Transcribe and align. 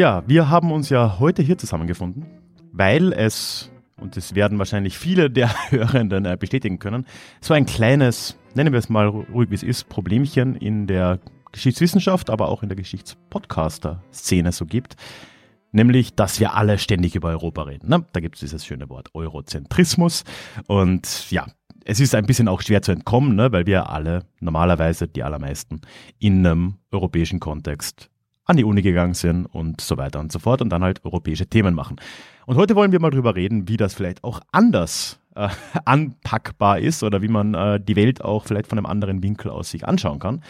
Ja, 0.00 0.24
wir 0.26 0.48
haben 0.48 0.72
uns 0.72 0.88
ja 0.88 1.18
heute 1.18 1.42
hier 1.42 1.58
zusammengefunden, 1.58 2.24
weil 2.72 3.12
es, 3.12 3.70
und 3.98 4.16
das 4.16 4.34
werden 4.34 4.58
wahrscheinlich 4.58 4.96
viele 4.96 5.28
der 5.28 5.50
Hörenden 5.70 6.24
äh, 6.24 6.38
bestätigen 6.40 6.78
können, 6.78 7.04
so 7.42 7.52
ein 7.52 7.66
kleines, 7.66 8.34
nennen 8.54 8.72
wir 8.72 8.78
es 8.78 8.88
mal 8.88 9.08
ruhig 9.08 9.50
wie 9.50 9.56
es 9.56 9.62
ist, 9.62 9.90
Problemchen 9.90 10.56
in 10.56 10.86
der 10.86 11.18
Geschichtswissenschaft, 11.52 12.30
aber 12.30 12.48
auch 12.48 12.62
in 12.62 12.70
der 12.70 12.76
Geschichtspodcaster-Szene 12.76 14.52
so 14.52 14.64
gibt. 14.64 14.96
Nämlich, 15.70 16.14
dass 16.14 16.40
wir 16.40 16.54
alle 16.54 16.78
ständig 16.78 17.14
über 17.14 17.28
Europa 17.28 17.64
reden. 17.64 17.90
Ne? 17.90 18.06
Da 18.14 18.20
gibt 18.20 18.36
es 18.36 18.40
dieses 18.40 18.64
schöne 18.64 18.88
Wort 18.88 19.10
Eurozentrismus. 19.12 20.24
Und 20.66 21.30
ja, 21.30 21.46
es 21.84 22.00
ist 22.00 22.14
ein 22.14 22.24
bisschen 22.24 22.48
auch 22.48 22.62
schwer 22.62 22.80
zu 22.80 22.92
entkommen, 22.92 23.36
ne? 23.36 23.52
weil 23.52 23.66
wir 23.66 23.90
alle 23.90 24.24
normalerweise, 24.40 25.08
die 25.08 25.22
allermeisten, 25.22 25.82
in 26.18 26.46
einem 26.46 26.76
europäischen 26.90 27.38
Kontext 27.38 28.08
an 28.50 28.56
die 28.56 28.64
Uni 28.64 28.82
gegangen 28.82 29.14
sind 29.14 29.46
und 29.46 29.80
so 29.80 29.96
weiter 29.96 30.18
und 30.18 30.32
so 30.32 30.40
fort 30.40 30.60
und 30.60 30.70
dann 30.70 30.82
halt 30.82 31.04
europäische 31.04 31.46
Themen 31.46 31.74
machen. 31.74 31.96
Und 32.46 32.56
heute 32.56 32.74
wollen 32.74 32.90
wir 32.90 33.00
mal 33.00 33.10
drüber 33.10 33.36
reden, 33.36 33.68
wie 33.68 33.76
das 33.76 33.94
vielleicht 33.94 34.24
auch 34.24 34.40
anders 34.50 35.20
äh, 35.36 35.48
anpackbar 35.84 36.80
ist 36.80 37.02
oder 37.04 37.22
wie 37.22 37.28
man 37.28 37.54
äh, 37.54 37.80
die 37.80 37.96
Welt 37.96 38.24
auch 38.24 38.44
vielleicht 38.44 38.66
von 38.66 38.76
einem 38.76 38.86
anderen 38.86 39.22
Winkel 39.22 39.50
aus 39.50 39.70
sich 39.70 39.86
anschauen 39.86 40.18
kann. 40.18 40.42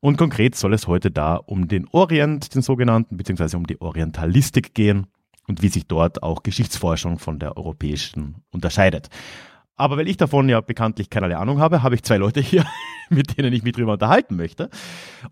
Und 0.00 0.16
konkret 0.16 0.56
soll 0.56 0.72
es 0.72 0.88
heute 0.88 1.10
da 1.10 1.36
um 1.36 1.68
den 1.68 1.86
Orient, 1.92 2.54
den 2.54 2.62
sogenannten, 2.62 3.18
beziehungsweise 3.18 3.56
um 3.56 3.66
die 3.66 3.80
Orientalistik 3.80 4.74
gehen 4.74 5.06
und 5.46 5.62
wie 5.62 5.68
sich 5.68 5.86
dort 5.86 6.22
auch 6.22 6.42
Geschichtsforschung 6.42 7.18
von 7.18 7.38
der 7.38 7.56
europäischen 7.56 8.36
unterscheidet. 8.50 9.10
Aber 9.82 9.96
weil 9.96 10.06
ich 10.06 10.16
davon 10.16 10.48
ja 10.48 10.60
bekanntlich 10.60 11.10
keinerlei 11.10 11.36
Ahnung 11.36 11.58
habe, 11.58 11.82
habe 11.82 11.96
ich 11.96 12.04
zwei 12.04 12.16
Leute 12.16 12.38
hier, 12.38 12.64
mit 13.10 13.36
denen 13.36 13.52
ich 13.52 13.64
mich 13.64 13.72
drüber 13.72 13.94
unterhalten 13.94 14.36
möchte. 14.36 14.70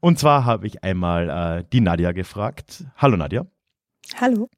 Und 0.01 0.19
zwar 0.19 0.45
habe 0.45 0.67
ich 0.67 0.83
einmal 0.83 1.61
äh, 1.61 1.65
die 1.73 1.81
Nadja 1.81 2.11
gefragt. 2.11 2.83
Hallo 2.97 3.17
Nadja. 3.17 3.47
Hallo. 4.21 4.51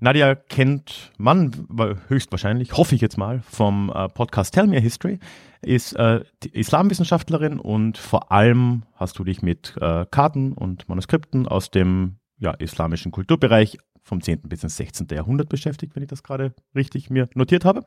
Nadja 0.00 0.34
kennt 0.34 1.12
man 1.18 1.68
höchstwahrscheinlich, 2.08 2.76
hoffe 2.76 2.96
ich 2.96 3.00
jetzt 3.00 3.16
mal, 3.16 3.42
vom 3.48 3.92
äh, 3.94 4.08
Podcast 4.08 4.54
Tell 4.54 4.66
Me 4.66 4.78
a 4.78 4.80
History, 4.80 5.20
ist 5.62 5.92
äh, 5.92 6.24
Islamwissenschaftlerin 6.50 7.60
und 7.60 7.96
vor 7.96 8.32
allem 8.32 8.82
hast 8.96 9.16
du 9.20 9.22
dich 9.22 9.40
mit 9.40 9.76
äh, 9.80 10.04
Karten 10.10 10.52
und 10.52 10.88
Manuskripten 10.88 11.46
aus 11.46 11.70
dem 11.70 12.16
ja, 12.38 12.50
islamischen 12.50 13.12
Kulturbereich 13.12 13.78
vom 14.04 14.20
10. 14.20 14.42
bis 14.42 14.62
ins 14.62 14.76
16. 14.76 15.08
Jahrhundert 15.10 15.48
beschäftigt, 15.48 15.96
wenn 15.96 16.02
ich 16.02 16.08
das 16.08 16.22
gerade 16.22 16.54
richtig 16.74 17.10
mir 17.10 17.28
notiert 17.34 17.64
habe. 17.64 17.84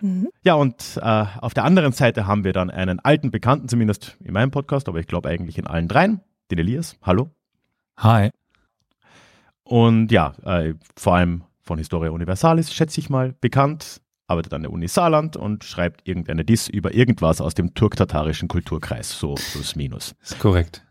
Mhm. 0.00 0.28
Ja, 0.42 0.54
und 0.54 0.98
äh, 1.00 1.26
auf 1.40 1.54
der 1.54 1.64
anderen 1.64 1.92
Seite 1.92 2.26
haben 2.26 2.44
wir 2.44 2.52
dann 2.52 2.70
einen 2.70 2.98
alten 2.98 3.30
Bekannten, 3.30 3.68
zumindest 3.68 4.16
in 4.24 4.32
meinem 4.32 4.50
Podcast, 4.50 4.88
aber 4.88 4.98
ich 4.98 5.06
glaube 5.06 5.28
eigentlich 5.28 5.58
in 5.58 5.66
allen 5.66 5.86
dreien, 5.86 6.20
den 6.50 6.58
Elias. 6.58 6.96
Hallo. 7.02 7.30
Hi. 7.98 8.30
Und 9.62 10.10
ja, 10.10 10.32
äh, 10.44 10.74
vor 10.96 11.14
allem 11.14 11.44
von 11.60 11.78
Historia 11.78 12.10
Universalis, 12.10 12.72
schätze 12.72 12.98
ich 12.98 13.10
mal, 13.10 13.34
bekannt, 13.40 14.00
arbeitet 14.26 14.54
an 14.54 14.62
der 14.62 14.72
Uni 14.72 14.88
Saarland 14.88 15.36
und 15.36 15.62
schreibt 15.64 16.08
irgendeine 16.08 16.44
Diss 16.44 16.68
über 16.68 16.94
irgendwas 16.94 17.40
aus 17.40 17.54
dem 17.54 17.74
turk-tatarischen 17.74 18.48
Kulturkreis, 18.48 19.18
so 19.18 19.34
plus 19.34 19.76
minus. 19.76 20.14
Ist 20.22 20.38
korrekt. 20.38 20.84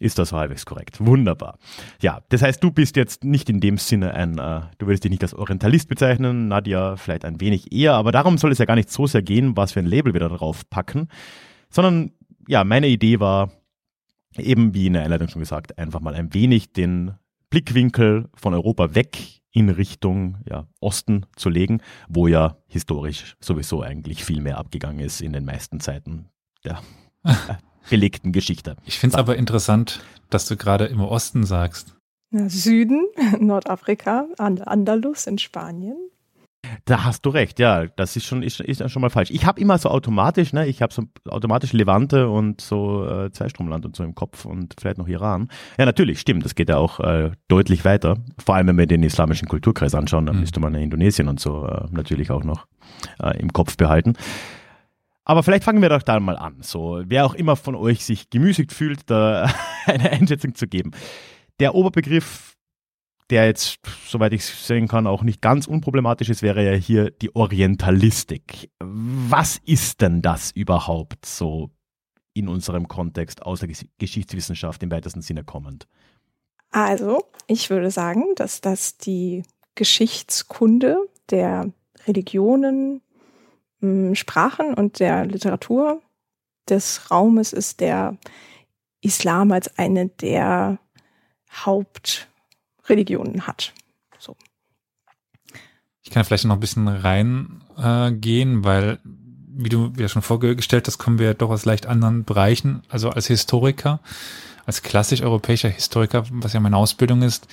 Ist 0.00 0.18
das 0.18 0.32
halbwegs 0.32 0.64
korrekt? 0.64 1.04
Wunderbar. 1.04 1.58
Ja, 2.00 2.20
das 2.28 2.42
heißt, 2.42 2.62
du 2.62 2.70
bist 2.70 2.96
jetzt 2.96 3.24
nicht 3.24 3.50
in 3.50 3.60
dem 3.60 3.78
Sinne 3.78 4.14
ein, 4.14 4.38
äh, 4.38 4.60
du 4.78 4.86
würdest 4.86 5.04
dich 5.04 5.10
nicht 5.10 5.22
als 5.22 5.34
Orientalist 5.34 5.88
bezeichnen, 5.88 6.48
Nadja 6.48 6.96
vielleicht 6.96 7.24
ein 7.24 7.40
wenig 7.40 7.72
eher, 7.72 7.94
aber 7.94 8.12
darum 8.12 8.38
soll 8.38 8.52
es 8.52 8.58
ja 8.58 8.64
gar 8.64 8.76
nicht 8.76 8.90
so 8.90 9.06
sehr 9.06 9.22
gehen, 9.22 9.56
was 9.56 9.72
für 9.72 9.80
ein 9.80 9.86
Label 9.86 10.12
wir 10.12 10.20
da 10.20 10.28
drauf 10.28 10.68
packen, 10.70 11.08
sondern 11.70 12.12
ja, 12.46 12.64
meine 12.64 12.88
Idee 12.88 13.20
war 13.20 13.50
eben, 14.36 14.74
wie 14.74 14.86
in 14.86 14.92
der 14.94 15.02
Einleitung 15.02 15.28
schon 15.28 15.40
gesagt, 15.40 15.78
einfach 15.78 16.00
mal 16.00 16.14
ein 16.14 16.32
wenig 16.32 16.72
den 16.72 17.12
Blickwinkel 17.50 18.28
von 18.34 18.54
Europa 18.54 18.94
weg 18.94 19.18
in 19.50 19.70
Richtung 19.70 20.38
ja, 20.48 20.66
Osten 20.80 21.26
zu 21.36 21.48
legen, 21.48 21.80
wo 22.08 22.28
ja 22.28 22.56
historisch 22.66 23.36
sowieso 23.40 23.82
eigentlich 23.82 24.24
viel 24.24 24.40
mehr 24.40 24.58
abgegangen 24.58 25.00
ist 25.00 25.20
in 25.20 25.32
den 25.32 25.44
meisten 25.44 25.80
Zeiten 25.80 26.28
der 26.64 26.80
belegten 27.90 28.32
Geschichte. 28.32 28.76
Ich 28.84 28.98
finde 28.98 29.14
es 29.14 29.18
aber 29.18 29.36
interessant, 29.36 30.00
dass 30.30 30.46
du 30.46 30.56
gerade 30.56 30.86
im 30.86 31.00
Osten 31.00 31.44
sagst. 31.44 31.94
Süden, 32.30 33.06
Nordafrika, 33.40 34.26
Andalus 34.38 35.26
in 35.26 35.38
Spanien. 35.38 35.96
Da 36.84 37.04
hast 37.04 37.24
du 37.24 37.30
recht, 37.30 37.60
ja, 37.60 37.86
das 37.86 38.16
ist 38.16 38.24
schon, 38.24 38.42
ist, 38.42 38.60
ist 38.60 38.90
schon 38.90 39.00
mal 39.00 39.10
falsch. 39.10 39.30
Ich 39.30 39.46
habe 39.46 39.60
immer 39.60 39.78
so 39.78 39.88
automatisch, 39.90 40.52
ne, 40.52 40.66
ich 40.66 40.82
habe 40.82 40.92
so 40.92 41.04
automatisch 41.28 41.72
Levante 41.72 42.28
und 42.28 42.60
so 42.60 43.06
äh, 43.06 43.30
Zweistromland 43.30 43.86
und 43.86 43.96
so 43.96 44.02
im 44.02 44.14
Kopf 44.14 44.44
und 44.44 44.74
vielleicht 44.78 44.98
noch 44.98 45.06
Iran. 45.06 45.48
Ja, 45.78 45.86
natürlich, 45.86 46.18
stimmt, 46.18 46.44
das 46.44 46.56
geht 46.56 46.68
ja 46.68 46.76
auch 46.76 46.98
äh, 47.00 47.30
deutlich 47.46 47.84
weiter. 47.84 48.16
Vor 48.44 48.56
allem, 48.56 48.66
wenn 48.66 48.78
wir 48.78 48.86
den 48.86 49.04
islamischen 49.04 49.48
Kulturkreis 49.48 49.94
anschauen, 49.94 50.26
dann 50.26 50.34
mhm. 50.34 50.40
müsste 50.42 50.60
man 50.60 50.74
Indonesien 50.74 51.28
und 51.28 51.38
so 51.38 51.64
äh, 51.64 51.86
natürlich 51.90 52.30
auch 52.30 52.44
noch 52.44 52.66
äh, 53.22 53.38
im 53.38 53.52
Kopf 53.52 53.76
behalten. 53.76 54.14
Aber 55.28 55.42
vielleicht 55.42 55.64
fangen 55.64 55.82
wir 55.82 55.90
doch 55.90 56.02
da 56.02 56.18
mal 56.18 56.36
an. 56.36 56.62
So, 56.62 57.02
wer 57.04 57.26
auch 57.26 57.34
immer 57.34 57.54
von 57.54 57.76
euch 57.76 58.04
sich 58.04 58.30
gemüßigt 58.30 58.72
fühlt, 58.72 59.08
da 59.10 59.52
eine 59.86 60.10
Einschätzung 60.10 60.54
zu 60.54 60.66
geben. 60.66 60.90
Der 61.60 61.74
Oberbegriff 61.74 62.48
der 63.30 63.46
jetzt, 63.46 63.78
soweit 64.06 64.32
ich 64.32 64.44
sehen 64.44 64.88
kann, 64.88 65.06
auch 65.06 65.22
nicht 65.22 65.42
ganz 65.42 65.66
unproblematisch 65.66 66.30
ist, 66.30 66.42
wäre 66.42 66.64
ja 66.64 66.72
hier 66.72 67.10
die 67.10 67.34
Orientalistik. 67.36 68.70
Was 68.80 69.58
ist 69.64 70.00
denn 70.00 70.22
das 70.22 70.50
überhaupt 70.50 71.26
so 71.26 71.70
in 72.32 72.48
unserem 72.48 72.88
Kontext 72.88 73.42
aus 73.42 73.60
der 73.60 73.68
Geschichtswissenschaft 73.98 74.82
im 74.82 74.90
weitesten 74.90 75.20
Sinne 75.20 75.44
kommend? 75.44 75.86
Also, 76.70 77.24
ich 77.46 77.70
würde 77.70 77.90
sagen, 77.90 78.24
dass 78.36 78.60
das 78.60 78.96
die 78.96 79.42
Geschichtskunde 79.74 80.96
der 81.30 81.70
Religionen, 82.06 83.02
Sprachen 83.80 84.74
und 84.74 84.98
der 84.98 85.26
Literatur 85.26 86.02
des 86.68 87.10
Raumes 87.10 87.52
ist, 87.52 87.80
der 87.80 88.16
Islam 89.00 89.52
als 89.52 89.78
eine 89.78 90.08
der 90.08 90.78
Haupt 91.64 92.28
Religionen 92.86 93.46
hat. 93.46 93.72
So. 94.18 94.36
Ich 96.02 96.10
kann 96.10 96.24
vielleicht 96.24 96.44
noch 96.44 96.56
ein 96.56 96.60
bisschen 96.60 96.88
reingehen, 96.88 98.60
äh, 98.60 98.64
weil, 98.64 98.98
wie 99.04 99.68
du 99.68 99.96
wieder 99.96 100.08
schon 100.08 100.22
vorgestellt 100.22 100.86
hast, 100.86 100.98
kommen 100.98 101.18
wir 101.18 101.34
doch 101.34 101.50
aus 101.50 101.64
leicht 101.64 101.86
anderen 101.86 102.24
Bereichen. 102.24 102.82
Also 102.88 103.10
als 103.10 103.26
Historiker, 103.26 104.00
als 104.66 104.82
klassisch 104.82 105.22
europäischer 105.22 105.68
Historiker, 105.68 106.24
was 106.30 106.52
ja 106.52 106.60
meine 106.60 106.76
Ausbildung 106.76 107.22
ist, 107.22 107.46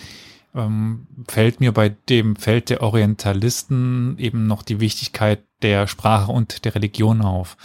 ähm, 0.56 1.08
fällt 1.28 1.60
mir 1.60 1.72
bei 1.72 1.90
dem 1.90 2.36
Feld 2.36 2.70
der 2.70 2.82
Orientalisten 2.82 4.18
eben 4.18 4.48
noch 4.48 4.64
die 4.64 4.80
Wichtigkeit 4.80 5.44
der 5.62 5.88
Sprache 5.88 6.32
und 6.32 6.66
der 6.66 6.76
Religion 6.76 7.22
auf. 7.22 7.58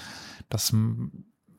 Das 0.49 0.75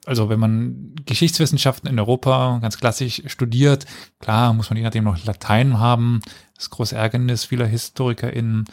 also 0.06 0.30
wenn 0.30 0.40
man 0.40 0.96
Geschichtswissenschaften 1.06 1.90
in 1.90 2.00
Europa 2.00 2.60
ganz 2.62 2.78
klassisch 2.78 3.22
studiert, 3.28 3.86
klar 4.20 4.54
muss 4.54 4.70
man 4.70 4.78
je 4.78 4.84
nachdem 4.84 5.04
noch 5.04 5.24
Latein 5.26 5.80
haben, 5.80 6.22
das 6.56 6.70
große 6.70 6.96
Ärgernis 6.96 7.46
vieler 7.46 7.68
HistorikerInnen. 7.68 8.66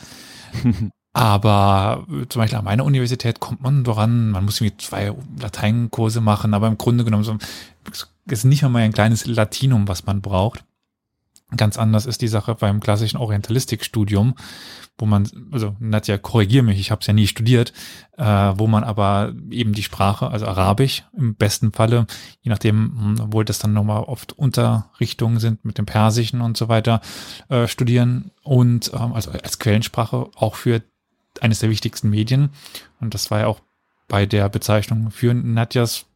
aber 1.13 2.07
zum 2.29 2.41
Beispiel 2.41 2.59
an 2.59 2.65
meiner 2.65 2.85
Universität 2.85 3.41
kommt 3.41 3.63
man 3.63 3.85
voran, 3.85 4.31
man 4.31 4.45
muss 4.45 4.61
irgendwie 4.61 4.77
zwei 4.79 5.13
Lateinkurse 5.39 6.21
machen, 6.21 6.55
aber 6.55 6.69
im 6.69 6.79
Grunde 6.79 7.05
genommen 7.05 7.25
so, 7.25 7.37
ist 8.27 8.45
nicht 8.45 8.65
einmal 8.65 8.83
ein 8.83 8.93
kleines 8.93 9.27
Latinum, 9.27 9.89
was 9.89 10.07
man 10.07 10.21
braucht. 10.21 10.65
Ganz 11.57 11.79
anders 11.79 12.05
ist 12.05 12.21
die 12.21 12.29
Sache 12.29 12.55
beim 12.55 12.79
klassischen 12.79 13.17
Orientalistikstudium, 13.17 14.35
wo 14.99 15.07
man, 15.07 15.27
also 15.51 15.75
Nadja, 15.79 16.19
korrigier 16.19 16.63
mich, 16.63 16.79
ich 16.79 16.91
habe 16.91 17.01
es 17.01 17.07
ja 17.07 17.15
nie 17.15 17.27
studiert, 17.27 17.73
äh, 18.19 18.25
wo 18.25 18.67
man 18.67 18.85
aber 18.85 19.33
eben 19.51 19.73
die 19.73 19.83
Sprache, 19.83 20.29
also 20.29 20.47
Arabisch 20.47 21.05
im 21.17 21.37
besten 21.37 21.73
Falle, 21.73 22.07
je 22.43 22.51
nachdem, 22.51 22.77
hm, 22.99 23.21
obwohl 23.23 23.47
das 23.47 23.61
dann 23.61 23.73
nochmal 23.73 24.03
oft 24.03 24.35
Unterrichtungen 24.35 25.39
sind 25.39 25.65
mit 25.65 25.79
dem 25.79 25.87
Persischen 25.87 26.43
und 26.43 26.59
so 26.59 26.69
weiter, 26.69 27.01
äh, 27.49 27.67
studieren 27.67 28.31
und 28.43 28.93
ähm, 28.93 29.15
also 29.15 29.31
als 29.31 29.59
Quellensprache 29.59 30.29
auch 30.35 30.55
für 30.55 30.83
eines 31.41 31.61
der 31.61 31.71
wichtigsten 31.71 32.11
Medien. 32.11 32.51
Und 33.01 33.15
das 33.15 33.31
war 33.31 33.41
ja 33.41 33.47
auch 33.47 33.61
bei 34.07 34.27
der 34.27 34.51
Bezeichnung 34.51 35.11
für 35.11 35.33
Nadjas 35.33 36.08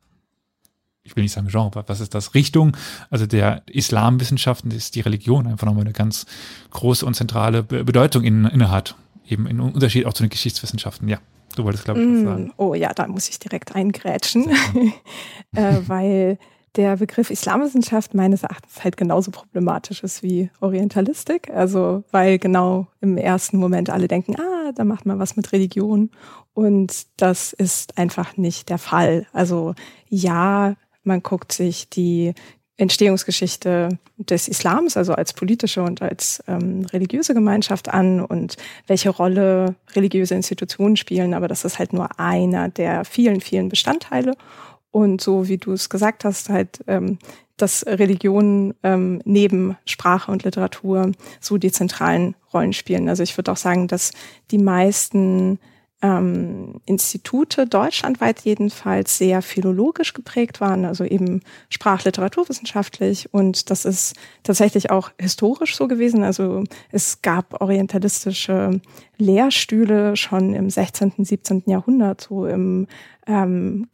ich 1.04 1.16
will 1.16 1.22
nicht 1.22 1.32
sagen 1.32 1.48
Genre, 1.48 1.84
was 1.86 2.00
ist 2.00 2.14
das? 2.14 2.34
Richtung, 2.34 2.76
also 3.10 3.26
der 3.26 3.62
Islamwissenschaften 3.66 4.70
ist 4.70 4.94
die 4.94 5.00
Religion 5.00 5.46
einfach 5.46 5.66
nochmal 5.66 5.84
eine 5.84 5.92
ganz 5.92 6.26
große 6.70 7.04
und 7.04 7.14
zentrale 7.14 7.62
Bedeutung 7.62 8.22
in, 8.24 8.44
inne 8.44 8.70
hat. 8.70 8.94
Eben 9.26 9.46
in 9.46 9.60
Unterschied 9.60 10.06
auch 10.06 10.12
zu 10.12 10.22
den 10.22 10.30
Geschichtswissenschaften. 10.30 11.08
Ja, 11.08 11.18
du 11.56 11.64
wolltest, 11.64 11.84
glaube 11.84 12.00
ich, 12.00 12.06
was 12.06 12.22
mm, 12.22 12.24
sagen. 12.24 12.52
Oh 12.56 12.74
ja, 12.74 12.92
da 12.92 13.06
muss 13.06 13.28
ich 13.28 13.38
direkt 13.38 13.74
eingrätschen, 13.74 14.50
äh, 15.56 15.76
weil 15.86 16.38
der 16.76 16.96
Begriff 16.96 17.30
Islamwissenschaft 17.30 18.14
meines 18.14 18.42
Erachtens 18.42 18.82
halt 18.82 18.96
genauso 18.96 19.30
problematisch 19.30 20.02
ist 20.02 20.22
wie 20.22 20.50
Orientalistik. 20.60 21.50
Also, 21.50 22.04
weil 22.10 22.38
genau 22.38 22.86
im 23.00 23.16
ersten 23.16 23.58
Moment 23.58 23.90
alle 23.90 24.08
denken, 24.08 24.36
ah, 24.40 24.72
da 24.74 24.84
macht 24.84 25.04
man 25.04 25.18
was 25.18 25.36
mit 25.36 25.52
Religion. 25.52 26.10
Und 26.54 27.06
das 27.16 27.52
ist 27.52 27.98
einfach 27.98 28.36
nicht 28.36 28.68
der 28.68 28.78
Fall. 28.78 29.26
Also, 29.32 29.74
ja, 30.08 30.74
man 31.02 31.22
guckt 31.22 31.52
sich 31.52 31.88
die 31.88 32.34
Entstehungsgeschichte 32.76 33.98
des 34.16 34.48
Islams, 34.48 34.96
also 34.96 35.12
als 35.14 35.34
politische 35.34 35.82
und 35.82 36.02
als 36.02 36.42
ähm, 36.48 36.86
religiöse 36.86 37.34
Gemeinschaft 37.34 37.88
an 37.88 38.20
und 38.20 38.56
welche 38.86 39.10
Rolle 39.10 39.76
religiöse 39.94 40.34
Institutionen 40.34 40.96
spielen. 40.96 41.34
Aber 41.34 41.48
das 41.48 41.64
ist 41.64 41.78
halt 41.78 41.92
nur 41.92 42.18
einer 42.18 42.68
der 42.68 43.04
vielen, 43.04 43.40
vielen 43.40 43.68
Bestandteile. 43.68 44.34
Und 44.90 45.20
so 45.20 45.48
wie 45.48 45.58
du 45.58 45.72
es 45.72 45.90
gesagt 45.90 46.24
hast, 46.24 46.48
halt, 46.48 46.80
ähm, 46.86 47.18
dass 47.56 47.86
Religion 47.86 48.74
ähm, 48.82 49.20
neben 49.24 49.76
Sprache 49.84 50.32
und 50.32 50.42
Literatur 50.42 51.12
so 51.40 51.58
die 51.58 51.70
zentralen 51.70 52.34
Rollen 52.52 52.72
spielen. 52.72 53.08
Also 53.08 53.22
ich 53.22 53.36
würde 53.36 53.52
auch 53.52 53.56
sagen, 53.56 53.86
dass 53.86 54.12
die 54.50 54.58
meisten 54.58 55.58
ähm, 56.02 56.80
Institute 56.84 57.66
deutschlandweit 57.66 58.40
jedenfalls 58.40 59.18
sehr 59.18 59.40
philologisch 59.40 60.14
geprägt 60.14 60.60
waren, 60.60 60.84
also 60.84 61.04
eben 61.04 61.42
sprachliteraturwissenschaftlich 61.68 63.32
und 63.32 63.70
das 63.70 63.84
ist 63.84 64.16
tatsächlich 64.42 64.90
auch 64.90 65.10
historisch 65.18 65.76
so 65.76 65.86
gewesen. 65.86 66.24
Also 66.24 66.64
es 66.90 67.22
gab 67.22 67.60
orientalistische 67.60 68.80
Lehrstühle 69.16 70.16
schon 70.16 70.54
im 70.54 70.68
16., 70.68 71.12
17. 71.18 71.62
Jahrhundert, 71.66 72.22
so 72.22 72.46
im 72.46 72.88
ähm, 73.28 73.86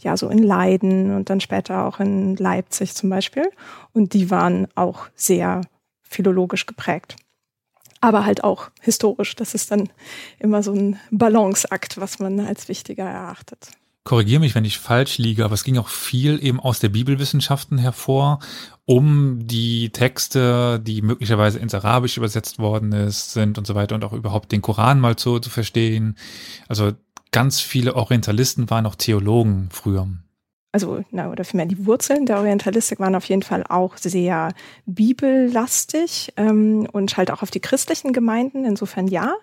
ja 0.00 0.16
so 0.16 0.28
in 0.28 0.42
Leiden 0.42 1.14
und 1.14 1.30
dann 1.30 1.38
später 1.40 1.84
auch 1.84 2.00
in 2.00 2.34
Leipzig 2.34 2.94
zum 2.94 3.08
Beispiel 3.10 3.44
und 3.92 4.12
die 4.12 4.28
waren 4.30 4.66
auch 4.74 5.06
sehr 5.14 5.60
philologisch 6.02 6.66
geprägt 6.66 7.16
aber 8.00 8.24
halt 8.24 8.44
auch 8.44 8.70
historisch. 8.80 9.36
Das 9.36 9.54
ist 9.54 9.70
dann 9.70 9.88
immer 10.38 10.62
so 10.62 10.72
ein 10.72 10.98
Balanceakt, 11.10 11.98
was 11.98 12.18
man 12.18 12.40
als 12.40 12.68
wichtiger 12.68 13.04
erachtet. 13.04 13.70
Korrigiere 14.04 14.40
mich, 14.40 14.54
wenn 14.54 14.64
ich 14.64 14.78
falsch 14.78 15.18
liege, 15.18 15.44
aber 15.44 15.54
es 15.54 15.64
ging 15.64 15.78
auch 15.78 15.88
viel 15.88 16.42
eben 16.42 16.60
aus 16.60 16.78
der 16.78 16.90
Bibelwissenschaften 16.90 17.76
hervor, 17.76 18.38
um 18.84 19.46
die 19.46 19.90
Texte, 19.90 20.78
die 20.80 21.02
möglicherweise 21.02 21.58
ins 21.58 21.74
Arabisch 21.74 22.16
übersetzt 22.16 22.60
worden 22.60 22.92
ist, 22.92 23.32
sind 23.32 23.58
und 23.58 23.66
so 23.66 23.74
weiter 23.74 23.96
und 23.96 24.04
auch 24.04 24.12
überhaupt 24.12 24.52
den 24.52 24.62
Koran 24.62 25.00
mal 25.00 25.18
so 25.18 25.40
zu 25.40 25.50
verstehen. 25.50 26.16
Also 26.68 26.92
ganz 27.32 27.60
viele 27.60 27.96
Orientalisten 27.96 28.70
waren 28.70 28.86
auch 28.86 28.94
Theologen 28.94 29.70
früher 29.72 30.06
also 30.76 31.02
na, 31.10 31.30
oder 31.30 31.42
vielmehr 31.42 31.64
die 31.64 31.86
Wurzeln 31.86 32.26
der 32.26 32.36
Orientalistik 32.36 33.00
waren 33.00 33.14
auf 33.14 33.24
jeden 33.24 33.42
Fall 33.42 33.64
auch 33.66 33.96
sehr 33.96 34.52
bibellastig 34.84 36.34
ähm, 36.36 36.86
und 36.92 37.16
halt 37.16 37.30
auch 37.30 37.40
auf 37.40 37.50
die 37.50 37.60
christlichen 37.60 38.12
Gemeinden, 38.12 38.66
insofern 38.66 39.08
ja. 39.08 39.36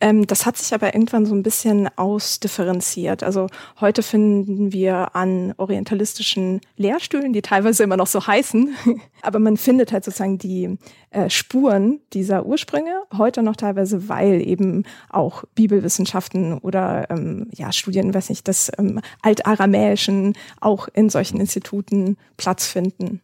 Ähm, 0.00 0.26
das 0.26 0.46
hat 0.46 0.56
sich 0.56 0.72
aber 0.72 0.94
irgendwann 0.94 1.26
so 1.26 1.34
ein 1.34 1.42
bisschen 1.42 1.90
ausdifferenziert. 1.96 3.22
Also 3.22 3.48
heute 3.82 4.02
finden 4.02 4.72
wir 4.72 5.14
an 5.14 5.52
orientalistischen 5.58 6.62
Lehrstühlen, 6.78 7.34
die 7.34 7.42
teilweise 7.42 7.82
immer 7.82 7.98
noch 7.98 8.06
so 8.06 8.26
heißen, 8.26 8.74
aber 9.22 9.38
man 9.38 9.56
findet 9.56 9.92
halt 9.92 10.04
sozusagen 10.04 10.38
die 10.38 10.78
äh, 11.10 11.30
Spuren 11.30 12.00
dieser 12.12 12.46
Ursprünge 12.46 13.02
heute 13.16 13.42
noch 13.42 13.56
teilweise, 13.56 14.08
weil 14.08 14.46
eben 14.46 14.84
auch 15.10 15.44
Bibelwissenschaften 15.54 16.58
oder 16.58 17.10
ähm, 17.10 17.48
ja 17.54 17.72
Studien, 17.72 18.14
weiß 18.14 18.30
nicht, 18.30 18.46
des 18.48 18.70
ähm, 18.78 19.00
Altaramäischen 19.22 20.34
auch 20.60 20.88
in 20.92 21.08
solchen 21.10 21.40
Instituten 21.40 22.16
Platz 22.36 22.66
finden. 22.66 23.20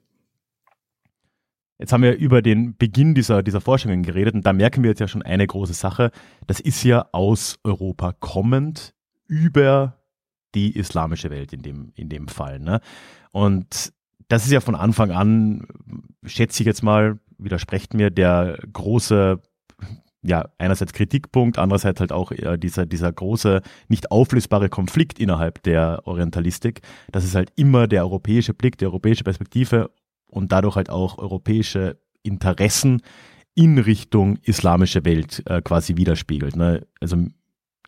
Jetzt 1.79 1.93
haben 1.93 2.03
wir 2.03 2.17
über 2.17 2.41
den 2.41 2.77
Beginn 2.77 3.15
dieser, 3.15 3.43
dieser 3.43 3.61
Forschungen 3.61 4.05
geredet 4.05 4.35
und 4.35 4.47
da 4.47 4.53
merken 4.53 4.83
wir 4.83 4.91
jetzt 4.91 5.01
ja 5.01 5.09
schon 5.09 5.23
eine 5.23 5.47
große 5.47 5.75
Sache. 5.75 6.13
Das 6.47 6.61
ist 6.61 6.85
ja 6.85 7.07
aus 7.13 7.59
Europa 7.65 8.13
kommend 8.13 8.95
über 9.27 9.99
die 10.55 10.77
islamische 10.77 11.31
Welt 11.31 11.53
in 11.53 11.63
dem, 11.63 11.93
in 11.97 12.09
dem 12.09 12.29
Fall. 12.29 12.61
Ne? 12.61 12.81
Und 13.33 13.93
das 14.29 14.45
ist 14.45 14.53
ja 14.53 14.61
von 14.61 14.75
Anfang 14.75 15.11
an, 15.11 15.67
schätze 16.25 16.63
ich 16.63 16.67
jetzt 16.67 16.83
mal, 16.83 17.19
widersprecht 17.39 17.95
mir 17.95 18.11
der 18.11 18.59
große, 18.73 19.41
ja, 20.23 20.49
einerseits 20.59 20.93
Kritikpunkt, 20.93 21.59
andererseits 21.59 22.01
halt 22.01 22.13
auch 22.13 22.33
dieser, 22.57 22.87
dieser 22.87 23.13
große, 23.13 23.61
nicht 23.89 24.11
auflösbare 24.11 24.69
Konflikt 24.69 25.19
innerhalb 25.19 25.63
der 25.63 26.03
Orientalistik. 26.05 26.81
Das 27.13 27.25
ist 27.25 27.35
halt 27.35 27.53
immer 27.57 27.87
der 27.87 28.03
europäische 28.03 28.55
Blick, 28.55 28.79
die 28.79 28.87
europäische 28.87 29.25
Perspektive 29.25 29.91
und 30.27 30.53
dadurch 30.53 30.77
halt 30.77 30.91
auch 30.91 31.19
europäische 31.19 31.99
Interessen 32.23 33.03
in 33.55 33.79
Richtung 33.79 34.39
islamische 34.43 35.05
Welt 35.05 35.43
äh, 35.47 35.63
quasi 35.63 35.97
widerspiegelt. 35.97 36.57
Ne? 36.57 36.87
Also 37.01 37.17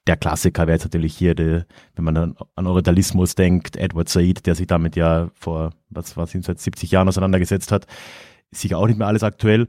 der 0.07 0.17
Klassiker 0.17 0.67
wäre 0.67 0.77
jetzt 0.77 0.85
natürlich 0.85 1.17
hier, 1.17 1.35
die, 1.35 1.65
wenn 1.95 2.05
man 2.05 2.17
an, 2.55 2.67
Orientalismus 2.67 3.35
denkt, 3.35 3.77
Edward 3.77 4.09
Said, 4.09 4.47
der 4.47 4.55
sich 4.55 4.67
damit 4.67 4.97
ja 4.97 5.31
vor, 5.35 5.71
was 5.91 6.17
was 6.17 6.31
sind 6.31 6.45
seit 6.45 6.61
70 6.61 6.91
Jahren 6.91 7.09
auseinandergesetzt 7.09 7.73
hat, 7.73 7.87
sicher 8.51 8.79
auch 8.79 8.87
nicht 8.87 8.99
mehr 8.99 9.09
alles 9.09 9.23
aktuell. 9.23 9.67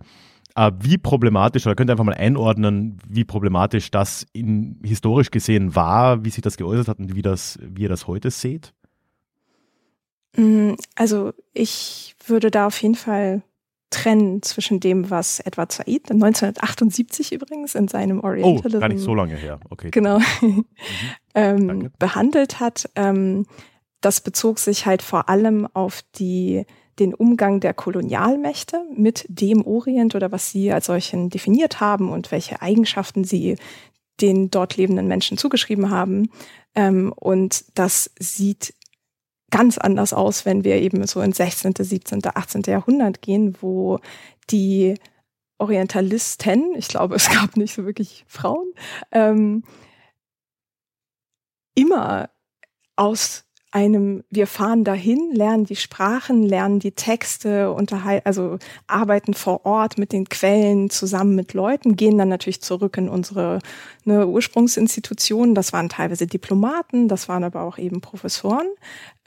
Aber 0.54 0.84
wie 0.84 0.98
problematisch, 0.98 1.66
oder 1.66 1.76
könnt 1.76 1.90
ihr 1.90 1.94
einfach 1.94 2.04
mal 2.04 2.16
einordnen, 2.16 2.98
wie 3.08 3.24
problematisch 3.24 3.92
das 3.92 4.26
in, 4.34 4.80
historisch 4.84 5.30
gesehen 5.30 5.76
war, 5.76 6.26
wie 6.26 6.32
sich 6.32 6.42
das 6.42 6.58
geäußert 6.58 6.88
hat 6.88 7.00
und 7.00 7.16
wie, 7.16 7.22
das, 7.22 7.60
wie 7.62 7.84
ihr 7.84 7.90
das 7.90 8.08
heute 8.08 8.32
seht? 8.32 8.74
Mm, 10.36 10.74
also 10.96 11.34
ich 11.54 12.16
würde 12.26 12.50
da 12.50 12.68
auf 12.68 12.82
jeden 12.82 12.96
Fall 12.96 13.44
trennen 13.90 14.42
zwischen 14.42 14.80
dem, 14.80 15.10
was 15.10 15.40
Edward 15.40 15.72
Said 15.72 16.12
1978 16.12 17.32
übrigens 17.32 17.76
in 17.76 17.88
seinem 17.88 18.20
Orientalism 18.20 18.78
oh, 18.78 18.80
gar 18.80 18.90
nicht 18.90 19.02
so 19.02 19.16
lange 19.16 19.36
her, 19.36 19.60
okay. 19.70 19.92
Genau, 19.92 20.20
mhm. 20.42 20.66
ähm, 21.36 21.92
behandelt 21.98 22.60
hat. 22.60 22.90
Ähm, 22.96 23.46
das 24.02 24.22
bezog 24.22 24.60
sich 24.60 24.86
halt 24.86 25.02
vor 25.02 25.30
allem 25.30 25.68
auf 25.74 26.02
die 26.16 26.66
den 27.00 27.14
Umgang 27.14 27.60
der 27.60 27.74
Kolonialmächte 27.74 28.84
mit 28.96 29.26
dem 29.30 29.66
Orient 29.66 30.16
oder 30.16 30.32
was 30.32 30.50
sie 30.50 30.72
als 30.72 30.88
solchen 30.88 31.30
definiert 31.30 31.80
haben 31.80 32.12
und 32.12 32.32
welche 32.32 32.62
Eigenschaften 32.62 33.24
sie 33.24 33.58
den 34.20 34.50
dort 34.50 34.78
lebenden 34.78 35.08
Menschen 35.08 35.38
zugeschrieben 35.38 35.92
haben. 35.92 36.32
Ähm, 36.74 37.14
und 37.16 37.66
das 37.78 38.12
sieht 38.20 38.74
ganz 39.50 39.78
anders 39.78 40.14
aus, 40.14 40.46
wenn 40.46 40.64
wir 40.64 40.76
eben 40.78 41.06
so 41.08 41.22
ins 41.22 41.38
16., 41.38 41.74
17., 41.78 42.22
18. 42.26 42.64
Jahrhundert 42.68 43.22
gehen, 43.22 43.56
wo 43.62 44.00
die 44.50 44.96
Orientalisten, 45.58 46.76
ich 46.76 46.88
glaube, 46.88 47.16
es 47.18 47.30
gab 47.30 47.58
nicht 47.58 47.74
so 47.74 47.86
wirklich 47.86 48.26
Frauen, 48.28 48.72
ähm, 49.12 49.64
immer 51.76 52.30
aus 52.96 53.47
einem, 53.78 54.24
wir 54.32 54.48
fahren 54.48 54.84
dahin, 54.84 55.32
lernen 55.34 55.66
die 55.66 55.76
Sprachen, 55.76 56.42
lernen 56.42 56.80
die 56.80 56.94
Texte, 56.94 57.72
unterhalten, 57.72 58.26
also 58.26 58.58
arbeiten 58.88 59.36
vor 59.36 59.68
Ort 59.68 60.00
mit 60.00 60.14
den 60.14 60.28
Quellen 60.28 60.90
zusammen 60.90 61.36
mit 61.36 61.54
Leuten, 61.54 61.96
gehen 61.96 62.18
dann 62.18 62.30
natürlich 62.30 62.62
zurück 62.62 62.98
in 62.98 63.08
unsere 63.08 63.60
ne, 64.04 64.26
Ursprungsinstitutionen. 64.26 65.54
Das 65.54 65.74
waren 65.74 65.90
teilweise 65.90 66.26
Diplomaten, 66.26 67.08
das 67.08 67.30
waren 67.30 67.44
aber 67.44 67.62
auch 67.62 67.78
eben 67.78 68.02
Professoren. 68.02 68.66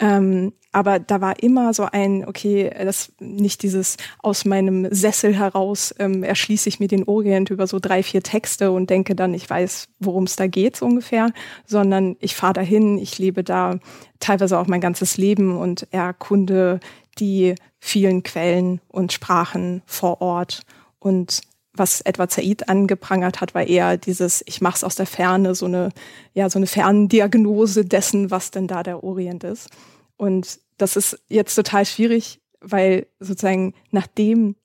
Ähm, 0.01 0.53
aber 0.73 0.99
da 0.99 1.21
war 1.21 1.43
immer 1.43 1.75
so 1.75 1.87
ein, 1.91 2.25
okay, 2.27 2.71
das 2.77 3.13
nicht 3.19 3.63
dieses 3.63 3.97
aus 4.21 4.45
meinem 4.45 4.87
Sessel 4.93 5.35
heraus 5.35 5.95
ähm, 5.99 6.23
erschließe 6.23 6.69
ich 6.69 6.79
mir 6.79 6.89
den 6.89 7.05
Orient 7.05 7.51
über 7.51 7.67
so 7.67 7.79
drei, 7.81 8.03
vier 8.03 8.23
Texte 8.23 8.71
und 8.71 8.89
denke 8.89 9.15
dann, 9.15 9.35
ich 9.35 9.51
weiß, 9.51 9.89
worum 9.99 10.25
es 10.25 10.37
da 10.37 10.47
geht 10.47 10.77
so 10.77 10.87
ungefähr, 10.87 11.33
sondern 11.67 12.17
ich 12.21 12.37
fahre 12.37 12.53
dahin, 12.55 12.99
ich 12.99 13.19
lebe 13.19 13.43
da 13.43 13.79
teilweise 14.21 14.59
auch 14.59 14.67
mein 14.67 14.81
ganzes 14.81 15.17
Leben 15.17 15.57
und 15.59 15.87
erkunde 15.91 16.81
die 17.19 17.55
vielen 17.79 18.23
Quellen 18.23 18.81
und 18.89 19.13
Sprachen 19.13 19.83
vor 19.87 20.21
Ort 20.21 20.63
und 20.99 21.41
was 21.73 22.01
Edward 22.01 22.33
Said 22.33 22.69
angeprangert 22.69 23.41
hat, 23.41 23.55
war 23.55 23.67
eher 23.67 23.97
dieses, 23.97 24.43
ich 24.47 24.61
mache 24.61 24.77
es 24.77 24.85
aus 24.85 24.97
der 24.97 25.07
Ferne, 25.07 25.55
so 25.55 25.67
eine, 25.67 25.91
ja, 26.35 26.51
so 26.51 26.59
eine 26.59 26.67
Ferndiagnose 26.67 27.85
dessen, 27.85 28.31
was 28.31 28.51
denn 28.51 28.67
da 28.67 28.83
der 28.83 29.05
Orient 29.05 29.45
ist. 29.45 29.71
Und 30.17 30.59
das 30.79 30.97
ist 30.97 31.19
jetzt 31.29 31.55
total 31.55 31.87
schwierig, 31.87 32.41
weil 32.61 33.07
sozusagen 33.21 33.75
nachdem 33.91 34.57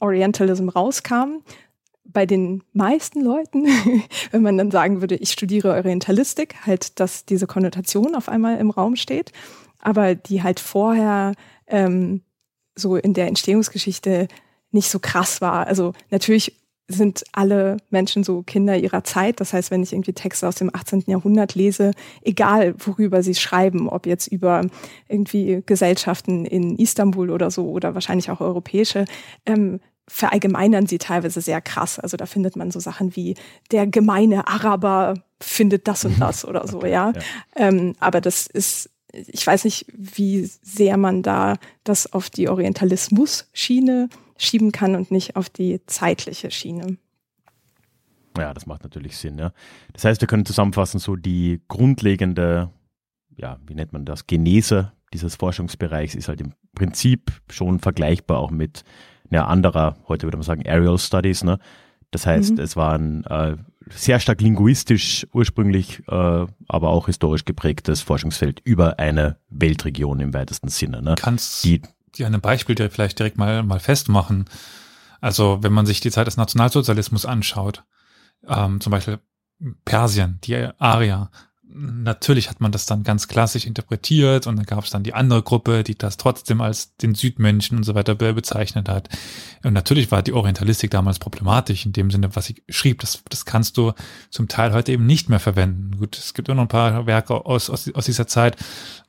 Orientalism 0.00 0.68
rauskam, 0.68 1.42
bei 2.04 2.26
den 2.26 2.62
meisten 2.72 3.20
Leuten, 3.20 3.66
wenn 4.30 4.42
man 4.42 4.58
dann 4.58 4.70
sagen 4.70 5.00
würde, 5.00 5.16
ich 5.16 5.32
studiere 5.32 5.72
Orientalistik, 5.72 6.54
halt, 6.66 7.00
dass 7.00 7.24
diese 7.24 7.46
Konnotation 7.46 8.14
auf 8.14 8.28
einmal 8.28 8.58
im 8.58 8.70
Raum 8.70 8.96
steht, 8.96 9.32
aber 9.80 10.14
die 10.14 10.42
halt 10.42 10.60
vorher 10.60 11.32
ähm, 11.66 12.22
so 12.76 12.96
in 12.96 13.14
der 13.14 13.28
Entstehungsgeschichte 13.28 14.28
nicht 14.70 14.90
so 14.90 14.98
krass 14.98 15.40
war. 15.40 15.66
Also 15.66 15.92
natürlich 16.10 16.60
sind 16.86 17.24
alle 17.32 17.78
Menschen 17.88 18.24
so 18.24 18.42
Kinder 18.42 18.76
ihrer 18.76 19.04
Zeit. 19.04 19.40
Das 19.40 19.52
heißt, 19.54 19.70
wenn 19.70 19.82
ich 19.82 19.92
irgendwie 19.92 20.12
Texte 20.12 20.46
aus 20.46 20.56
dem 20.56 20.70
18. 20.74 21.04
Jahrhundert 21.06 21.54
lese, 21.54 21.92
egal 22.22 22.74
worüber 22.78 23.22
sie 23.22 23.34
schreiben, 23.34 23.88
ob 23.88 24.06
jetzt 24.06 24.26
über 24.26 24.66
irgendwie 25.08 25.62
Gesellschaften 25.64 26.44
in 26.44 26.76
Istanbul 26.76 27.30
oder 27.30 27.50
so 27.50 27.70
oder 27.70 27.94
wahrscheinlich 27.94 28.30
auch 28.30 28.40
europäische, 28.40 29.06
ähm, 29.46 29.80
verallgemeinern 30.08 30.86
sie 30.86 30.98
teilweise 30.98 31.40
sehr 31.40 31.60
krass. 31.60 31.98
Also 31.98 32.16
da 32.16 32.26
findet 32.26 32.56
man 32.56 32.70
so 32.70 32.80
Sachen 32.80 33.16
wie 33.16 33.36
der 33.70 33.86
gemeine 33.86 34.46
Araber 34.46 35.14
findet 35.40 35.88
das 35.88 36.04
und 36.04 36.20
das 36.20 36.44
oder 36.44 36.66
so, 36.66 36.78
okay, 36.78 36.92
ja. 36.92 37.12
ja. 37.12 37.22
Ähm, 37.56 37.94
aber 38.00 38.20
das 38.20 38.46
ist 38.46 38.90
ich 39.16 39.46
weiß 39.46 39.64
nicht, 39.64 39.86
wie 39.96 40.44
sehr 40.44 40.96
man 40.96 41.22
da 41.22 41.56
das 41.84 42.12
auf 42.12 42.30
die 42.30 42.48
Orientalismus-Schiene 42.48 44.08
schieben 44.36 44.72
kann 44.72 44.96
und 44.96 45.10
nicht 45.10 45.36
auf 45.36 45.48
die 45.48 45.80
zeitliche 45.86 46.50
Schiene. 46.50 46.98
Ja, 48.36 48.52
das 48.52 48.66
macht 48.66 48.82
natürlich 48.82 49.16
Sinn. 49.16 49.38
Ja. 49.38 49.52
Das 49.92 50.04
heißt, 50.04 50.20
wir 50.20 50.26
können 50.26 50.44
zusammenfassen, 50.44 50.98
so 50.98 51.14
die 51.14 51.60
grundlegende, 51.68 52.70
ja, 53.36 53.60
wie 53.66 53.74
nennt 53.74 53.92
man 53.92 54.04
das, 54.04 54.26
Genese 54.26 54.92
dieses 55.12 55.36
Forschungsbereichs 55.36 56.16
ist 56.16 56.26
halt 56.26 56.40
im 56.40 56.54
Prinzip 56.74 57.30
schon 57.48 57.78
vergleichbar 57.78 58.38
auch 58.40 58.50
mit 58.50 58.82
einer 59.30 59.48
anderer, 59.48 59.96
heute 60.08 60.26
würde 60.26 60.36
man 60.36 60.44
sagen, 60.44 60.66
Aerial 60.66 60.98
Studies. 60.98 61.44
Ne? 61.44 61.58
Das 62.10 62.26
heißt, 62.26 62.52
mhm. 62.52 62.60
es 62.60 62.76
waren 62.76 63.24
äh, 63.24 63.56
sehr 63.90 64.20
stark 64.20 64.40
linguistisch 64.40 65.26
ursprünglich, 65.32 66.02
äh, 66.08 66.46
aber 66.68 66.88
auch 66.88 67.06
historisch 67.06 67.44
geprägtes 67.44 68.02
Forschungsfeld 68.02 68.60
über 68.64 68.98
eine 68.98 69.38
Weltregion 69.50 70.20
im 70.20 70.34
weitesten 70.34 70.68
Sinne. 70.68 71.02
Ne? 71.02 71.14
Kannst 71.18 71.64
du 71.64 71.78
dir 72.16 72.26
ein 72.26 72.40
Beispiel 72.40 72.76
vielleicht 72.90 73.18
direkt 73.18 73.36
mal, 73.36 73.62
mal 73.62 73.80
festmachen? 73.80 74.46
Also 75.20 75.62
wenn 75.62 75.72
man 75.72 75.86
sich 75.86 76.00
die 76.00 76.10
Zeit 76.10 76.26
des 76.26 76.36
Nationalsozialismus 76.36 77.26
anschaut, 77.26 77.84
ähm, 78.46 78.80
zum 78.80 78.90
Beispiel 78.90 79.18
Persien, 79.84 80.38
die 80.44 80.68
Arier, 80.78 81.30
natürlich 81.74 82.48
hat 82.48 82.60
man 82.60 82.72
das 82.72 82.86
dann 82.86 83.02
ganz 83.02 83.28
klassisch 83.28 83.66
interpretiert 83.66 84.46
und 84.46 84.56
dann 84.56 84.64
gab 84.64 84.84
es 84.84 84.90
dann 84.90 85.02
die 85.02 85.14
andere 85.14 85.42
Gruppe, 85.42 85.82
die 85.82 85.96
das 85.96 86.16
trotzdem 86.16 86.60
als 86.60 86.96
den 86.96 87.14
Südmenschen 87.14 87.76
und 87.76 87.84
so 87.84 87.94
weiter 87.94 88.14
bezeichnet 88.14 88.88
hat. 88.88 89.08
Und 89.62 89.72
natürlich 89.72 90.10
war 90.10 90.22
die 90.22 90.32
Orientalistik 90.32 90.90
damals 90.90 91.18
problematisch 91.18 91.84
in 91.84 91.92
dem 91.92 92.10
Sinne, 92.10 92.34
was 92.36 92.46
sie 92.46 92.62
schrieb. 92.68 93.00
Das, 93.00 93.22
das 93.28 93.44
kannst 93.44 93.76
du 93.76 93.92
zum 94.30 94.48
Teil 94.48 94.72
heute 94.72 94.92
eben 94.92 95.06
nicht 95.06 95.28
mehr 95.28 95.40
verwenden. 95.40 95.98
Gut, 95.98 96.16
es 96.16 96.32
gibt 96.32 96.48
immer 96.48 96.56
noch 96.56 96.64
ein 96.64 96.68
paar 96.68 97.06
Werke 97.06 97.44
aus, 97.44 97.68
aus, 97.68 97.92
aus 97.92 98.04
dieser 98.04 98.26
Zeit, 98.26 98.56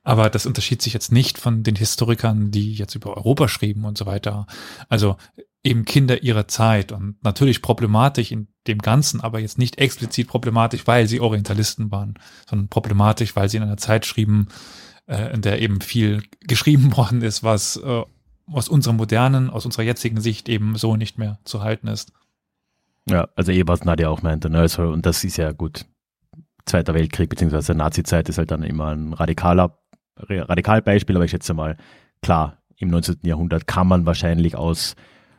aber 0.03 0.29
das 0.29 0.45
unterschied 0.45 0.81
sich 0.81 0.93
jetzt 0.93 1.11
nicht 1.11 1.37
von 1.37 1.63
den 1.63 1.75
Historikern, 1.75 2.51
die 2.51 2.73
jetzt 2.73 2.95
über 2.95 3.15
Europa 3.15 3.47
schrieben 3.47 3.85
und 3.85 3.97
so 3.97 4.05
weiter. 4.05 4.47
Also 4.89 5.17
eben 5.63 5.85
Kinder 5.85 6.23
ihrer 6.23 6.47
Zeit 6.47 6.91
und 6.91 7.23
natürlich 7.23 7.61
problematisch 7.61 8.31
in 8.31 8.47
dem 8.67 8.79
Ganzen, 8.79 9.21
aber 9.21 9.39
jetzt 9.39 9.57
nicht 9.57 9.77
explizit 9.77 10.27
problematisch, 10.27 10.87
weil 10.87 11.07
sie 11.07 11.19
Orientalisten 11.19 11.91
waren, 11.91 12.15
sondern 12.49 12.67
problematisch, 12.67 13.35
weil 13.35 13.49
sie 13.49 13.57
in 13.57 13.63
einer 13.63 13.77
Zeit 13.77 14.05
schrieben, 14.05 14.47
äh, 15.07 15.33
in 15.33 15.41
der 15.41 15.61
eben 15.61 15.81
viel 15.81 16.23
geschrieben 16.41 16.95
worden 16.97 17.21
ist, 17.21 17.43
was 17.43 17.77
äh, 17.77 18.03
aus 18.51 18.69
unserer 18.69 18.93
modernen, 18.93 19.49
aus 19.49 19.65
unserer 19.65 19.83
jetzigen 19.83 20.21
Sicht 20.21 20.49
eben 20.49 20.75
so 20.75 20.95
nicht 20.95 21.17
mehr 21.17 21.39
zu 21.45 21.61
halten 21.61 21.87
ist. 21.87 22.11
Ja, 23.09 23.27
also 23.35 23.51
eh, 23.51 23.63
was 23.67 23.85
Nadja 23.85 24.09
auch 24.09 24.21
meinte, 24.21 24.49
ne? 24.49 24.59
also, 24.59 24.83
und 24.83 25.05
das 25.05 25.23
ist 25.23 25.37
ja 25.37 25.51
gut. 25.51 25.85
Zweiter 26.65 26.95
Weltkrieg 26.95 27.29
beziehungsweise 27.29 27.75
Nazi-Zeit 27.75 28.27
ist 28.29 28.39
halt 28.39 28.49
dann 28.49 28.63
immer 28.63 28.87
ein 28.87 29.13
radikaler 29.13 29.77
Radikalbeispiel, 30.17 31.15
aber 31.15 31.25
ich 31.25 31.31
schätze 31.31 31.53
mal, 31.53 31.77
klar, 32.21 32.57
im 32.77 32.89
19. 32.89 33.17
Jahrhundert 33.23 33.67
kann 33.67 33.87
man 33.87 34.05
wahrscheinlich 34.05 34.55
aus 34.55 34.95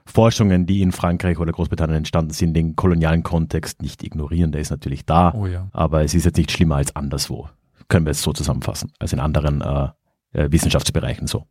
Forschungen, 0.07 0.67
die 0.67 0.83
in 0.83 0.93
Frankreich 0.93 1.39
oder 1.39 1.53
Großbritannien 1.53 1.99
entstanden 1.99 2.33
sind, 2.33 2.55
den 2.55 2.77
kolonialen 2.77 3.23
Kontext 3.23 3.83
nicht 3.83 4.03
ignorieren. 4.03 4.53
Der 4.53 4.61
ist 4.61 4.71
natürlich 4.71 5.05
da, 5.05 5.35
oh 5.35 5.47
ja. 5.47 5.69
aber 5.73 6.05
es 6.05 6.15
ist 6.15 6.25
jetzt 6.25 6.37
nicht 6.39 6.53
schlimmer 6.53 6.77
als 6.77 6.95
anderswo. 6.95 7.49
Können 7.89 8.07
wir 8.07 8.13
es 8.13 8.23
so 8.23 8.33
zusammenfassen, 8.33 8.93
als 8.99 9.13
in 9.13 9.21
anderen 9.21 9.61
äh, 9.61 9.89
äh, 10.33 10.51
Wissenschaftsbereichen 10.51 11.27
so. 11.27 11.45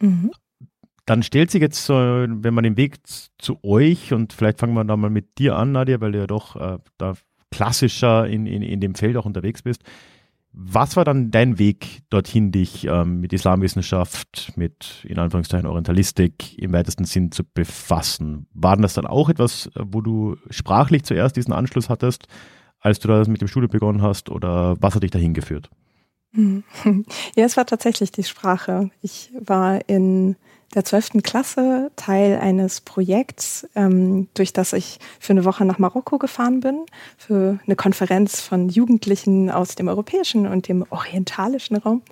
Mhm. 0.00 0.30
Dann 1.04 1.22
stellt 1.22 1.50
sich 1.50 1.60
jetzt, 1.60 1.84
so, 1.84 1.94
wenn 1.94 2.54
man 2.54 2.64
den 2.64 2.76
Weg 2.76 2.98
zu 3.38 3.58
euch 3.62 4.12
und 4.12 4.32
vielleicht 4.32 4.60
fangen 4.60 4.74
wir 4.74 4.84
da 4.84 4.96
mal 4.96 5.10
mit 5.10 5.38
dir 5.38 5.56
an, 5.56 5.72
Nadia, 5.72 6.00
weil 6.00 6.12
du 6.12 6.18
ja 6.18 6.26
doch 6.26 6.56
äh, 6.56 6.78
da 6.96 7.14
klassischer 7.50 8.26
in, 8.26 8.46
in, 8.46 8.62
in 8.62 8.80
dem 8.80 8.94
Feld 8.94 9.16
auch 9.16 9.26
unterwegs 9.26 9.62
bist. 9.62 9.82
Was 10.54 10.96
war 10.96 11.04
dann 11.04 11.30
dein 11.30 11.58
Weg 11.58 12.02
dorthin, 12.10 12.52
dich 12.52 12.84
ähm, 12.84 13.20
mit 13.20 13.32
Islamwissenschaft, 13.32 14.52
mit 14.56 15.04
in 15.04 15.18
Anführungszeichen 15.18 15.66
Orientalistik 15.66 16.58
im 16.58 16.72
weitesten 16.72 17.04
Sinn 17.04 17.32
zu 17.32 17.42
befassen? 17.42 18.46
War 18.52 18.76
das 18.76 18.94
dann 18.94 19.06
auch 19.06 19.30
etwas, 19.30 19.70
wo 19.78 20.02
du 20.02 20.36
sprachlich 20.50 21.04
zuerst 21.04 21.36
diesen 21.36 21.54
Anschluss 21.54 21.88
hattest, 21.88 22.26
als 22.80 22.98
du 22.98 23.08
das 23.08 23.28
mit 23.28 23.40
dem 23.40 23.48
Studium 23.48 23.70
begonnen 23.70 24.02
hast, 24.02 24.28
oder 24.28 24.76
was 24.80 24.94
hat 24.94 25.02
dich 25.02 25.10
dahin 25.10 25.34
geführt? 25.34 25.70
Ja, 27.36 27.44
es 27.44 27.56
war 27.56 27.66
tatsächlich 27.66 28.10
die 28.10 28.24
Sprache. 28.24 28.90
Ich 29.02 29.30
war 29.38 29.88
in 29.88 30.36
der 30.74 30.84
12. 30.84 31.22
Klasse 31.22 31.90
Teil 31.96 32.38
eines 32.38 32.80
Projekts, 32.80 33.68
ähm, 33.74 34.28
durch 34.34 34.52
das 34.52 34.72
ich 34.72 34.98
für 35.20 35.32
eine 35.32 35.44
Woche 35.44 35.64
nach 35.64 35.78
Marokko 35.78 36.18
gefahren 36.18 36.60
bin, 36.60 36.86
für 37.16 37.58
eine 37.66 37.76
Konferenz 37.76 38.40
von 38.40 38.68
Jugendlichen 38.68 39.50
aus 39.50 39.74
dem 39.74 39.88
europäischen 39.88 40.46
und 40.46 40.68
dem 40.68 40.84
orientalischen 40.90 41.76
Raum. 41.76 42.02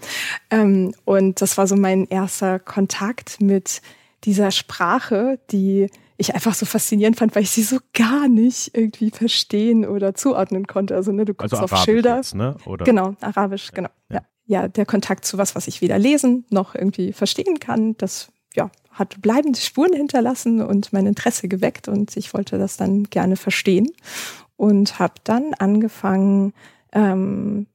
Ähm, 0.50 0.94
und 1.04 1.40
das 1.40 1.56
war 1.58 1.66
so 1.66 1.76
mein 1.76 2.06
erster 2.08 2.58
Kontakt 2.58 3.40
mit 3.40 3.80
dieser 4.24 4.50
Sprache, 4.50 5.38
die 5.50 5.88
ich 6.18 6.34
einfach 6.34 6.52
so 6.52 6.66
faszinierend 6.66 7.16
fand, 7.16 7.34
weil 7.34 7.44
ich 7.44 7.50
sie 7.50 7.62
so 7.62 7.78
gar 7.94 8.28
nicht 8.28 8.76
irgendwie 8.76 9.10
verstehen 9.10 9.86
oder 9.86 10.14
zuordnen 10.14 10.66
konnte. 10.66 10.94
Also 10.94 11.12
ne, 11.12 11.24
du 11.24 11.32
guckst 11.32 11.54
also 11.54 11.64
auf 11.64 11.82
Schilder. 11.82 12.16
Jetzt, 12.16 12.34
ne? 12.34 12.56
Oder? 12.66 12.84
Genau, 12.84 13.14
Arabisch, 13.22 13.72
genau. 13.72 13.88
Ja. 14.10 14.16
ja. 14.16 14.62
ja, 14.62 14.68
der 14.68 14.84
Kontakt 14.84 15.24
zu 15.24 15.38
was, 15.38 15.54
was 15.54 15.66
ich 15.66 15.80
weder 15.80 15.98
lesen 15.98 16.44
noch 16.50 16.74
irgendwie 16.74 17.14
verstehen 17.14 17.58
kann, 17.58 17.96
das 17.96 18.30
ja, 18.54 18.70
hat 18.90 19.20
bleibende 19.22 19.58
Spuren 19.58 19.92
hinterlassen 19.92 20.60
und 20.62 20.92
mein 20.92 21.06
Interesse 21.06 21.48
geweckt 21.48 21.88
und 21.88 22.16
ich 22.16 22.34
wollte 22.34 22.58
das 22.58 22.76
dann 22.76 23.04
gerne 23.04 23.36
verstehen 23.36 23.90
und 24.56 24.98
habe 24.98 25.14
dann 25.24 25.54
angefangen, 25.54 26.52
ähm, 26.92 27.66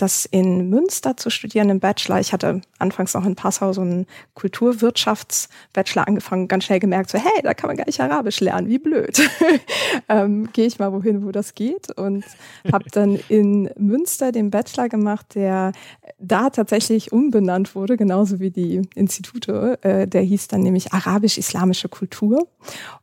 das 0.00 0.24
in 0.24 0.68
Münster 0.70 1.16
zu 1.16 1.30
studieren 1.30 1.68
im 1.70 1.80
Bachelor. 1.80 2.20
Ich 2.20 2.32
hatte 2.32 2.60
anfangs 2.78 3.14
noch 3.14 3.24
in 3.24 3.34
Passau 3.34 3.72
so 3.72 3.80
einen 3.82 4.06
Kulturwirtschafts-Bachelor 4.34 6.06
angefangen, 6.06 6.48
ganz 6.48 6.64
schnell 6.64 6.80
gemerkt, 6.80 7.10
so 7.10 7.18
hey, 7.18 7.42
da 7.42 7.54
kann 7.54 7.68
man 7.68 7.76
gar 7.76 7.86
nicht 7.86 8.00
Arabisch 8.00 8.40
lernen, 8.40 8.68
wie 8.68 8.78
blöd. 8.78 9.20
ähm, 10.08 10.48
Gehe 10.52 10.66
ich 10.66 10.78
mal 10.78 10.92
wohin, 10.92 11.24
wo 11.24 11.32
das 11.32 11.54
geht 11.54 11.96
und 11.96 12.24
habe 12.72 12.84
dann 12.90 13.18
in 13.28 13.70
Münster 13.76 14.32
den 14.32 14.50
Bachelor 14.50 14.88
gemacht, 14.88 15.34
der 15.34 15.72
da 16.18 16.50
tatsächlich 16.50 17.12
umbenannt 17.12 17.74
wurde, 17.74 17.96
genauso 17.96 18.40
wie 18.40 18.50
die 18.50 18.82
Institute. 18.94 19.78
Äh, 19.82 20.06
der 20.06 20.22
hieß 20.22 20.48
dann 20.48 20.60
nämlich 20.60 20.92
Arabisch-Islamische 20.92 21.88
Kultur 21.88 22.48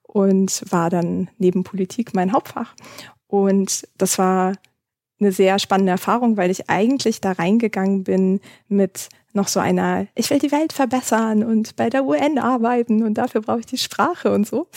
und 0.04 0.64
war 0.70 0.90
dann 0.90 1.30
neben 1.38 1.64
Politik 1.64 2.14
mein 2.14 2.34
Hauptfach. 2.34 2.74
Und 3.28 3.88
das 3.98 4.18
war 4.18 4.54
eine 5.20 5.32
sehr 5.32 5.60
spannende 5.60 5.92
Erfahrung, 5.92 6.38
weil 6.38 6.52
ich 6.52 6.70
eigentlich 6.70 7.22
da 7.22 7.32
reingegangen 7.34 8.04
bin 8.04 8.40
mit 8.68 9.10
noch 9.38 9.48
so 9.48 9.60
einer, 9.62 10.08
ich 10.16 10.30
will 10.30 10.40
die 10.40 10.52
Welt 10.52 10.74
verbessern 10.74 11.44
und 11.44 11.78
bei 11.78 11.90
der 11.90 12.06
UN 12.06 12.40
arbeiten 12.40 13.04
und 13.04 13.14
dafür 13.14 13.42
brauche 13.42 13.62
ich 13.62 13.66
die 13.66 13.78
Sprache 13.78 14.32
und 14.32 14.46
so. 14.46 14.68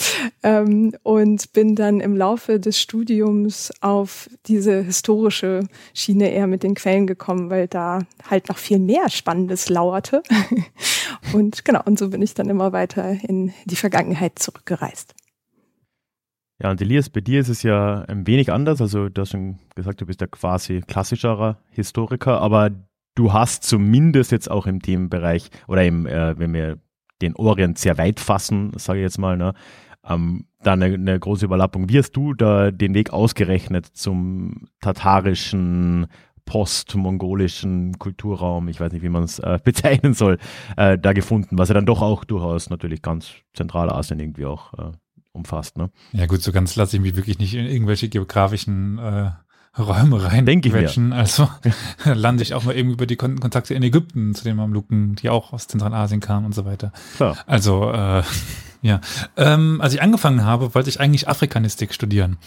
Ähm, 0.45 0.95
und 1.03 1.53
bin 1.53 1.75
dann 1.75 2.01
im 2.01 2.17
Laufe 2.17 2.61
des 2.61 2.79
Studiums 2.79 3.73
auf 3.81 4.29
diese 4.47 4.83
historische 4.83 5.67
Schiene 5.95 6.31
eher 6.31 6.47
mit 6.47 6.63
den 6.63 6.75
Quellen 6.75 7.09
gekommen, 7.09 7.51
weil 7.51 7.67
da 7.67 8.01
halt 8.29 8.49
noch 8.49 8.59
viel 8.59 8.79
mehr 8.79 9.09
Spannendes 9.09 9.69
lauerte. 9.69 10.23
und 11.33 11.65
genau, 11.65 11.81
und 11.85 11.99
so 11.99 12.11
bin 12.11 12.23
ich 12.23 12.35
dann 12.35 12.51
immer 12.51 12.73
weiter 12.73 13.17
in 13.27 13.53
die 13.65 13.77
Vergangenheit 13.77 14.39
zurückgereist. 14.39 15.15
Ja, 16.63 16.71
und 16.71 16.81
Elias, 16.83 17.09
bei 17.09 17.21
dir 17.21 17.41
ist 17.41 17.49
es 17.49 17.63
ja 17.63 18.03
ein 18.03 18.27
wenig 18.27 18.53
anders. 18.53 18.81
Also 18.83 19.09
du 19.09 19.23
hast 19.23 19.31
schon 19.31 19.59
gesagt, 19.75 20.01
du 20.01 20.07
bist 20.07 20.21
ja 20.21 20.27
quasi 20.27 20.83
klassischerer 20.87 21.59
Historiker, 21.71 22.41
aber 22.41 22.71
du 23.15 23.33
hast 23.33 23.65
zumindest 23.65 24.31
jetzt 24.31 24.51
auch 24.51 24.67
im 24.67 24.83
Themenbereich 24.83 25.51
oder 25.69 25.85
im, 25.85 26.07
äh, 26.07 26.39
wenn 26.39 26.53
wir 26.53 26.79
den 27.23 27.35
Orient 27.37 27.79
sehr 27.79 27.97
weit 27.99 28.21
fassen, 28.21 28.73
sage 28.77 28.99
ich 29.01 29.05
jetzt 29.05 29.19
mal, 29.19 29.37
ne, 29.37 29.55
ähm, 30.07 30.47
da 30.63 30.75
eine, 30.75 30.87
eine, 30.87 31.19
große 31.19 31.47
Überlappung. 31.47 31.89
Wie 31.89 31.99
hast 31.99 32.13
du 32.13 32.35
da 32.35 32.71
den 32.71 32.95
Weg 32.95 33.13
ausgerechnet 33.13 33.87
zum 33.87 34.69
tatarischen, 34.81 36.09
postmongolischen 36.45 37.99
Kulturraum, 37.99 38.69
ich 38.69 38.81
weiß 38.81 38.93
nicht, 38.93 39.03
wie 39.03 39.09
man 39.09 39.23
es 39.23 39.39
äh, 39.39 39.59
bezeichnen 39.65 40.15
soll, 40.15 40.39
äh, 40.77 40.99
da 40.99 41.13
gefunden, 41.13 41.59
was 41.59 41.69
ja 41.69 41.75
dann 41.75 41.87
doch 41.87 42.03
auch 42.03 42.25
durchaus 42.25 42.71
natürlich 42.71 43.03
ganz 43.03 43.33
Zentralasien 43.55 44.21
irgendwie 44.21 44.47
auch 44.47 44.75
äh, 44.75 44.93
umfasst. 45.33 45.77
Ne? 45.77 45.91
Ja 46.13 46.27
gut, 46.27 46.43
so 46.43 46.53
ganz 46.53 46.77
lasse 46.77 46.97
ich 46.97 47.03
mich 47.03 47.17
wirklich 47.17 47.39
nicht 47.39 47.55
in 47.55 47.67
irgendwelche 47.67 48.09
geografischen 48.09 48.99
äh, 48.99 49.31
Räume 49.79 50.23
rein. 50.25 50.47
Denke 50.47 50.69
ich 50.69 50.97
mir. 50.97 51.15
Also 51.15 51.49
lande 52.05 52.43
ich 52.43 52.55
auch 52.55 52.65
mal 52.65 52.77
eben 52.77 52.91
über 52.91 53.07
die 53.07 53.17
Kon 53.17 53.39
Kontakte 53.39 53.75
in 53.75 53.83
Ägypten 53.83 54.35
zu 54.35 54.45
den 54.45 54.57
Mamluken, 54.57 55.15
die 55.15 55.31
auch 55.31 55.53
aus 55.53 55.69
Zentralasien 55.69 56.21
kamen 56.21 56.47
und 56.47 56.55
so 56.55 56.65
weiter. 56.65 56.93
Klar. 57.17 57.37
Also 57.47 57.91
äh, 57.93 58.23
ja, 58.83 59.01
ähm, 59.37 59.81
als 59.81 59.95
ich 59.95 60.03
angefangen 60.03 60.45
habe, 60.45 60.75
wollte 60.75 60.91
ich 60.91 61.01
eigentlich 61.01 61.29
Afrikanistik 61.29 61.95
studieren. 61.95 62.39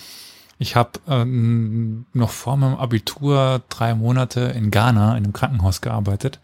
Ich 0.60 0.76
habe 0.76 1.00
ähm, 1.08 2.06
noch 2.14 2.30
vor 2.30 2.58
meinem 2.58 2.76
Abitur 2.76 3.62
drei 3.70 3.96
Monate 3.96 4.42
in 4.42 4.70
Ghana 4.70 5.18
in 5.18 5.24
einem 5.24 5.34
Krankenhaus 5.34 5.82
gearbeitet 5.82 6.40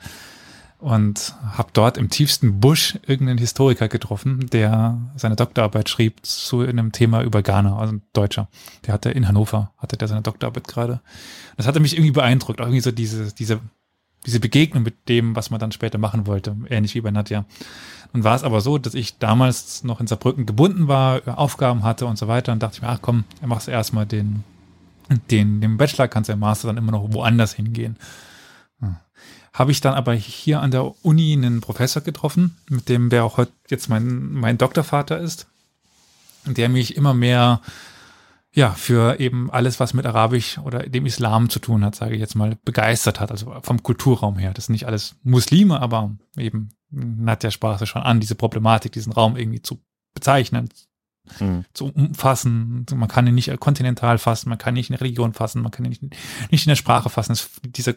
und 0.80 1.36
habe 1.52 1.70
dort 1.74 1.98
im 1.98 2.10
tiefsten 2.10 2.60
Busch 2.60 2.98
irgendeinen 3.06 3.38
Historiker 3.38 3.88
getroffen, 3.90 4.50
der 4.52 4.98
seine 5.16 5.36
Doktorarbeit 5.36 5.90
schrieb 5.90 6.26
zu 6.26 6.62
einem 6.62 6.92
Thema 6.92 7.22
über 7.22 7.44
Ghana, 7.44 7.78
also 7.78 7.94
ein 7.94 8.02
Deutscher. 8.14 8.48
Der 8.86 8.94
hatte 8.94 9.12
in 9.12 9.28
Hannover, 9.28 9.72
hatte 9.78 9.98
der 9.98 10.08
seine 10.08 10.22
Doktorarbeit 10.22 10.68
gerade. 10.68 11.02
Das 11.58 11.68
hatte 11.68 11.82
mich 11.82 11.94
irgendwie 11.94 12.12
beeindruckt, 12.12 12.62
auch 12.62 12.66
irgendwie 12.66 12.82
so 12.82 12.92
diese, 12.92 13.34
diese 13.34 13.60
diese 14.26 14.40
Begegnung 14.40 14.84
mit 14.84 15.08
dem, 15.08 15.36
was 15.36 15.50
man 15.50 15.60
dann 15.60 15.72
später 15.72 15.98
machen 15.98 16.28
wollte, 16.28 16.56
ähnlich 16.70 16.96
wie 16.96 17.02
bei 17.02 17.12
Nadja. 17.12 17.46
Und 18.12 18.24
war 18.24 18.36
es 18.36 18.44
aber 18.44 18.60
so, 18.60 18.78
dass 18.78 18.94
ich 18.94 19.18
damals 19.18 19.84
noch 19.84 20.02
in 20.02 20.08
Saarbrücken 20.08 20.46
gebunden 20.46 20.88
war, 20.88 21.22
Aufgaben 21.40 21.84
hatte 21.84 22.06
und 22.06 22.18
so 22.18 22.28
weiter 22.28 22.52
und 22.52 22.62
dachte 22.62 22.78
ich 22.78 22.82
mir, 22.82 22.90
ach 22.90 23.00
komm, 23.02 23.24
er 23.42 23.48
machst 23.48 23.68
erstmal 23.68 24.06
den, 24.06 24.44
den, 25.32 25.62
den 25.62 25.78
Bachelor, 25.78 26.08
kannst 26.08 26.28
du 26.28 26.34
im 26.34 26.40
Master 26.40 26.68
dann 26.68 26.78
immer 26.78 26.92
noch 26.92 27.14
woanders 27.14 27.54
hingehen. 27.54 27.98
Habe 29.60 29.74
ich 29.74 29.82
dann 29.82 29.94
aber 29.94 30.14
hier 30.14 30.62
an 30.62 30.72
der 30.72 31.06
Uni 31.06 31.34
einen 31.34 31.60
Professor 31.60 32.02
getroffen, 32.02 32.56
mit 32.70 32.88
dem 32.88 33.12
wer 33.12 33.26
auch 33.26 33.36
heute 33.36 33.52
jetzt 33.68 33.90
mein, 33.90 34.32
mein 34.32 34.58
Doktorvater 34.58 35.20
ist, 35.20 35.48
der 36.46 36.70
mich 36.70 36.96
immer 36.96 37.14
mehr 37.14 37.60
ja, 38.54 38.72
für 38.72 39.20
eben 39.20 39.52
alles, 39.52 39.82
was 39.82 39.94
mit 39.94 40.06
Arabisch 40.06 40.60
oder 40.60 40.80
dem 40.84 41.06
Islam 41.06 41.50
zu 41.50 41.60
tun 41.60 41.84
hat, 41.84 41.94
sage 41.94 42.16
ich 42.16 42.22
jetzt 42.22 42.36
mal, 42.36 42.58
begeistert 42.64 43.20
hat. 43.20 43.32
Also 43.32 43.54
vom 43.62 43.84
Kulturraum 43.84 44.38
her. 44.38 44.54
Das 44.54 44.68
sind 44.68 44.74
nicht 44.74 44.88
alles 44.88 45.18
Muslime, 45.24 45.82
aber 45.82 46.16
eben 46.38 46.70
Nadja 46.90 47.52
sprach 47.52 47.82
es 47.82 47.90
schon 47.90 48.02
an, 48.02 48.22
diese 48.22 48.36
Problematik, 48.36 48.94
diesen 48.94 49.12
Raum 49.12 49.36
irgendwie 49.36 49.62
zu 49.62 49.84
bezeichnen, 50.14 50.70
mhm. 51.42 51.66
zu 51.74 51.88
umfassen. 51.88 52.86
Man 52.96 53.10
kann 53.10 53.28
ihn 53.28 53.36
nicht 53.36 53.60
kontinental 53.60 54.20
fassen, 54.20 54.48
man 54.48 54.58
kann 54.58 54.74
ihn 54.74 54.80
nicht 54.80 54.90
in 54.90 54.94
der 54.94 55.02
Religion 55.02 55.34
fassen, 55.34 55.62
man 55.62 55.72
kann 55.72 55.84
ihn 55.84 55.90
nicht, 55.90 56.02
nicht 56.50 56.66
in 56.66 56.70
der 56.70 56.76
Sprache 56.78 57.10
fassen. 57.10 57.34
Das, 57.34 57.50
dieser, 57.62 57.96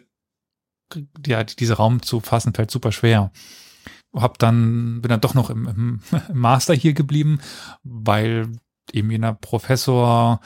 ja, 1.25 1.43
dieser 1.43 1.75
Raum 1.75 2.01
zu 2.01 2.19
fassen 2.19 2.53
fällt 2.53 2.71
super 2.71 2.91
schwer. 2.91 3.31
Hab 4.13 4.37
dann, 4.37 5.01
bin 5.01 5.09
dann 5.09 5.21
doch 5.21 5.33
noch 5.33 5.49
im, 5.49 5.67
im, 5.67 5.99
im 6.29 6.37
Master 6.37 6.73
hier 6.73 6.93
geblieben, 6.93 7.39
weil 7.83 8.51
eben 8.91 9.11
jener 9.11 9.33
Professor 9.33 10.39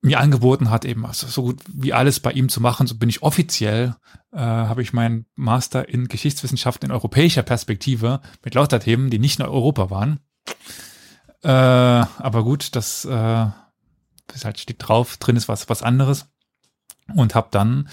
mir 0.00 0.20
angeboten 0.20 0.70
hat, 0.70 0.84
eben 0.84 1.06
also 1.06 1.26
so 1.26 1.42
gut 1.42 1.60
wie 1.68 1.92
alles 1.92 2.20
bei 2.20 2.32
ihm 2.32 2.48
zu 2.48 2.60
machen, 2.60 2.86
so 2.86 2.96
bin 2.96 3.08
ich 3.08 3.22
offiziell, 3.22 3.96
äh, 4.32 4.38
habe 4.38 4.82
ich 4.82 4.92
meinen 4.92 5.26
Master 5.34 5.88
in 5.88 6.08
Geschichtswissenschaften 6.08 6.88
in 6.88 6.92
europäischer 6.92 7.42
Perspektive 7.42 8.20
mit 8.44 8.54
lauter 8.54 8.80
Themen, 8.80 9.10
die 9.10 9.18
nicht 9.18 9.38
in 9.38 9.46
Europa 9.46 9.90
waren. 9.90 10.20
Äh, 11.42 11.48
aber 11.48 12.44
gut, 12.44 12.76
das, 12.76 13.04
äh, 13.04 13.46
das 14.26 14.44
halt 14.44 14.58
steht 14.58 14.76
drauf, 14.78 15.16
drin 15.16 15.36
ist 15.36 15.48
was, 15.48 15.68
was 15.68 15.82
anderes. 15.82 16.26
Und 17.14 17.34
habe 17.34 17.48
dann 17.50 17.88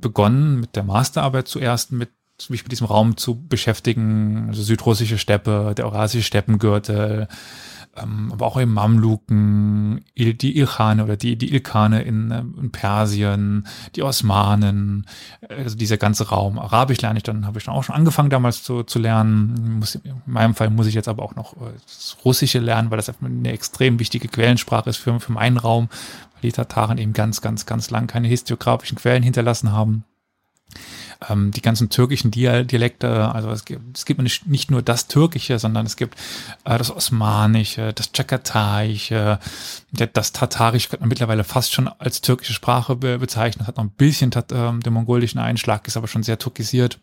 begonnen 0.00 0.60
mit 0.60 0.76
der 0.76 0.84
Masterarbeit 0.84 1.48
zuerst 1.48 1.92
mit 1.92 2.10
mich 2.48 2.64
mit 2.64 2.72
diesem 2.72 2.86
Raum 2.86 3.16
zu 3.16 3.46
beschäftigen, 3.46 4.46
also 4.48 4.62
südrussische 4.62 5.18
Steppe, 5.18 5.72
der 5.76 5.86
eurasische 5.86 6.24
Steppengürtel, 6.24 7.28
ähm, 7.96 8.32
aber 8.32 8.46
auch 8.46 8.56
im 8.56 8.72
Mamluken, 8.72 10.04
die 10.16 10.58
Ilkhane 10.58 11.04
oder 11.04 11.16
die, 11.16 11.36
die 11.36 11.52
Ilkhane 11.52 12.02
in, 12.02 12.30
ähm, 12.32 12.54
in 12.60 12.70
Persien, 12.72 13.66
die 13.94 14.02
Osmanen, 14.02 15.06
also 15.48 15.76
dieser 15.76 15.96
ganze 15.96 16.28
Raum. 16.28 16.58
Arabisch 16.58 17.00
lerne 17.00 17.18
ich 17.18 17.22
dann, 17.22 17.46
habe 17.46 17.58
ich 17.58 17.64
dann 17.64 17.74
auch 17.74 17.84
schon 17.84 17.94
angefangen 17.94 18.30
damals 18.30 18.62
zu, 18.62 18.82
zu 18.82 18.98
lernen. 18.98 19.78
Muss, 19.78 19.94
in 19.94 20.20
meinem 20.26 20.54
Fall 20.54 20.70
muss 20.70 20.86
ich 20.86 20.94
jetzt 20.94 21.08
aber 21.08 21.22
auch 21.22 21.36
noch 21.36 21.54
äh, 21.54 21.72
das 21.86 22.16
Russische 22.24 22.58
lernen, 22.58 22.90
weil 22.90 22.98
das 22.98 23.12
eine 23.22 23.52
extrem 23.52 24.00
wichtige 24.00 24.28
Quellensprache 24.28 24.90
ist 24.90 24.96
für, 24.96 25.20
für 25.20 25.32
meinen 25.32 25.56
Raum, 25.56 25.88
die 26.44 26.52
Tataren 26.52 26.98
eben 26.98 27.12
ganz, 27.12 27.40
ganz, 27.40 27.66
ganz 27.66 27.90
lang 27.90 28.06
keine 28.06 28.28
historiografischen 28.28 28.98
Quellen 28.98 29.22
hinterlassen 29.22 29.72
haben 29.72 30.04
ähm, 31.28 31.50
die 31.50 31.62
ganzen 31.62 31.90
türkischen 31.90 32.30
Dialekte, 32.30 33.32
also 33.32 33.50
es 33.50 33.64
gibt, 33.64 33.96
es 33.96 34.04
gibt 34.04 34.20
nicht, 34.20 34.46
nicht 34.46 34.70
nur 34.70 34.82
das 34.82 35.06
Türkische, 35.08 35.58
sondern 35.58 35.86
es 35.86 35.96
gibt 35.96 36.18
äh, 36.64 36.78
das 36.78 36.90
Osmanische, 36.90 37.92
das 37.92 38.12
Tschakataische, 38.12 39.38
das 39.92 40.32
Tatarisch 40.32 40.88
könnte 40.88 41.02
man 41.02 41.08
mittlerweile 41.08 41.44
fast 41.44 41.72
schon 41.72 41.88
als 41.88 42.20
türkische 42.20 42.52
Sprache 42.52 42.96
be 42.96 43.18
bezeichnen, 43.18 43.66
hat 43.66 43.76
noch 43.76 43.84
ein 43.84 43.90
bisschen 43.90 44.30
ähm, 44.52 44.80
den 44.80 44.92
mongolischen 44.92 45.38
Einschlag, 45.38 45.86
ist 45.86 45.96
aber 45.96 46.08
schon 46.08 46.22
sehr 46.22 46.38
türkisiert. 46.38 46.98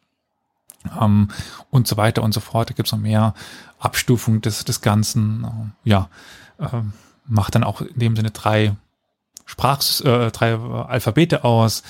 Ähm, 1.00 1.30
und 1.70 1.88
so 1.88 1.96
weiter 1.96 2.24
und 2.24 2.34
so 2.34 2.40
fort. 2.40 2.72
Da 2.72 2.74
gibt 2.74 2.88
es 2.88 2.92
noch 2.92 3.00
mehr 3.00 3.36
Abstufung 3.78 4.42
des, 4.42 4.66
des 4.66 4.82
Ganzen. 4.82 5.44
Äh, 5.44 5.90
ja, 5.90 6.10
äh, 6.58 6.82
macht 7.28 7.54
dann 7.54 7.64
auch 7.64 7.82
in 7.82 8.00
dem 8.00 8.16
Sinne 8.16 8.32
drei 8.32 8.76
Sprachs, 9.52 10.00
äh, 10.00 10.32
drei 10.32 10.56
Alphabete 10.56 11.44
aus 11.44 11.84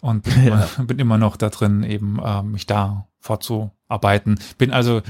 und 0.00 0.22
bin, 0.22 0.46
ja. 0.46 0.68
immer, 0.76 0.84
bin 0.86 0.98
immer 1.00 1.18
noch 1.18 1.36
da 1.36 1.48
drin, 1.48 1.82
eben 1.82 2.20
äh, 2.20 2.40
mich 2.44 2.66
da 2.66 3.08
fortzuarbeiten. 3.18 4.38
Bin 4.58 4.70
also 4.70 5.02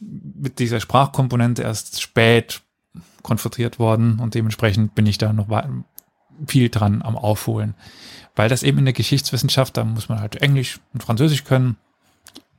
mit 0.00 0.58
dieser 0.58 0.80
Sprachkomponente 0.80 1.62
erst 1.62 2.00
spät 2.00 2.62
konfrontiert 3.22 3.78
worden 3.78 4.18
und 4.18 4.34
dementsprechend 4.34 4.94
bin 4.94 5.04
ich 5.04 5.18
da 5.18 5.34
noch 5.34 5.48
viel 6.46 6.70
dran 6.70 7.02
am 7.02 7.18
Aufholen. 7.18 7.74
Weil 8.34 8.48
das 8.48 8.62
eben 8.62 8.78
in 8.78 8.86
der 8.86 8.94
Geschichtswissenschaft, 8.94 9.76
da 9.76 9.84
muss 9.84 10.08
man 10.08 10.20
halt 10.20 10.36
Englisch 10.36 10.80
und 10.94 11.02
Französisch 11.02 11.44
können, 11.44 11.76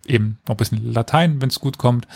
eben 0.05 0.37
noch 0.47 0.53
ein 0.53 0.57
bisschen 0.57 0.93
Latein, 0.93 1.41
wenn 1.41 1.49
es 1.49 1.59
gut 1.59 1.79
kommt. 1.79 2.07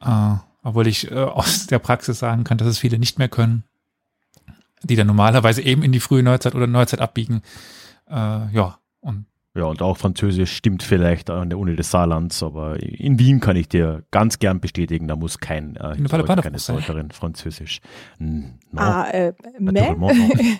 Äh, 0.00 0.36
obwohl 0.62 0.86
ich 0.86 1.10
äh, 1.10 1.14
aus 1.16 1.66
der 1.66 1.80
Praxis 1.80 2.18
sagen 2.18 2.44
kann, 2.44 2.56
dass 2.56 2.68
es 2.68 2.78
viele 2.78 2.98
nicht 2.98 3.18
mehr 3.18 3.28
können, 3.28 3.64
die 4.82 4.96
dann 4.96 5.06
normalerweise 5.06 5.62
eben 5.62 5.82
in 5.82 5.92
die 5.92 6.00
frühe 6.00 6.22
Neuzeit 6.22 6.54
oder 6.54 6.66
Neuzeit 6.66 7.00
abbiegen. 7.00 7.42
Äh, 8.08 8.14
ja, 8.52 8.78
und 9.00 9.26
ja, 9.54 9.64
und 9.64 9.82
auch 9.82 9.98
Französisch 9.98 10.56
stimmt 10.56 10.82
vielleicht 10.82 11.28
an 11.28 11.50
der 11.50 11.58
Uni 11.58 11.76
des 11.76 11.90
Saarlands, 11.90 12.42
aber 12.42 12.82
in 12.82 13.18
Wien 13.18 13.38
kann 13.38 13.54
ich 13.54 13.68
dir 13.68 14.02
ganz 14.10 14.38
gern 14.38 14.60
bestätigen, 14.60 15.08
da 15.08 15.16
muss 15.16 15.40
kein 15.40 15.76
äh, 15.76 15.94
keine 16.08 16.58
Säuterin 16.58 17.10
Französisch. 17.10 17.82
No. 18.18 18.48
Ah, 18.76 19.10
äh, 19.10 19.34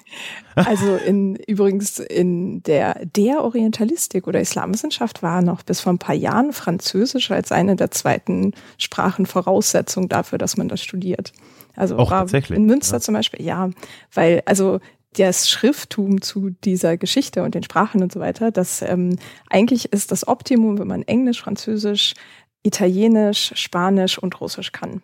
also 0.54 0.96
in 0.96 1.36
übrigens 1.36 2.00
in 2.00 2.62
der 2.64 3.06
der 3.06 3.42
Orientalistik 3.42 4.26
oder 4.26 4.40
Islamwissenschaft 4.40 5.22
war 5.22 5.40
noch 5.40 5.62
bis 5.62 5.80
vor 5.80 5.94
ein 5.94 5.98
paar 5.98 6.14
Jahren 6.14 6.52
Französisch 6.52 7.30
als 7.30 7.50
eine 7.50 7.76
der 7.76 7.92
zweiten 7.92 8.52
Sprachen 8.76 9.24
Voraussetzung 9.24 10.10
dafür, 10.10 10.36
dass 10.36 10.58
man 10.58 10.68
das 10.68 10.82
studiert. 10.82 11.32
Also 11.74 11.96
auch 11.96 12.10
tatsächlich. 12.10 12.58
in 12.58 12.66
Münster 12.66 12.96
ja. 12.96 13.00
zum 13.00 13.14
Beispiel, 13.14 13.44
ja, 13.44 13.70
weil 14.12 14.42
also 14.46 14.80
das 15.16 15.48
Schrifttum 15.50 16.22
zu 16.22 16.50
dieser 16.64 16.96
Geschichte 16.96 17.42
und 17.42 17.54
den 17.54 17.62
Sprachen 17.62 18.02
und 18.02 18.12
so 18.12 18.20
weiter, 18.20 18.50
das 18.50 18.82
ähm, 18.82 19.18
eigentlich 19.50 19.92
ist 19.92 20.10
das 20.10 20.26
Optimum, 20.26 20.78
wenn 20.78 20.88
man 20.88 21.02
Englisch, 21.02 21.42
Französisch, 21.42 22.14
Italienisch, 22.62 23.52
Spanisch 23.56 24.18
und 24.18 24.40
Russisch 24.40 24.72
kann. 24.72 25.02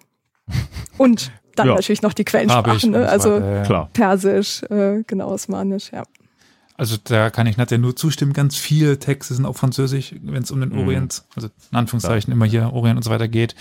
Und 0.97 1.31
dann 1.55 1.69
ja. 1.69 1.75
natürlich 1.75 2.03
noch 2.03 2.15
die 2.15 2.25
Quellensprachen, 2.25 2.93
ne? 2.93 3.09
also 3.09 3.37
äh, 3.37 3.65
Persisch, 3.93 4.63
äh, 4.65 5.03
genau, 5.07 5.29
Osmanisch, 5.29 5.91
ja. 5.93 6.05
Also 6.79 6.97
da 7.03 7.29
kann 7.31 7.49
ich 7.49 7.57
natürlich 7.57 7.83
nur 7.83 7.97
zustimmen. 7.97 8.33
Ganz 8.33 8.57
viele 8.57 9.01
Texte 9.01 9.35
sind 9.35 9.47
auf 9.47 9.57
Französisch, 9.57 10.15
wenn 10.23 10.45
es 10.45 10.53
um 10.53 10.61
den 10.61 10.71
mhm. 10.71 10.79
Orient, 10.79 11.25
also 11.35 11.49
in 11.73 11.77
Anführungszeichen 11.77 12.31
ja. 12.31 12.37
immer 12.37 12.47
hier 12.47 12.73
Orient 12.73 12.97
und 12.97 13.03
so 13.03 13.11
weiter 13.11 13.27
geht. 13.27 13.57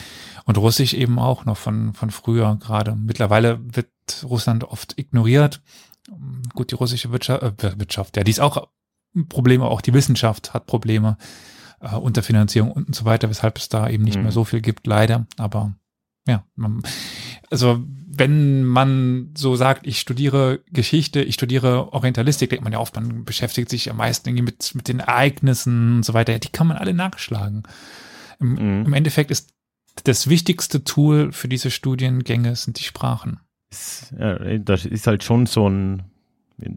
Und 0.45 0.55
Russisch 0.57 0.93
eben 0.93 1.17
auch 1.17 1.43
noch 1.43 1.57
von, 1.57 1.95
von 1.95 2.11
früher 2.11 2.57
gerade. 2.61 2.95
Mittlerweile 2.95 3.59
wird 3.63 3.89
Russland 4.23 4.65
oft 4.65 4.99
ignoriert. 4.99 5.61
Gut, 6.53 6.69
die 6.69 6.75
russische 6.75 7.11
Wirtschaft, 7.11 7.41
äh, 7.41 7.79
Wirtschaft, 7.79 8.17
ja, 8.17 8.23
die 8.23 8.31
ist 8.31 8.39
auch 8.39 8.67
Probleme, 9.29 9.65
auch 9.65 9.81
die 9.81 9.95
Wissenschaft 9.95 10.53
hat 10.53 10.67
Probleme, 10.67 11.17
äh, 11.81 11.95
Unterfinanzierung 11.95 12.71
und 12.71 12.93
so 12.93 13.03
weiter, 13.05 13.31
weshalb 13.31 13.57
es 13.57 13.67
da 13.67 13.89
eben 13.89 14.03
nicht 14.03 14.17
mhm. 14.17 14.23
mehr 14.23 14.31
so 14.31 14.43
viel 14.43 14.61
gibt, 14.61 14.85
leider. 14.85 15.25
Aber 15.37 15.73
ja, 16.27 16.45
man, 16.55 16.83
also 17.49 17.83
wenn 18.17 18.63
man 18.63 19.31
so 19.37 19.55
sagt, 19.55 19.87
ich 19.87 19.99
studiere 19.99 20.59
Geschichte, 20.71 21.21
ich 21.21 21.35
studiere 21.35 21.93
Orientalistik, 21.93 22.49
denkt 22.49 22.63
man 22.63 22.73
ja 22.73 22.79
oft, 22.79 22.95
man 22.95 23.25
beschäftigt 23.25 23.69
sich 23.69 23.89
am 23.89 23.97
meisten 23.97 24.29
irgendwie 24.29 24.45
mit, 24.45 24.75
mit 24.75 24.87
den 24.87 24.99
Ereignissen 24.99 25.97
und 25.97 26.03
so 26.03 26.13
weiter. 26.13 26.33
Ja, 26.33 26.39
die 26.39 26.49
kann 26.49 26.67
man 26.67 26.77
alle 26.77 26.93
nachschlagen. 26.93 27.63
Im, 28.39 28.53
mhm. 28.53 28.85
Im 28.85 28.93
Endeffekt 28.93 29.31
ist 29.31 29.53
das 30.03 30.29
wichtigste 30.29 30.83
Tool 30.83 31.31
für 31.31 31.47
diese 31.47 31.71
Studiengänge 31.71 32.55
sind 32.55 32.79
die 32.79 32.83
Sprachen 32.83 33.39
das 33.69 34.85
ist 34.85 35.07
halt 35.07 35.23
schon 35.23 35.45
so 35.45 35.69
ein, 35.69 36.03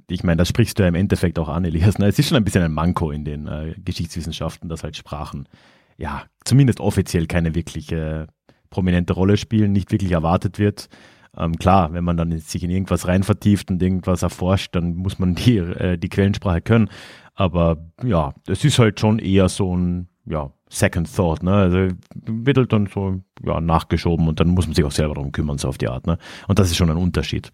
ich 0.09 0.25
meine, 0.25 0.39
das 0.39 0.49
sprichst 0.49 0.79
du 0.79 0.83
ja 0.83 0.89
im 0.89 0.95
Endeffekt 0.95 1.39
auch 1.39 1.49
an, 1.49 1.65
Elias. 1.65 1.99
Ne? 1.99 2.07
Es 2.07 2.19
ist 2.19 2.29
schon 2.29 2.37
ein 2.37 2.45
bisschen 2.45 2.63
ein 2.63 2.73
Manko 2.73 3.11
in 3.11 3.25
den 3.25 3.47
äh, 3.47 3.75
Geschichtswissenschaften, 3.83 4.69
dass 4.69 4.83
halt 4.83 4.97
Sprachen, 4.97 5.49
ja, 5.97 6.25
zumindest 6.45 6.81
offiziell 6.81 7.27
keine 7.27 7.55
wirkliche 7.55 8.29
prominente 8.71 9.13
Rolle 9.13 9.37
spielen, 9.37 9.73
nicht 9.73 9.91
wirklich 9.93 10.13
erwartet 10.13 10.59
wird. 10.59 10.89
Ähm, 11.37 11.57
klar, 11.57 11.93
wenn 11.93 12.05
man 12.05 12.17
dann 12.17 12.37
sich 12.39 12.63
in 12.63 12.71
irgendwas 12.71 13.07
rein 13.07 13.23
vertieft 13.23 13.71
und 13.71 13.83
irgendwas 13.83 14.23
erforscht, 14.23 14.75
dann 14.75 14.97
muss 14.97 15.19
man 15.19 15.35
die, 15.35 15.59
äh, 15.59 15.97
die 15.97 16.09
Quellensprache 16.09 16.61
können. 16.61 16.91
Aber 17.35 17.79
ja, 18.03 18.35
es 18.47 18.65
ist 18.65 18.79
halt 18.79 19.01
schon 19.01 19.19
eher 19.19 19.49
so 19.49 19.77
ein, 19.77 20.09
ja, 20.27 20.53
Second 20.69 21.15
Thought, 21.15 21.43
ne? 21.43 21.53
Also 21.53 21.95
wird 22.15 22.57
halt 22.57 22.73
dann 22.73 22.87
so 22.87 23.21
ja, 23.45 23.61
nachgeschoben 23.61 24.29
und 24.29 24.41
dann 24.41 24.49
muss 24.49 24.67
man 24.67 24.75
sich 24.75 24.85
auch 24.85 24.93
selber 24.93 25.15
darum 25.15 25.33
kümmern, 25.33 25.59
so 25.59 25.69
auf 25.69 25.79
die 25.79 25.89
Art, 25.89 26.07
ne? 26.07 26.19
Und 26.49 26.59
das 26.59 26.71
ist 26.71 26.77
schon 26.77 26.91
ein 26.91 26.97
Unterschied. 26.97 27.53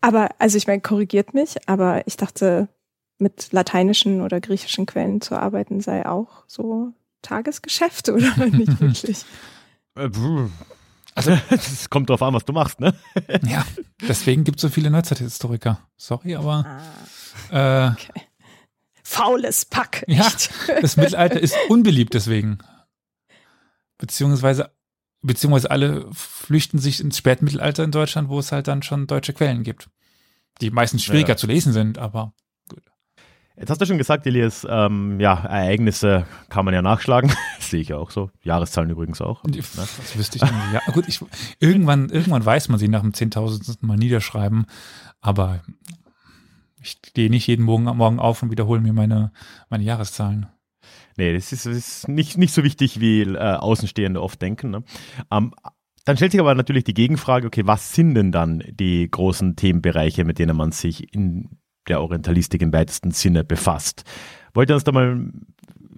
Aber, 0.00 0.30
also 0.38 0.56
ich 0.56 0.66
meine, 0.66 0.80
korrigiert 0.80 1.34
mich, 1.34 1.56
aber 1.66 2.06
ich 2.06 2.16
dachte, 2.16 2.68
mit 3.18 3.52
lateinischen 3.52 4.22
oder 4.22 4.40
griechischen 4.40 4.86
Quellen 4.86 5.20
zu 5.20 5.38
arbeiten 5.38 5.80
sei 5.80 6.06
auch 6.06 6.44
so 6.46 6.92
Tagesgeschäft 7.22 8.08
oder 8.10 8.34
nicht 8.46 8.80
wirklich? 8.80 9.24
Also, 11.28 11.42
es 11.50 11.90
kommt 11.90 12.08
drauf 12.10 12.22
an, 12.22 12.34
was 12.34 12.44
du 12.44 12.52
machst, 12.52 12.80
ne? 12.80 12.94
ja, 13.42 13.64
deswegen 14.08 14.44
gibt 14.44 14.58
es 14.58 14.62
so 14.62 14.68
viele 14.68 14.90
Neuzeithistoriker. 14.90 15.78
Sorry, 15.96 16.34
aber 16.34 16.82
ah, 17.50 17.88
äh, 17.88 17.92
okay. 17.92 18.22
faules 19.02 19.64
Pack. 19.64 20.04
Ja, 20.08 20.26
das 20.80 20.96
Mittelalter 20.96 21.40
ist 21.40 21.56
unbeliebt 21.68 22.14
deswegen. 22.14 22.58
Beziehungsweise, 23.98 24.70
beziehungsweise 25.22 25.70
alle 25.70 26.08
flüchten 26.12 26.78
sich 26.78 27.00
ins 27.00 27.18
Spätmittelalter 27.18 27.84
in 27.84 27.90
Deutschland, 27.90 28.28
wo 28.28 28.38
es 28.38 28.52
halt 28.52 28.66
dann 28.68 28.82
schon 28.82 29.06
deutsche 29.06 29.34
Quellen 29.34 29.62
gibt. 29.62 29.90
Die 30.60 30.70
meistens 30.70 31.04
schwieriger 31.04 31.30
ja. 31.30 31.36
zu 31.36 31.46
lesen 31.46 31.72
sind, 31.72 31.98
aber. 31.98 32.34
Jetzt 33.60 33.68
hast 33.68 33.80
du 33.82 33.84
schon 33.84 33.98
gesagt, 33.98 34.26
Elias, 34.26 34.66
ähm, 34.68 35.20
ja, 35.20 35.34
Ereignisse 35.34 36.24
kann 36.48 36.64
man 36.64 36.72
ja 36.72 36.80
nachschlagen. 36.80 37.30
Das 37.58 37.68
sehe 37.70 37.82
ich 37.82 37.92
auch 37.92 38.10
so. 38.10 38.30
Jahreszahlen 38.42 38.88
übrigens 38.88 39.20
auch. 39.20 39.42
Das, 39.42 39.76
das 39.76 40.16
wüsste 40.16 40.38
ich 40.38 40.42
nicht. 40.42 40.54
Ja, 40.72 40.80
gut, 40.92 41.06
ich, 41.08 41.20
irgendwann, 41.58 42.08
irgendwann 42.08 42.42
weiß 42.42 42.70
man 42.70 42.78
sie 42.78 42.88
nach 42.88 43.02
dem 43.02 43.12
Zehntausendsten 43.12 43.86
Mal 43.86 43.98
niederschreiben, 43.98 44.64
aber 45.20 45.60
ich 46.80 46.98
stehe 47.06 47.28
nicht 47.28 47.46
jeden 47.48 47.66
Morgen, 47.66 47.84
Morgen 47.84 48.18
auf 48.18 48.42
und 48.42 48.50
wiederhole 48.50 48.80
mir 48.80 48.94
meine, 48.94 49.30
meine 49.68 49.84
Jahreszahlen. 49.84 50.46
Nee, 51.18 51.34
das 51.34 51.52
ist, 51.52 51.66
das 51.66 51.76
ist 51.76 52.08
nicht, 52.08 52.38
nicht 52.38 52.54
so 52.54 52.64
wichtig, 52.64 52.98
wie 52.98 53.20
äh, 53.20 53.36
Außenstehende 53.36 54.22
oft 54.22 54.40
denken. 54.40 54.70
Ne? 54.70 54.84
Ähm, 55.30 55.52
dann 56.06 56.16
stellt 56.16 56.32
sich 56.32 56.40
aber 56.40 56.54
natürlich 56.54 56.84
die 56.84 56.94
Gegenfrage, 56.94 57.48
okay, 57.48 57.66
was 57.66 57.92
sind 57.92 58.14
denn 58.14 58.32
dann 58.32 58.64
die 58.70 59.10
großen 59.10 59.54
Themenbereiche, 59.54 60.24
mit 60.24 60.38
denen 60.38 60.56
man 60.56 60.72
sich 60.72 61.12
in 61.12 61.58
der 61.88 62.00
Orientalistik 62.00 62.62
im 62.62 62.72
weitesten 62.72 63.10
Sinne 63.10 63.44
befasst? 63.44 64.04
Wollt 64.54 64.70
ihr 64.70 64.74
uns 64.74 64.84
da 64.84 64.92
mal 64.92 65.30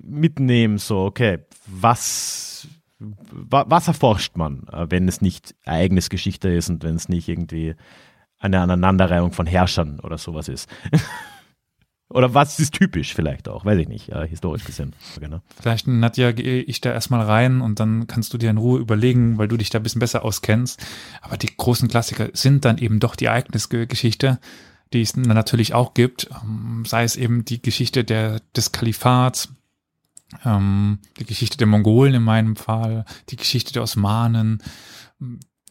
mitnehmen, 0.03 0.79
so, 0.79 1.05
okay, 1.05 1.39
was, 1.67 2.69
was 2.99 3.89
erforscht 3.89 4.37
man, 4.37 4.67
äh, 4.73 4.87
wenn 4.91 5.09
es 5.09 5.21
nicht 5.21 5.55
Ereignisgeschichte 5.65 6.49
ist 6.49 6.69
und 6.69 6.83
wenn 6.85 6.97
es 6.97 7.09
nicht 7.09 7.29
irgendwie 7.29 7.75
eine 8.39 8.61
Aneinanderreihung 8.61 9.33
von 9.33 9.47
Herrschern 9.47 10.01
oder 10.01 10.19
sowas 10.19 10.49
ist? 10.49 10.69
Oder 12.13 12.35
was 12.35 12.59
ist 12.59 12.75
typisch 12.75 13.15
vielleicht 13.15 13.49
auch, 13.49 13.65
weiß 13.65 13.79
ich 13.79 13.89
nicht, 13.89 14.11
äh, 14.11 14.29
historisch 14.29 14.65
gesehen. 14.65 14.93
Genau. 15.19 15.41
Vielleicht, 15.59 15.87
Nadja, 15.87 16.33
gehe 16.33 16.61
ich 16.61 16.81
da 16.83 16.93
erstmal 16.93 17.25
rein 17.25 17.63
und 17.63 17.81
dann 17.81 18.07
kannst 18.07 18.35
du 18.35 18.39
dir 18.39 18.51
in 18.51 18.59
Ruhe 18.59 18.81
überlegen, 18.81 19.39
weil 19.39 19.49
du 19.49 19.57
dich 19.57 19.71
da 19.71 19.79
ein 19.79 19.83
bisschen 19.83 20.01
besser 20.01 20.23
auskennst. 20.25 20.85
Aber 21.23 21.39
die 21.39 21.57
großen 21.57 21.89
Klassiker 21.89 22.29
sind 22.35 22.67
dann 22.67 22.77
eben 22.77 23.01
doch 23.01 23.17
die 23.17 23.27
Ereignisgeschichte, 23.27 24.41
die 24.95 25.03
es 25.03 25.17
natürlich 25.17 25.75
auch 25.75 25.95
gibt, 25.95 26.31
ähm, 26.43 26.85
sei 26.87 27.05
es 27.05 27.17
eben 27.17 27.45
die 27.45 27.61
Geschichte 27.61 28.05
der, 28.05 28.41
des 28.57 28.73
Kalifats, 28.73 29.49
ähm, 30.45 30.99
die 31.19 31.25
Geschichte 31.25 31.57
der 31.57 31.67
Mongolen 31.67 32.15
in 32.15 32.23
meinem 32.23 32.57
Fall, 32.57 33.05
die 33.29 33.37
Geschichte 33.37 33.73
der 33.73 33.83
Osmanen, 33.83 34.63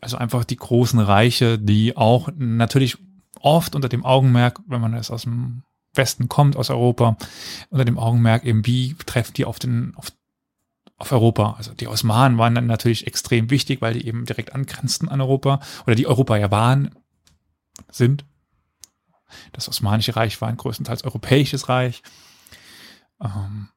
also 0.01 0.17
einfach 0.17 0.43
die 0.43 0.57
großen 0.57 0.99
Reiche, 0.99 1.59
die 1.59 1.95
auch 1.95 2.29
natürlich 2.35 2.97
oft 3.39 3.75
unter 3.75 3.89
dem 3.89 4.05
Augenmerk, 4.05 4.59
wenn 4.67 4.81
man 4.81 4.93
es 4.93 5.11
aus 5.11 5.23
dem 5.23 5.63
Westen 5.93 6.29
kommt, 6.29 6.55
aus 6.55 6.69
Europa, 6.69 7.17
unter 7.69 7.85
dem 7.85 7.97
Augenmerk 7.97 8.45
eben, 8.45 8.65
wie 8.65 8.95
treffen 9.05 9.33
die 9.33 9.45
auf 9.45 9.59
den, 9.59 9.93
auf, 9.95 10.11
auf 10.97 11.11
Europa. 11.11 11.55
Also 11.57 11.73
die 11.73 11.87
Osmanen 11.87 12.37
waren 12.37 12.55
dann 12.55 12.67
natürlich 12.67 13.07
extrem 13.07 13.49
wichtig, 13.49 13.81
weil 13.81 13.93
die 13.93 14.07
eben 14.07 14.25
direkt 14.25 14.53
angrenzten 14.53 15.09
an 15.09 15.21
Europa 15.21 15.59
oder 15.85 15.95
die 15.95 16.07
Europa 16.07 16.37
ja 16.37 16.49
waren, 16.49 16.95
sind. 17.91 18.25
Das 19.51 19.69
Osmanische 19.69 20.15
Reich 20.15 20.39
war 20.41 20.49
ein 20.49 20.57
größtenteils 20.57 21.03
europäisches 21.03 21.69
Reich. 21.69 22.03
Ähm, 23.21 23.69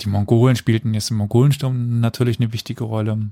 die 0.00 0.08
Mongolen 0.08 0.56
spielten 0.56 0.94
jetzt 0.94 1.10
im 1.10 1.16
Mongolensturm 1.16 2.00
natürlich 2.00 2.38
eine 2.38 2.52
wichtige 2.52 2.84
Rolle. 2.84 3.30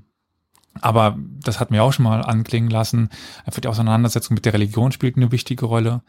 Aber 0.81 1.17
das 1.17 1.59
hatten 1.59 1.73
wir 1.73 1.83
auch 1.83 1.93
schon 1.93 2.03
mal 2.03 2.21
anklingen 2.21 2.69
lassen. 2.69 3.09
Einfach 3.45 3.61
die 3.61 3.67
Auseinandersetzung 3.67 4.35
mit 4.35 4.45
der 4.45 4.53
Religion 4.53 4.91
spielt 4.91 5.15
eine 5.15 5.31
wichtige 5.31 5.65
Rolle 5.65 6.01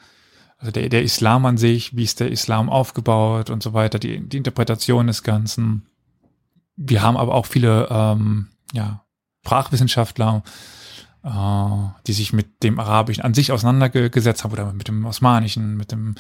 also 0.59 0.72
der, 0.72 0.88
der 0.88 1.02
Islam 1.02 1.44
an 1.46 1.59
sich, 1.59 1.96
wie 1.96 2.05
ist 2.05 2.20
der 2.20 2.31
Islam 2.31 2.70
aufgebaut 2.70 3.50
und 3.50 3.62
so 3.62 3.74
weiter, 3.74 3.98
die, 3.98 4.26
die 4.26 4.38
Interpretation 4.38 5.07
des 5.07 5.22
Ganzen. 5.22 5.87
Wir 6.76 7.02
haben 7.02 7.16
aber 7.16 7.35
auch 7.35 7.46
viele 7.46 7.88
ähm, 7.90 8.48
ja, 8.72 9.05
Sprachwissenschaftler, 9.44 10.42
die 11.22 12.12
sich 12.12 12.33
mit 12.33 12.62
dem 12.62 12.79
Arabischen 12.79 13.24
an 13.24 13.35
sich 13.35 13.50
auseinandergesetzt 13.50 14.44
haben 14.44 14.52
oder 14.52 14.72
mit 14.72 14.87
dem 14.87 15.05
Osmanischen, 15.05 15.76
mit 15.76 15.90
dem 15.90 16.14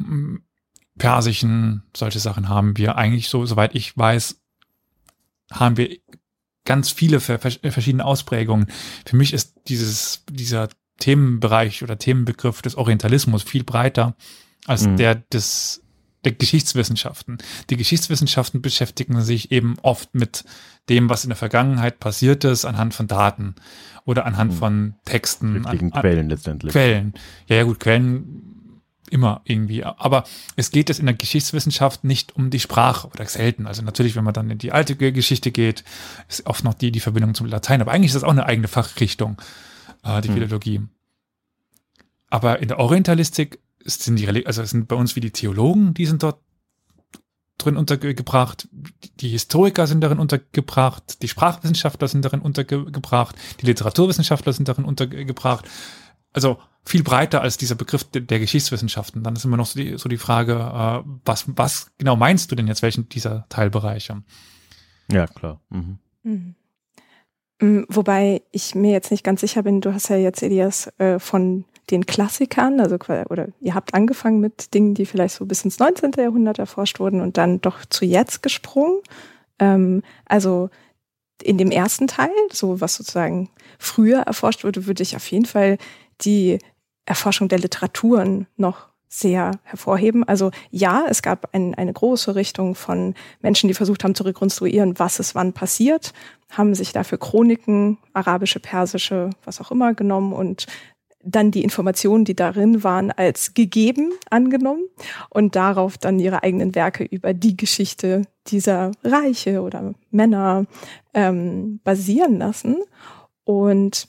ähm, 0.00 0.42
Persischen, 0.98 1.82
solche 1.94 2.18
Sachen 2.20 2.48
haben 2.48 2.78
wir 2.78 2.96
eigentlich 2.96 3.28
so, 3.28 3.44
soweit 3.44 3.74
ich 3.74 3.96
weiß, 3.96 4.40
haben 5.52 5.76
wir 5.76 5.98
ganz 6.64 6.90
viele 6.90 7.20
verschiedene 7.20 8.04
Ausprägungen. 8.04 8.66
Für 9.04 9.16
mich 9.16 9.32
ist 9.32 9.54
dieses, 9.68 10.24
dieser 10.30 10.68
Themenbereich 10.98 11.82
oder 11.82 11.98
Themenbegriff 11.98 12.62
des 12.62 12.76
Orientalismus 12.76 13.42
viel 13.42 13.62
breiter 13.62 14.16
als 14.66 14.86
mhm. 14.86 14.96
der 14.96 15.14
des 15.14 15.82
der 16.26 16.32
Geschichtswissenschaften. 16.32 17.38
Die 17.70 17.76
Geschichtswissenschaften 17.76 18.60
beschäftigen 18.60 19.22
sich 19.22 19.52
eben 19.52 19.76
oft 19.82 20.14
mit 20.14 20.44
dem, 20.88 21.08
was 21.08 21.24
in 21.24 21.30
der 21.30 21.36
Vergangenheit 21.36 22.00
passiert 22.00 22.44
ist, 22.44 22.64
anhand 22.64 22.94
von 22.94 23.06
Daten 23.06 23.54
oder 24.04 24.26
anhand 24.26 24.52
mhm. 24.52 24.56
von 24.56 24.94
Texten. 25.04 25.64
An, 25.64 25.80
an, 25.80 25.90
Quellen 25.92 26.28
letztendlich. 26.28 26.72
Quellen. 26.72 27.14
Ja, 27.48 27.56
ja, 27.56 27.62
gut, 27.62 27.80
Quellen 27.80 28.42
immer 29.08 29.40
irgendwie. 29.44 29.84
Aber 29.84 30.24
es 30.56 30.72
geht 30.72 30.90
es 30.90 30.98
in 30.98 31.06
der 31.06 31.14
Geschichtswissenschaft 31.14 32.02
nicht 32.02 32.34
um 32.34 32.50
die 32.50 32.58
Sprache 32.58 33.06
oder 33.08 33.24
selten. 33.26 33.66
Also 33.66 33.82
natürlich, 33.82 34.16
wenn 34.16 34.24
man 34.24 34.34
dann 34.34 34.50
in 34.50 34.58
die 34.58 34.72
alte 34.72 34.96
Geschichte 34.96 35.52
geht, 35.52 35.84
ist 36.28 36.46
oft 36.46 36.64
noch 36.64 36.74
die, 36.74 36.90
die 36.90 37.00
Verbindung 37.00 37.34
zum 37.34 37.46
Latein. 37.46 37.80
Aber 37.80 37.92
eigentlich 37.92 38.08
ist 38.08 38.16
das 38.16 38.24
auch 38.24 38.30
eine 38.30 38.46
eigene 38.46 38.68
Fachrichtung 38.68 39.40
äh, 40.02 40.20
die 40.20 40.28
hm. 40.28 40.34
Philologie. 40.34 40.80
Aber 42.30 42.58
in 42.58 42.68
der 42.68 42.80
Orientalistik 42.80 43.60
sind 43.86 44.16
die, 44.18 44.46
also 44.46 44.64
sind 44.64 44.88
bei 44.88 44.96
uns 44.96 45.16
wie 45.16 45.20
die 45.20 45.30
Theologen, 45.30 45.94
die 45.94 46.06
sind 46.06 46.22
dort 46.22 46.40
drin 47.58 47.76
untergebracht, 47.76 48.68
die 49.20 49.28
Historiker 49.28 49.86
sind 49.86 50.00
darin 50.02 50.18
untergebracht, 50.18 51.22
die 51.22 51.28
Sprachwissenschaftler 51.28 52.08
sind 52.08 52.24
darin 52.24 52.40
untergebracht, 52.40 53.34
die 53.60 53.66
Literaturwissenschaftler 53.66 54.52
sind 54.52 54.68
darin 54.68 54.84
untergebracht. 54.84 55.66
Also 56.32 56.58
viel 56.84 57.02
breiter 57.02 57.40
als 57.40 57.56
dieser 57.56 57.74
Begriff 57.74 58.04
der 58.04 58.38
Geschichtswissenschaften. 58.38 59.22
Dann 59.22 59.34
ist 59.34 59.44
immer 59.44 59.56
noch 59.56 59.66
so 59.66 59.80
die, 59.80 59.98
so 59.98 60.08
die 60.08 60.18
Frage, 60.18 60.52
äh, 60.52 61.10
was, 61.24 61.46
was 61.48 61.90
genau 61.98 62.14
meinst 62.14 62.52
du 62.52 62.56
denn 62.56 62.68
jetzt, 62.68 62.82
welchen 62.82 63.08
dieser 63.08 63.46
Teilbereiche? 63.48 64.22
Ja, 65.10 65.26
klar. 65.26 65.60
Mhm. 65.70 65.98
Mhm. 66.22 66.54
Mm, 67.60 67.82
wobei 67.88 68.42
ich 68.52 68.74
mir 68.74 68.92
jetzt 68.92 69.10
nicht 69.10 69.24
ganz 69.24 69.40
sicher 69.40 69.62
bin, 69.62 69.80
du 69.80 69.94
hast 69.94 70.08
ja 70.08 70.16
jetzt, 70.16 70.42
Elias, 70.42 70.88
äh, 70.98 71.18
von 71.18 71.64
den 71.90 72.06
Klassikern, 72.06 72.80
also 72.80 72.96
oder 73.28 73.48
ihr 73.60 73.74
habt 73.74 73.94
angefangen 73.94 74.40
mit 74.40 74.74
Dingen, 74.74 74.94
die 74.94 75.06
vielleicht 75.06 75.36
so 75.36 75.46
bis 75.46 75.64
ins 75.64 75.78
19. 75.78 76.12
Jahrhundert 76.18 76.58
erforscht 76.58 76.98
wurden 76.98 77.20
und 77.20 77.36
dann 77.36 77.60
doch 77.60 77.84
zu 77.84 78.04
jetzt 78.04 78.42
gesprungen. 78.42 79.00
Ähm, 79.58 80.02
also 80.24 80.68
in 81.42 81.58
dem 81.58 81.70
ersten 81.70 82.06
Teil, 82.06 82.30
so 82.52 82.80
was 82.80 82.96
sozusagen 82.96 83.50
früher 83.78 84.20
erforscht 84.20 84.64
wurde, 84.64 84.86
würde 84.86 85.02
ich 85.02 85.16
auf 85.16 85.30
jeden 85.30 85.44
Fall 85.44 85.78
die 86.22 86.58
Erforschung 87.04 87.48
der 87.48 87.58
Literaturen 87.58 88.46
noch 88.56 88.88
sehr 89.08 89.52
hervorheben. 89.62 90.24
Also 90.24 90.50
ja, 90.70 91.04
es 91.08 91.22
gab 91.22 91.54
ein, 91.54 91.74
eine 91.74 91.92
große 91.92 92.34
Richtung 92.34 92.74
von 92.74 93.14
Menschen, 93.40 93.68
die 93.68 93.74
versucht 93.74 94.02
haben 94.02 94.14
zu 94.14 94.24
rekonstruieren, 94.24 94.98
was 94.98 95.20
ist 95.20 95.34
wann 95.34 95.52
passiert, 95.52 96.12
haben 96.50 96.74
sich 96.74 96.92
dafür 96.92 97.18
Chroniken, 97.18 97.98
arabische, 98.12 98.60
persische, 98.60 99.30
was 99.44 99.60
auch 99.60 99.70
immer 99.70 99.94
genommen 99.94 100.32
und 100.32 100.66
dann 101.26 101.50
die 101.50 101.62
Informationen, 101.64 102.24
die 102.24 102.36
darin 102.36 102.84
waren, 102.84 103.10
als 103.10 103.52
gegeben 103.52 104.12
angenommen 104.30 104.84
und 105.28 105.56
darauf 105.56 105.98
dann 105.98 106.20
ihre 106.20 106.42
eigenen 106.42 106.74
Werke 106.74 107.04
über 107.04 107.34
die 107.34 107.56
Geschichte 107.56 108.22
dieser 108.46 108.92
Reiche 109.02 109.60
oder 109.62 109.94
Männer 110.10 110.66
ähm, 111.14 111.80
basieren 111.82 112.38
lassen. 112.38 112.76
Und 113.44 114.08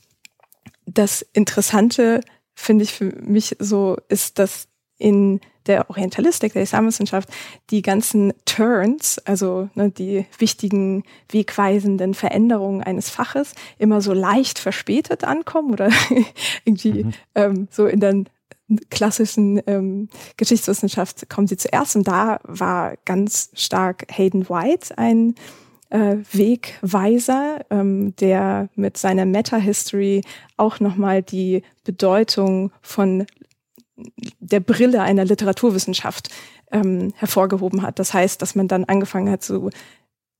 das 0.86 1.24
Interessante 1.34 2.22
finde 2.54 2.84
ich 2.84 2.94
für 2.94 3.06
mich 3.06 3.56
so, 3.60 3.98
ist, 4.10 4.40
dass 4.40 4.68
in 4.98 5.42
der 5.68 5.90
Orientalistik, 5.90 6.54
der 6.54 6.64
Islamwissenschaft, 6.64 7.30
die 7.70 7.82
ganzen 7.82 8.34
Turns, 8.46 9.20
also 9.26 9.70
ne, 9.76 9.92
die 9.92 10.26
wichtigen 10.38 11.04
wegweisenden 11.30 12.14
Veränderungen 12.14 12.82
eines 12.84 13.10
Faches, 13.10 13.54
immer 13.78 14.02
so 14.02 14.14
leicht 14.14 14.60
verspätet 14.60 15.24
ankommen 15.24 15.72
oder 15.72 15.90
irgendwie 16.66 17.04
mhm. 17.04 17.14
ähm, 17.36 17.68
so 17.72 17.86
in 17.86 18.00
der 18.00 18.24
klassischen 18.90 19.62
ähm, 19.68 20.10
Geschichtswissenschaft 20.36 21.30
kommen 21.30 21.48
sie 21.48 21.58
zuerst. 21.58 21.96
Und 21.96 22.08
da 22.08 22.40
war 22.44 22.96
ganz 23.06 23.50
stark 23.54 24.06
Hayden 24.12 24.50
White 24.50 24.98
ein 24.98 25.36
äh, 25.90 26.18
Wegweiser, 26.32 27.66
ähm, 27.70 28.16
der 28.18 28.70
mit 28.76 28.98
seiner 28.98 29.26
Meta-History 29.26 30.22
auch 30.58 30.80
nochmal 30.80 31.24
die 31.24 31.64
Bedeutung 31.86 32.72
von 32.82 33.26
der 34.40 34.60
Brille 34.60 35.02
einer 35.02 35.26
Literaturwissenschaft 35.26 36.30
ähm, 36.72 37.14
hervorgehoben 37.16 37.82
hat. 37.82 38.00
Das 38.00 38.14
heißt, 38.14 38.42
dass 38.42 38.56
man 38.56 38.68
dann 38.68 38.86
angefangen 38.86 39.32
hat, 39.32 39.44
so 39.44 39.70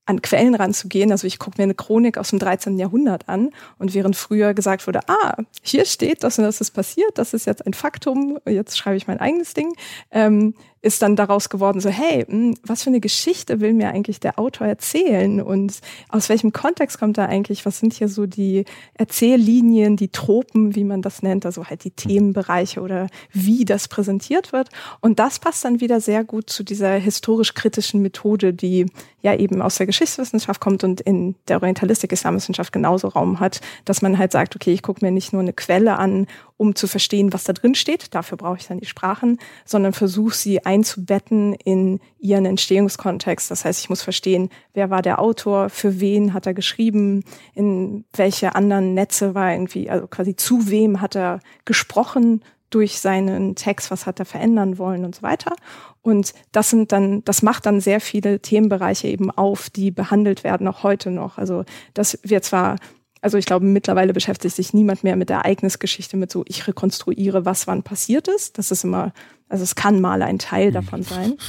an 0.08 0.22
Quellen 0.22 0.54
ranzugehen. 0.54 1.12
Also 1.12 1.26
ich 1.26 1.38
gucke 1.38 1.58
mir 1.58 1.64
eine 1.64 1.74
Chronik 1.74 2.16
aus 2.16 2.30
dem 2.30 2.38
13. 2.38 2.78
Jahrhundert 2.78 3.28
an 3.28 3.50
und 3.78 3.92
während 3.94 4.16
früher 4.16 4.54
gesagt 4.54 4.86
wurde, 4.86 5.00
ah, 5.06 5.36
hier 5.62 5.84
steht 5.84 6.24
das 6.24 6.38
und 6.38 6.44
das 6.44 6.62
ist 6.62 6.70
passiert, 6.70 7.18
das 7.18 7.34
ist 7.34 7.46
jetzt 7.46 7.66
ein 7.66 7.74
Faktum, 7.74 8.38
jetzt 8.46 8.78
schreibe 8.78 8.96
ich 8.96 9.06
mein 9.06 9.20
eigenes 9.20 9.52
Ding, 9.52 9.74
ähm, 10.10 10.54
ist 10.80 11.02
dann 11.02 11.16
daraus 11.16 11.48
geworden, 11.48 11.80
so, 11.80 11.88
hey, 11.88 12.24
hm, 12.28 12.54
was 12.64 12.82
für 12.82 12.90
eine 12.90 13.00
Geschichte 13.00 13.60
will 13.60 13.72
mir 13.72 13.88
eigentlich 13.88 14.20
der 14.20 14.38
Autor 14.38 14.66
erzählen 14.66 15.40
und 15.40 15.80
aus 16.08 16.28
welchem 16.28 16.52
Kontext 16.52 16.98
kommt 16.98 17.18
er 17.18 17.28
eigentlich? 17.28 17.66
Was 17.66 17.78
sind 17.80 17.94
hier 17.94 18.08
so 18.08 18.26
die 18.26 18.64
Erzähllinien, 18.94 19.96
die 19.96 20.08
Tropen, 20.08 20.74
wie 20.74 20.84
man 20.84 21.02
das 21.02 21.22
nennt, 21.22 21.46
also 21.46 21.66
halt 21.66 21.84
die 21.84 21.90
Themenbereiche 21.90 22.80
oder 22.80 23.08
wie 23.32 23.64
das 23.64 23.88
präsentiert 23.88 24.52
wird? 24.52 24.68
Und 25.00 25.18
das 25.18 25.38
passt 25.38 25.64
dann 25.64 25.80
wieder 25.80 26.00
sehr 26.00 26.24
gut 26.24 26.50
zu 26.50 26.62
dieser 26.62 26.94
historisch-kritischen 26.94 28.00
Methode, 28.00 28.54
die 28.54 28.86
ja 29.22 29.34
eben 29.34 29.62
aus 29.62 29.76
der 29.76 29.86
Geschichtswissenschaft 29.86 30.60
kommt 30.60 30.84
und 30.84 31.00
in 31.00 31.34
der 31.48 31.56
Orientalistik 31.56 32.12
Islamwissenschaft 32.12 32.72
genauso 32.72 33.08
Raum 33.08 33.40
hat, 33.40 33.60
dass 33.84 34.00
man 34.02 34.18
halt 34.18 34.32
sagt, 34.32 34.54
okay, 34.54 34.72
ich 34.72 34.82
gucke 34.82 35.04
mir 35.04 35.10
nicht 35.10 35.32
nur 35.32 35.42
eine 35.42 35.52
Quelle 35.52 35.96
an, 35.96 36.26
um 36.58 36.74
zu 36.74 36.86
verstehen, 36.86 37.32
was 37.32 37.44
da 37.44 37.54
drin 37.54 37.74
steht, 37.74 38.14
dafür 38.14 38.36
brauche 38.36 38.58
ich 38.58 38.66
dann 38.66 38.80
die 38.80 38.86
Sprachen, 38.86 39.38
sondern 39.64 39.94
versuche 39.94 40.34
sie 40.34 40.66
einzubetten 40.66 41.54
in 41.54 42.00
ihren 42.18 42.44
Entstehungskontext. 42.44 43.50
Das 43.50 43.64
heißt, 43.64 43.80
ich 43.80 43.88
muss 43.88 44.02
verstehen, 44.02 44.50
wer 44.74 44.90
war 44.90 45.00
der 45.00 45.20
Autor, 45.20 45.70
für 45.70 46.00
wen 46.00 46.34
hat 46.34 46.46
er 46.46 46.54
geschrieben, 46.54 47.24
in 47.54 48.04
welche 48.12 48.54
anderen 48.54 48.92
Netze 48.92 49.34
war 49.34 49.52
irgendwie, 49.52 49.88
also 49.88 50.06
quasi 50.08 50.36
zu 50.36 50.68
wem 50.68 51.00
hat 51.00 51.16
er 51.16 51.40
gesprochen, 51.64 52.42
durch 52.70 53.00
seinen 53.00 53.54
Text, 53.54 53.90
was 53.90 54.04
hat 54.04 54.18
er 54.18 54.26
verändern 54.26 54.76
wollen 54.76 55.04
und 55.04 55.14
so 55.14 55.22
weiter. 55.22 55.56
Und 56.02 56.34
das 56.52 56.70
sind 56.70 56.92
dann, 56.92 57.24
das 57.24 57.42
macht 57.42 57.66
dann 57.66 57.80
sehr 57.80 58.00
viele 58.00 58.40
Themenbereiche 58.40 59.08
eben 59.08 59.30
auf, 59.30 59.70
die 59.70 59.90
behandelt 59.90 60.44
werden, 60.44 60.68
auch 60.68 60.82
heute 60.82 61.10
noch. 61.10 61.38
Also 61.38 61.64
das 61.94 62.18
wird 62.22 62.44
zwar 62.44 62.76
also 63.20 63.38
ich 63.38 63.46
glaube, 63.46 63.66
mittlerweile 63.66 64.12
beschäftigt 64.12 64.54
sich 64.54 64.74
niemand 64.74 65.04
mehr 65.04 65.16
mit 65.16 65.28
der 65.28 65.38
Ereignisgeschichte, 65.38 66.16
mit 66.16 66.30
so, 66.30 66.44
ich 66.46 66.66
rekonstruiere, 66.66 67.44
was 67.44 67.66
wann 67.66 67.82
passiert 67.82 68.28
ist. 68.28 68.58
Das 68.58 68.70
ist 68.70 68.84
immer, 68.84 69.12
also 69.48 69.64
es 69.64 69.74
kann 69.74 70.00
mal 70.00 70.22
ein 70.22 70.38
Teil 70.38 70.72
davon 70.72 71.02
sein. 71.02 71.34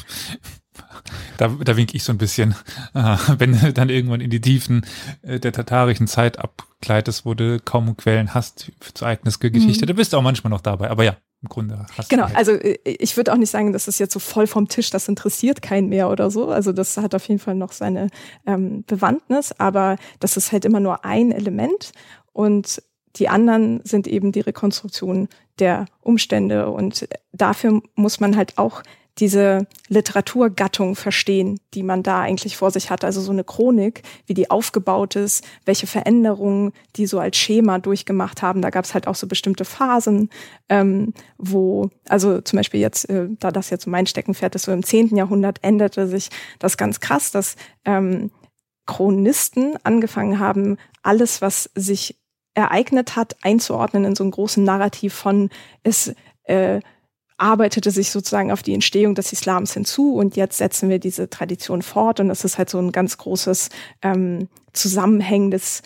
Da, 1.36 1.48
da 1.48 1.76
wink 1.76 1.94
ich 1.94 2.04
so 2.04 2.14
ein 2.14 2.18
bisschen, 2.18 2.56
äh, 2.94 3.18
wenn 3.38 3.52
du 3.52 3.74
dann 3.74 3.90
irgendwann 3.90 4.22
in 4.22 4.30
die 4.30 4.40
Tiefen 4.40 4.86
äh, 5.22 5.38
der 5.38 5.52
tatarischen 5.52 6.08
Zeit 6.08 6.40
abgleitest, 6.40 7.26
wo 7.26 7.34
du 7.34 7.60
kaum 7.60 7.98
Quellen 7.98 8.34
hast 8.34 8.72
zur 8.94 9.08
Ereignisgeschichte, 9.08 9.86
mhm. 9.86 9.88
da 9.88 9.94
bist 9.94 10.14
du 10.14 10.18
auch 10.18 10.22
manchmal 10.22 10.52
noch 10.52 10.62
dabei. 10.62 10.90
Aber 10.90 11.04
ja, 11.04 11.18
im 11.42 11.50
Grunde 11.50 11.86
hast 11.98 12.10
Genau, 12.10 12.28
also 12.34 12.52
äh, 12.52 12.78
ich 12.84 13.16
würde 13.16 13.32
auch 13.32 13.38
nicht 13.38 13.50
sagen, 13.50 13.74
das 13.74 13.88
ist 13.88 14.00
jetzt 14.00 14.14
so 14.14 14.20
voll 14.20 14.48
vom 14.48 14.68
Tisch, 14.68 14.90
das 14.90 15.08
interessiert 15.08 15.62
keinen 15.62 15.90
mehr 15.90 16.10
oder 16.10 16.30
so. 16.32 16.50
Also 16.50 16.72
das 16.72 16.98
hat 16.98 17.16
auf 17.16 17.28
jeden 17.28 17.40
Fall 17.40 17.56
noch 17.56 17.72
seine 17.72 18.10
ähm, 18.46 18.84
Bewandtnis, 18.86 19.54
aber 19.58 19.98
das 20.20 20.38
ist 20.38 20.52
halt 20.52 20.66
immer 20.66 20.80
nur 20.80 21.06
ein 21.06 21.32
Element 21.32 21.92
und 22.34 22.82
die 23.16 23.30
anderen 23.30 23.82
sind 23.84 24.08
eben 24.08 24.32
die 24.32 24.42
Rekonstruktion 24.42 25.30
der 25.60 25.86
Umstände 26.02 26.70
und 26.70 27.08
dafür 27.32 27.82
muss 27.96 28.20
man 28.20 28.36
halt 28.36 28.58
auch 28.58 28.84
diese 29.20 29.68
Literaturgattung 29.90 30.96
verstehen, 30.96 31.60
die 31.74 31.84
man 31.84 32.04
da 32.04 32.22
eigentlich 32.22 32.58
vor 32.58 32.72
sich 32.72 32.90
hat. 32.90 33.04
Also 33.04 33.22
so 33.22 33.32
eine 33.32 33.44
Chronik, 33.44 34.04
wie 34.26 34.34
die 34.34 34.50
aufgebaut 34.50 35.16
ist, 35.16 35.46
welche 35.66 35.88
Veränderungen 35.88 36.72
die 36.96 37.06
so 37.06 37.20
als 37.20 37.38
Schema 37.38 37.80
durchgemacht 37.80 38.42
haben. 38.42 38.62
Da 38.62 38.70
gab 38.70 38.86
es 38.86 38.94
halt 38.94 39.08
auch 39.08 39.16
so 39.16 39.28
bestimmte 39.28 39.66
Phasen, 39.66 40.30
ähm, 40.70 41.14
wo, 41.38 41.90
also 42.08 42.42
zum 42.42 42.58
Beispiel 42.58 42.80
jetzt, 42.80 43.10
äh, 43.10 43.28
da 43.40 43.52
das 43.52 43.70
jetzt 43.70 43.88
mein 43.88 44.08
Steckenpferd 44.08 44.56
ist, 44.56 44.64
so 44.64 44.72
im 44.72 44.84
zehnten 44.84 45.18
Jahrhundert 45.18 45.60
änderte 45.64 46.08
sich 46.08 46.30
das 46.60 46.78
ganz 46.78 47.00
krass, 47.00 47.32
dass 47.32 47.56
ähm, 47.86 48.32
Chronisten 48.86 49.78
angefangen 49.84 50.40
haben, 50.40 50.78
alles, 51.04 51.42
was 51.42 51.70
sich 51.76 52.18
ereignet 52.56 53.16
hat, 53.16 53.36
einzuordnen 53.44 54.06
in 54.06 54.16
so 54.16 54.24
einen 54.24 54.32
großen 54.32 54.64
Narrativ 54.64 55.14
von 55.14 55.50
es 55.84 56.14
äh, 56.44 56.80
arbeitete 57.40 57.92
sich 57.92 58.12
sozusagen 58.12 58.52
auf 58.52 58.64
die 58.64 58.74
Entstehung 58.74 59.16
des 59.16 59.34
Islams 59.34 59.74
hinzu 59.74 60.16
und 60.16 60.36
jetzt 60.36 60.58
setzen 60.58 60.90
wir 60.90 61.00
diese 61.00 61.30
Tradition 61.30 61.82
fort 61.82 62.20
und 62.20 62.28
das 62.28 62.44
ist 62.44 62.58
halt 62.58 62.70
so 62.70 62.80
ein 62.80 62.92
ganz 62.92 63.18
großes 63.18 63.70
ähm, 64.02 64.50
zusammenhängendes 64.74 65.82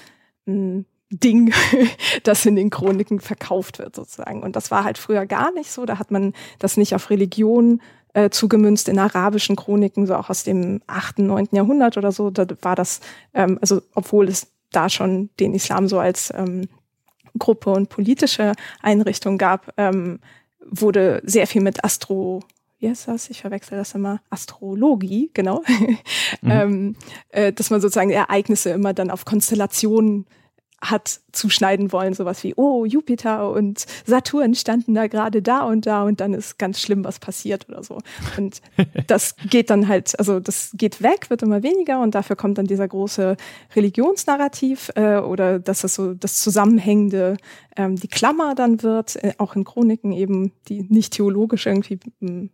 ähm, 0.48 0.86
Ding, 1.10 1.54
das 2.24 2.46
in 2.46 2.56
den 2.56 2.70
Chroniken 2.70 3.20
verkauft 3.20 3.80
wird 3.80 3.96
sozusagen. 3.96 4.42
Und 4.42 4.56
das 4.56 4.72
war 4.72 4.84
halt 4.84 4.98
früher 4.98 5.26
gar 5.26 5.52
nicht 5.54 5.72
so. 5.72 5.86
Da 5.86 6.00
hat 6.00 6.12
man 6.12 6.34
das 6.60 6.76
nicht 6.76 6.96
auf 6.96 7.10
Religion 7.10 7.82
äh, 8.14 8.30
zugemünzt 8.30 8.90
in 8.90 9.00
arabischen 9.00 9.56
Chroniken, 9.56 10.08
so 10.08 10.16
auch 10.16 10.30
aus 10.30 10.44
dem 10.44 10.82
achten, 10.88 11.28
neunten 11.28 11.56
Jahrhundert 11.56 11.98
oder 11.98 12.12
so. 12.12 12.32
Da 12.32 12.48
war 12.62 12.76
das, 12.76 13.00
ähm, 13.34 13.58
also 13.62 13.82
obwohl 13.94 14.28
es 14.28 14.52
da 14.72 14.90
schon 14.90 15.30
den 15.40 15.54
Islam 15.54 15.88
so 15.88 16.00
als 16.00 16.34
ähm, 16.36 16.68
Gruppe 17.38 17.72
und 17.72 17.90
politische 17.90 18.54
Einrichtung 18.82 19.38
gab, 19.38 19.74
ähm, 19.78 20.20
wurde 20.82 21.22
sehr 21.26 21.48
viel 21.48 21.62
mit 21.62 21.84
Astro, 21.84 22.42
wie 22.80 22.90
heißt 22.90 23.08
das? 23.08 23.30
Ich 23.30 23.42
verwechsel 23.42 23.78
das 23.78 23.96
immer. 23.96 24.22
Astrologie, 24.30 25.32
genau. 25.34 25.64
Mhm. 26.42 26.52
ähm, 26.52 26.96
äh, 27.30 27.54
dass 27.54 27.70
man 27.70 27.80
sozusagen 27.80 28.10
Ereignisse 28.10 28.72
immer 28.72 28.94
dann 28.94 29.10
auf 29.10 29.24
Konstellationen 29.24 30.26
hat 30.84 31.22
zuschneiden 31.32 31.92
wollen, 31.92 32.14
sowas 32.14 32.44
wie, 32.44 32.54
oh, 32.56 32.86
Jupiter 32.86 33.50
und 33.50 33.86
Saturn 34.06 34.54
standen 34.54 34.94
da 34.94 35.08
gerade 35.08 35.42
da 35.42 35.64
und 35.64 35.86
da 35.86 36.04
und 36.04 36.20
dann 36.20 36.34
ist 36.34 36.60
ganz 36.60 36.80
schlimm 36.82 37.04
was 37.04 37.20
passiert 37.20 37.68
oder 37.70 37.84
so. 37.84 38.00
Und 38.38 38.62
das 39.08 39.36
geht 39.50 39.70
dann 39.70 39.88
halt, 39.88 40.18
also 40.20 40.40
das 40.40 40.72
geht 40.74 41.02
weg, 41.02 41.30
wird 41.30 41.42
immer 41.42 41.64
weniger 41.64 42.02
und 42.02 42.16
dafür 42.16 42.36
kommt 42.36 42.58
dann 42.58 42.68
dieser 42.68 42.88
große 42.88 43.38
Religionsnarrativ 43.76 44.92
äh, 44.96 45.18
oder 45.18 45.60
dass 45.60 45.82
das 45.82 45.96
so 45.96 46.14
das 46.14 46.42
Zusammenhängende, 46.42 47.38
ähm, 47.78 47.96
die 47.96 48.10
Klammer 48.10 48.54
dann 48.54 48.84
wird, 48.84 49.16
äh, 49.24 49.34
auch 49.38 49.56
in 49.56 49.64
Chroniken 49.64 50.12
eben, 50.12 50.52
die 50.68 50.84
nicht 50.90 51.14
theologisch 51.14 51.66
irgendwie 51.66 52.00
mm, 52.20 52.50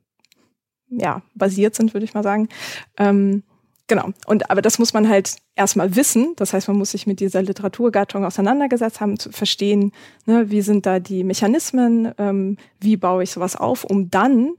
ja, 0.90 1.22
basiert 1.36 1.76
sind, 1.76 1.94
würde 1.94 2.06
ich 2.06 2.14
mal 2.14 2.24
sagen. 2.24 2.50
Ähm, 2.98 3.44
Genau. 3.90 4.12
Und 4.28 4.52
aber 4.52 4.62
das 4.62 4.78
muss 4.78 4.94
man 4.94 5.10
halt 5.10 5.36
erstmal 5.56 5.96
wissen. 5.96 6.34
Das 6.38 6.54
heißt, 6.54 6.68
man 6.68 6.78
muss 6.78 6.92
sich 6.92 7.08
mit 7.08 7.20
dieser 7.20 7.42
Literaturgattung 7.42 8.24
auseinandergesetzt 8.24 9.02
haben, 9.02 9.18
zu 9.18 9.32
verstehen, 9.32 9.92
ne, 10.26 10.52
wie 10.52 10.62
sind 10.62 10.86
da 10.86 11.00
die 11.00 11.24
Mechanismen, 11.24 12.14
ähm, 12.20 12.58
wie 12.80 12.98
baue 12.98 13.24
ich 13.24 13.32
sowas 13.32 13.56
auf, 13.56 13.84
um 13.84 14.12
dann 14.12 14.54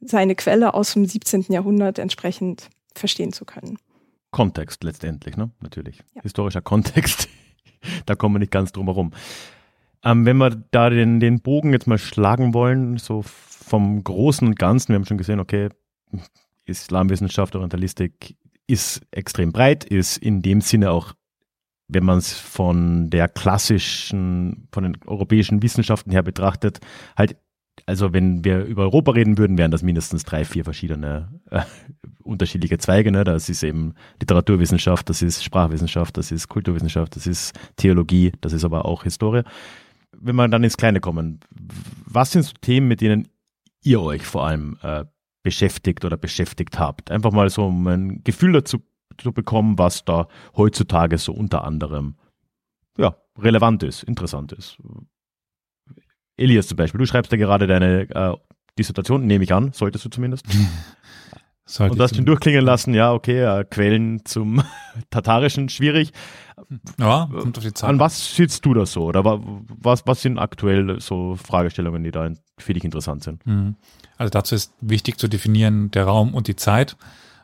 seine 0.00 0.34
Quelle 0.34 0.74
aus 0.74 0.94
dem 0.94 1.06
17. 1.06 1.46
Jahrhundert 1.50 2.00
entsprechend 2.00 2.70
verstehen 2.92 3.32
zu 3.32 3.44
können. 3.44 3.78
Kontext 4.32 4.82
letztendlich, 4.82 5.36
ne? 5.36 5.50
Natürlich. 5.60 6.02
Ja. 6.16 6.22
Historischer 6.22 6.60
Kontext. 6.60 7.28
da 8.06 8.16
kommen 8.16 8.34
wir 8.34 8.40
nicht 8.40 8.50
ganz 8.50 8.72
drum 8.72 8.86
herum. 8.86 9.12
Ähm, 10.02 10.26
wenn 10.26 10.38
wir 10.38 10.50
da 10.72 10.90
den, 10.90 11.20
den 11.20 11.40
Bogen 11.40 11.72
jetzt 11.72 11.86
mal 11.86 11.98
schlagen 11.98 12.52
wollen, 12.52 12.96
so 12.96 13.22
vom 13.22 14.02
Großen 14.02 14.48
und 14.48 14.58
Ganzen, 14.58 14.88
wir 14.88 14.96
haben 14.96 15.06
schon 15.06 15.18
gesehen, 15.18 15.38
okay, 15.38 15.68
Islamwissenschaft, 16.64 17.54
Orientalistik 17.54 18.36
ist 18.72 19.02
extrem 19.10 19.52
breit, 19.52 19.84
ist 19.84 20.16
in 20.16 20.40
dem 20.40 20.62
Sinne 20.62 20.90
auch, 20.90 21.12
wenn 21.88 22.04
man 22.04 22.18
es 22.18 22.32
von 22.32 23.10
der 23.10 23.28
klassischen, 23.28 24.66
von 24.72 24.84
den 24.84 24.96
europäischen 25.06 25.62
Wissenschaften 25.62 26.10
her 26.10 26.22
betrachtet, 26.22 26.80
halt, 27.14 27.36
also 27.84 28.14
wenn 28.14 28.44
wir 28.44 28.64
über 28.64 28.82
Europa 28.82 29.12
reden 29.12 29.36
würden, 29.36 29.58
wären 29.58 29.70
das 29.70 29.82
mindestens 29.82 30.24
drei, 30.24 30.46
vier 30.46 30.64
verschiedene 30.64 31.28
äh, 31.50 31.60
unterschiedliche 32.22 32.78
Zweige. 32.78 33.12
Ne? 33.12 33.24
Das 33.24 33.50
ist 33.50 33.62
eben 33.62 33.94
Literaturwissenschaft, 34.20 35.10
das 35.10 35.20
ist 35.20 35.44
Sprachwissenschaft, 35.44 36.16
das 36.16 36.32
ist 36.32 36.48
Kulturwissenschaft, 36.48 37.14
das 37.16 37.26
ist 37.26 37.52
Theologie, 37.76 38.32
das 38.40 38.54
ist 38.54 38.64
aber 38.64 38.86
auch 38.86 39.02
Historie. 39.02 39.42
Wenn 40.18 40.36
wir 40.36 40.48
dann 40.48 40.64
ins 40.64 40.78
Kleine 40.78 41.00
kommen, 41.00 41.40
was 42.06 42.32
sind 42.32 42.44
so 42.44 42.52
Themen, 42.60 42.88
mit 42.88 43.02
denen 43.02 43.28
ihr 43.82 44.00
euch 44.00 44.22
vor 44.22 44.46
allem 44.46 44.78
äh, 44.82 45.04
beschäftigt 45.42 46.04
oder 46.04 46.16
beschäftigt 46.16 46.78
habt. 46.78 47.10
Einfach 47.10 47.32
mal 47.32 47.50
so 47.50 47.66
um 47.66 47.86
ein 47.86 48.22
Gefühl 48.24 48.52
dazu 48.52 48.82
zu 49.18 49.32
bekommen, 49.32 49.78
was 49.78 50.04
da 50.04 50.28
heutzutage 50.56 51.18
so 51.18 51.32
unter 51.32 51.64
anderem 51.64 52.16
ja, 52.98 53.16
relevant 53.38 53.82
ist, 53.82 54.02
interessant 54.02 54.52
ist. 54.52 54.78
Elias 56.36 56.66
zum 56.66 56.76
Beispiel, 56.76 56.98
du 56.98 57.06
schreibst 57.06 57.32
ja 57.32 57.38
gerade 57.38 57.66
deine 57.66 58.08
äh, 58.10 58.36
Dissertation, 58.78 59.26
nehme 59.26 59.44
ich 59.44 59.52
an, 59.52 59.72
solltest 59.72 60.04
du 60.04 60.10
zumindest. 60.10 60.46
Sollte 61.64 61.92
und 61.92 61.98
du 61.98 62.02
hast 62.02 62.16
ihn 62.16 62.24
durchklingen 62.24 62.64
lassen, 62.64 62.92
ja, 62.92 63.12
okay, 63.12 63.40
äh, 63.40 63.64
Quellen 63.64 64.24
zum 64.24 64.62
Tatarischen, 65.10 65.68
schwierig. 65.68 66.12
Ja, 66.98 67.28
kommt 67.30 67.56
auf 67.56 67.62
die 67.62 67.72
Zeit. 67.72 67.88
An 67.88 68.00
was 68.00 68.34
sitzt 68.34 68.66
du 68.66 68.74
da 68.74 68.84
so? 68.84 69.04
Oder 69.04 69.24
was, 69.24 70.04
was 70.06 70.22
sind 70.22 70.38
aktuell 70.38 71.00
so 71.00 71.36
Fragestellungen, 71.36 72.02
die 72.02 72.10
da 72.10 72.30
für 72.62 72.74
dich 72.74 72.84
interessant 72.84 73.22
sind? 73.22 73.46
Mhm. 73.46 73.76
Also 74.16 74.30
dazu 74.30 74.54
ist 74.54 74.72
wichtig 74.80 75.18
zu 75.18 75.28
definieren 75.28 75.90
der 75.90 76.04
Raum 76.04 76.34
und 76.34 76.48
die 76.48 76.56
Zeit, 76.56 76.96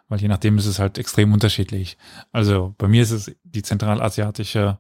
weil 0.09 0.21
je 0.21 0.29
nachdem 0.29 0.59
ist 0.59 0.67
es 0.67 0.79
halt 0.79 0.99
extrem 0.99 1.33
unterschiedlich. 1.33 1.99
Also 2.33 2.75
bei 2.79 2.89
mir 2.89 3.03
ist 3.03 3.11
es 3.11 3.35
die 3.45 3.63
zentralasiatische 3.63 4.79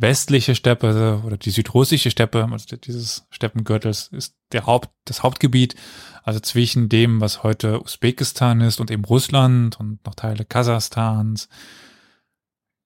westliche 0.00 0.54
Steppe 0.54 1.22
oder 1.24 1.36
die 1.36 1.50
südrussische 1.50 2.10
Steppe, 2.10 2.48
also 2.50 2.76
dieses 2.76 3.26
Steppengürtels 3.30 4.08
ist 4.08 4.34
der 4.52 4.64
Haupt, 4.66 4.90
das 5.04 5.22
Hauptgebiet, 5.22 5.74
also 6.22 6.40
zwischen 6.40 6.88
dem, 6.88 7.20
was 7.20 7.42
heute 7.42 7.82
Usbekistan 7.82 8.62
ist 8.62 8.80
und 8.80 8.90
eben 8.90 9.04
Russland 9.04 9.78
und 9.78 10.04
noch 10.06 10.14
Teile 10.14 10.44
Kasachstans. 10.44 11.48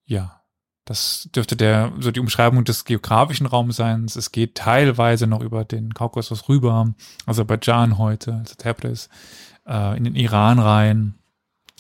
Ja, 0.07 0.44
das 0.85 1.29
dürfte 1.35 1.57
der, 1.57 1.93
so 2.01 2.11
die 2.11 2.21
Umschreibung 2.21 2.65
des 2.65 2.85
geografischen 2.85 3.47
Raums 3.47 3.77
sein. 3.77 4.05
Es 4.05 4.33
geht 4.33 4.55
teilweise 4.55 5.27
noch 5.27 5.41
über 5.41 5.65
den 5.65 5.95
Kaukasus 5.95 6.49
rüber, 6.49 6.93
Aserbaidschan 7.27 7.99
heute, 7.99 8.35
also 8.35 8.55
Tabriz. 8.57 9.09
äh, 9.67 9.97
in 9.97 10.05
den 10.05 10.15
Iran 10.15 10.59
rein. 10.59 11.15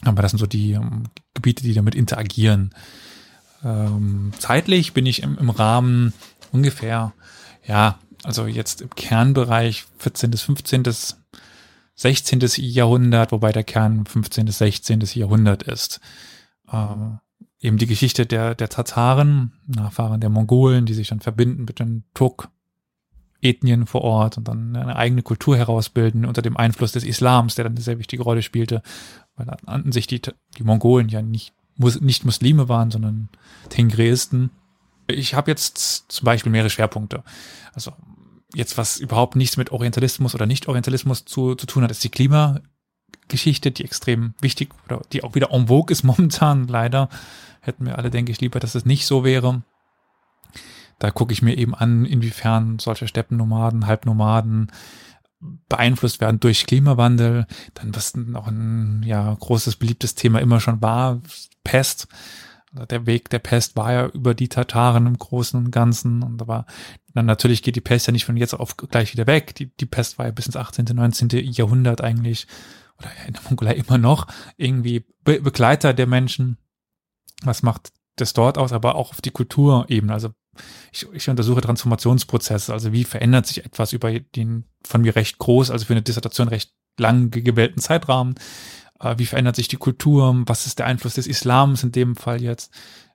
Aber 0.04 0.22
das 0.22 0.32
sind 0.32 0.38
so 0.38 0.46
die 0.46 0.72
ähm, 0.72 1.04
Gebiete, 1.34 1.62
die 1.62 1.74
damit 1.74 1.94
interagieren. 1.94 2.74
Ähm, 3.62 4.32
zeitlich 4.38 4.92
bin 4.92 5.06
ich 5.06 5.22
im, 5.22 5.38
im 5.38 5.50
Rahmen 5.50 6.12
ungefähr, 6.52 7.12
ja, 7.66 7.98
also 8.22 8.46
jetzt 8.46 8.82
im 8.82 8.90
Kernbereich 8.90 9.84
14. 9.98 10.30
bis 10.30 10.42
15. 10.42 10.82
16. 11.96 12.40
Jahrhundert, 12.56 13.32
wobei 13.32 13.52
der 13.52 13.64
Kern 13.64 14.04
15. 14.04 14.46
bis 14.46 14.58
16. 14.58 15.00
Jahrhundert 15.14 15.62
ist. 15.62 16.00
Ähm, 16.72 17.20
eben 17.64 17.78
die 17.78 17.86
Geschichte 17.86 18.26
der, 18.26 18.54
der 18.54 18.68
Tataren, 18.68 19.52
Nachfahren 19.66 20.20
der 20.20 20.28
Mongolen, 20.28 20.84
die 20.84 20.92
sich 20.92 21.08
dann 21.08 21.20
verbinden 21.20 21.64
mit 21.64 21.78
den 21.80 22.04
Turk, 22.12 22.50
Ethnien 23.40 23.86
vor 23.86 24.02
Ort 24.02 24.38
und 24.38 24.48
dann 24.48 24.74
eine 24.74 24.96
eigene 24.96 25.22
Kultur 25.22 25.56
herausbilden 25.56 26.24
unter 26.24 26.40
dem 26.40 26.56
Einfluss 26.56 26.92
des 26.92 27.04
Islams, 27.04 27.54
der 27.54 27.64
dann 27.64 27.74
eine 27.74 27.82
sehr 27.82 27.98
wichtige 27.98 28.22
Rolle 28.22 28.42
spielte, 28.42 28.82
weil 29.36 29.48
an 29.66 29.92
sich 29.92 30.06
die, 30.06 30.20
die 30.56 30.62
Mongolen 30.62 31.08
ja 31.08 31.20
nicht, 31.20 31.52
nicht 31.76 32.24
Muslime 32.24 32.68
waren, 32.68 32.90
sondern 32.90 33.28
Tengreisten. 33.68 34.50
Ich 35.06 35.34
habe 35.34 35.50
jetzt 35.50 36.06
zum 36.08 36.24
Beispiel 36.24 36.52
mehrere 36.52 36.70
Schwerpunkte. 36.70 37.22
Also 37.74 37.92
jetzt 38.54 38.78
was 38.78 38.98
überhaupt 38.98 39.36
nichts 39.36 39.58
mit 39.58 39.72
Orientalismus 39.72 40.34
oder 40.34 40.46
Nicht-Orientalismus 40.46 41.26
zu, 41.26 41.54
zu 41.54 41.66
tun 41.66 41.82
hat, 41.82 41.90
ist 41.90 42.04
die 42.04 42.10
Klimageschichte, 43.28 43.70
die 43.70 43.84
extrem 43.84 44.34
wichtig 44.40 44.70
oder 44.86 45.02
die 45.12 45.24
auch 45.24 45.34
wieder 45.34 45.50
en 45.50 45.68
vogue 45.68 45.92
ist 45.92 46.02
momentan, 46.04 46.68
leider. 46.68 47.08
Hätten 47.60 47.86
wir 47.86 47.98
alle, 47.98 48.10
denke 48.10 48.32
ich, 48.32 48.40
lieber, 48.40 48.60
dass 48.60 48.74
es 48.74 48.84
nicht 48.84 49.06
so 49.06 49.24
wäre. 49.24 49.62
Da 50.98 51.10
gucke 51.10 51.32
ich 51.32 51.42
mir 51.42 51.56
eben 51.56 51.74
an, 51.74 52.04
inwiefern 52.04 52.78
solche 52.78 53.08
Steppennomaden, 53.08 53.86
Halbnomaden 53.86 54.70
beeinflusst 55.68 56.20
werden 56.20 56.40
durch 56.40 56.66
Klimawandel. 56.66 57.46
Dann 57.74 57.94
was 57.94 58.14
noch 58.14 58.46
ein 58.46 59.02
ja 59.04 59.34
großes 59.34 59.76
beliebtes 59.76 60.14
Thema 60.14 60.40
immer 60.40 60.60
schon 60.60 60.82
war, 60.82 61.20
Pest. 61.64 62.06
Also 62.72 62.86
der 62.86 63.06
Weg 63.06 63.30
der 63.30 63.38
Pest 63.38 63.76
war 63.76 63.92
ja 63.92 64.06
über 64.06 64.34
die 64.34 64.48
Tataren 64.48 65.06
im 65.06 65.18
Großen 65.18 65.58
und 65.58 65.70
Ganzen. 65.70 66.22
Und 66.22 66.40
aber 66.40 66.66
dann 67.14 67.26
natürlich 67.26 67.62
geht 67.62 67.76
die 67.76 67.80
Pest 67.80 68.06
ja 68.06 68.12
nicht 68.12 68.24
von 68.24 68.36
jetzt 68.36 68.54
auf 68.54 68.76
gleich 68.76 69.12
wieder 69.12 69.26
weg. 69.26 69.54
Die, 69.54 69.66
die 69.66 69.86
Pest 69.86 70.18
war 70.18 70.26
ja 70.26 70.32
bis 70.32 70.46
ins 70.46 70.56
18., 70.56 70.86
19. 70.92 71.28
Jahrhundert 71.52 72.02
eigentlich, 72.02 72.46
oder 72.98 73.10
in 73.26 73.34
der 73.34 73.42
Mongolei 73.42 73.74
immer 73.74 73.98
noch, 73.98 74.26
irgendwie 74.56 75.06
Be 75.22 75.40
Begleiter 75.40 75.94
der 75.94 76.06
Menschen. 76.06 76.58
Was 77.42 77.62
macht 77.62 77.92
das 78.16 78.32
dort 78.32 78.58
aus, 78.58 78.72
aber 78.72 78.94
auch 78.94 79.10
auf 79.10 79.20
die 79.20 79.30
Kulturebene. 79.30 80.12
Also 80.12 80.30
ich, 80.92 81.06
ich 81.12 81.28
untersuche 81.28 81.60
Transformationsprozesse, 81.60 82.72
also 82.72 82.92
wie 82.92 83.04
verändert 83.04 83.46
sich 83.46 83.64
etwas 83.64 83.92
über 83.92 84.18
den 84.18 84.64
von 84.84 85.00
mir 85.00 85.16
recht 85.16 85.38
groß, 85.38 85.70
also 85.70 85.86
für 85.86 85.94
eine 85.94 86.02
Dissertation 86.02 86.48
recht 86.48 86.72
lang 86.98 87.30
gewählten 87.30 87.80
Zeitrahmen. 87.80 88.36
Äh, 89.00 89.16
wie 89.18 89.26
verändert 89.26 89.56
sich 89.56 89.68
die 89.68 89.76
Kultur? 89.76 90.42
Was 90.46 90.66
ist 90.66 90.78
der 90.78 90.86
Einfluss 90.86 91.14
des 91.14 91.26
Islams 91.26 91.82
in 91.82 91.92
dem 91.92 92.14
Fall 92.14 92.40
jetzt? 92.40 92.72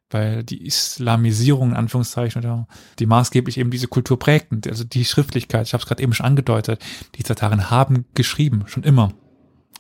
Weil 0.09 0.43
die 0.43 0.65
Islamisierung, 0.65 1.69
in 1.69 1.77
Anführungszeichen, 1.77 2.43
oder 2.43 2.67
die 2.97 3.05
maßgeblich 3.05 3.57
eben 3.57 3.71
diese 3.71 3.87
Kultur 3.87 4.17
prägten, 4.17 4.61
also 4.67 4.83
die 4.83 5.05
Schriftlichkeit, 5.05 5.67
ich 5.67 5.73
habe 5.73 5.81
es 5.81 5.87
gerade 5.87 6.01
eben 6.01 6.13
schon 6.13 6.25
angedeutet, 6.25 6.83
die 7.15 7.23
Tataren 7.23 7.69
haben 7.69 8.05
geschrieben, 8.15 8.63
schon 8.65 8.83
immer, 8.83 9.13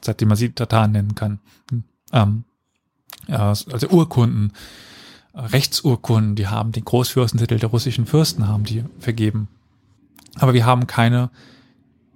seitdem 0.01 0.29
man 0.29 0.37
sie 0.37 0.51
Tataren 0.51 0.91
nennen 0.91 1.15
kann. 1.15 1.39
Hm, 1.69 1.83
ähm, 2.11 2.43
also 3.27 3.87
Urkunden, 3.89 4.53
Rechtsurkunden, 5.33 6.35
die 6.35 6.47
haben 6.47 6.71
den 6.71 6.85
Großfürstentitel 6.85 7.59
der 7.59 7.69
russischen 7.69 8.05
Fürsten 8.05 8.47
haben 8.47 8.63
die 8.63 8.83
vergeben. 8.99 9.47
Aber 10.35 10.53
wir 10.53 10.65
haben 10.65 10.87
keine 10.87 11.29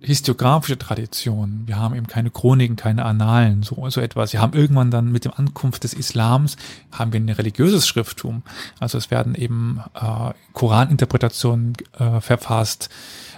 historiografische 0.03 0.77
Tradition. 0.77 1.63
Wir 1.65 1.77
haben 1.77 1.95
eben 1.95 2.07
keine 2.07 2.29
Chroniken, 2.29 2.75
keine 2.75 3.05
Annalen, 3.05 3.63
so, 3.63 3.89
so 3.89 4.01
etwas. 4.01 4.33
Wir 4.33 4.41
haben 4.41 4.53
irgendwann 4.53 4.91
dann 4.91 5.11
mit 5.11 5.23
dem 5.23 5.31
Ankunft 5.33 5.85
des 5.85 5.93
Islams 5.93 6.57
haben 6.91 7.13
wir 7.13 7.21
ein 7.21 7.29
religiöses 7.29 7.87
Schrifttum. 7.87 8.43
Also 8.79 8.97
es 8.97 9.11
werden 9.11 9.33
eben 9.33 9.81
äh, 9.93 10.33
Koraninterpretationen 10.51 11.73
äh, 11.97 12.19
verfasst, 12.19 12.89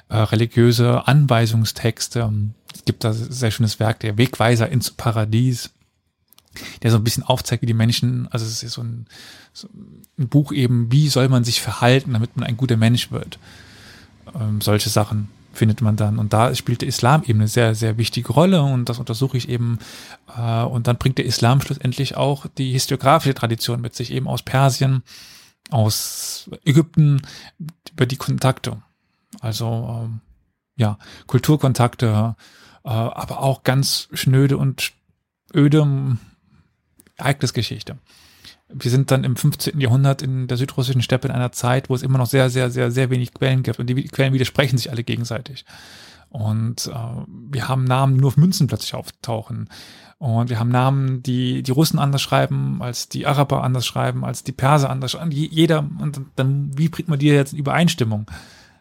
äh, 0.10 0.18
religiöse 0.18 1.08
Anweisungstexte. 1.08 2.32
Es 2.74 2.86
gibt 2.86 3.04
da 3.04 3.13
sehr 3.13 3.52
schönes 3.52 3.80
Werk, 3.80 4.00
der 4.00 4.18
Wegweiser 4.18 4.70
ins 4.70 4.91
Paradies 4.91 5.72
der 6.82 6.91
so 6.91 6.98
ein 6.98 7.04
bisschen 7.04 7.24
aufzeigt, 7.24 7.62
wie 7.62 7.68
die 7.68 7.74
Menschen, 7.74 8.28
also 8.32 8.46
es 8.46 8.63
ist 8.63 8.74
so 8.74 8.82
ein, 8.82 9.08
so 9.54 9.68
ein 10.18 10.28
Buch 10.28 10.52
eben, 10.52 10.91
wie 10.91 11.08
soll 11.10 11.30
man 11.30 11.44
sich 11.44 11.62
verhalten, 11.62 12.13
damit 12.13 12.36
man 12.36 12.46
ein 12.46 12.58
guter 12.58 12.78
Mensch 12.78 13.12
wird. 13.12 13.39
Ähm, 14.34 14.62
solche 14.62 14.89
Sachen 14.89 15.30
findet 15.54 15.82
man 15.82 15.96
dann. 15.96 16.20
Und 16.20 16.34
da 16.34 16.54
spielt 16.54 16.82
der 16.82 16.89
Islam 16.89 17.24
eben 17.24 17.39
eine 17.39 17.48
sehr, 17.48 17.76
sehr 17.76 17.98
wichtige 17.98 18.34
Rolle 18.34 18.62
und 18.62 18.89
das 18.89 19.00
untersuche 19.00 19.38
ich 19.38 19.50
eben. 19.50 19.80
Äh, 20.36 20.63
und 20.63 20.88
dann 20.88 20.98
bringt 20.98 21.18
der 21.18 21.26
Islam 21.26 21.62
schlussendlich 21.62 22.18
auch 22.18 22.46
die 22.58 22.72
historiografische 22.72 23.36
Tradition 23.36 23.82
mit 23.82 23.96
sich, 23.96 24.12
eben 24.12 24.28
aus 24.28 24.41
Persien, 24.41 25.04
aus 25.70 26.50
Ägypten, 26.65 27.22
über 27.91 28.06
die 28.06 28.18
Kontakte. 28.18 28.82
Also 29.41 30.04
ähm, 30.04 30.21
ja, 30.78 30.98
Kulturkontakte, 31.28 32.36
äh, 32.84 32.89
aber 32.89 33.41
auch 33.41 33.63
ganz 33.63 34.10
schnöde 34.13 34.58
und 34.58 34.93
öde 35.54 36.17
Ereignisgeschichte. 37.17 37.98
Wir 38.67 38.91
sind 38.91 39.12
dann 39.12 39.24
im 39.24 39.36
15. 39.36 39.80
Jahrhundert 39.80 40.21
in 40.21 40.48
der 40.48 40.58
südrussischen 40.58 41.02
Steppe 41.02 41.28
in 41.28 41.34
einer 41.34 41.52
Zeit, 41.52 41.89
wo 41.89 41.95
es 41.95 42.02
immer 42.02 42.17
noch 42.17 42.26
sehr, 42.26 42.50
sehr, 42.50 42.71
sehr, 42.71 42.91
sehr 42.91 43.10
wenig 43.10 43.34
Quellen 43.34 43.63
gibt 43.63 43.80
und 43.80 43.88
die 43.88 44.04
Quellen 44.06 44.34
widersprechen 44.34 44.78
sich 44.78 44.91
alle 44.91 45.04
gegenseitig. 45.04 45.65
Und 46.30 46.88
äh, 46.88 47.26
wir 47.52 47.67
haben 47.67 47.86
Namen, 47.86 48.15
die 48.15 48.21
nur 48.21 48.30
auf 48.30 48.38
Münzen 48.38 48.67
plötzlich 48.67 48.93
auftauchen. 48.93 49.69
Und 50.17 50.50
wir 50.50 50.60
haben 50.60 50.69
Namen, 50.69 51.24
die 51.24 51.62
die 51.62 51.71
Russen 51.71 52.00
anders 52.00 52.21
schreiben, 52.21 52.82
als 52.82 53.08
die 53.08 53.26
Araber 53.26 53.63
anders 53.63 53.86
schreiben, 53.86 54.26
als 54.26 54.43
die 54.43 54.52
Perser 54.52 54.89
anders 54.89 55.12
schreiben. 55.12 55.32
Jeder, 55.32 55.80
und 55.80 56.19
dann, 56.36 56.78
wie 56.78 56.89
bringt 56.89 57.08
man 57.10 57.19
die 57.19 57.28
jetzt 57.28 57.54
in 57.54 57.60
Übereinstimmung? 57.60 58.30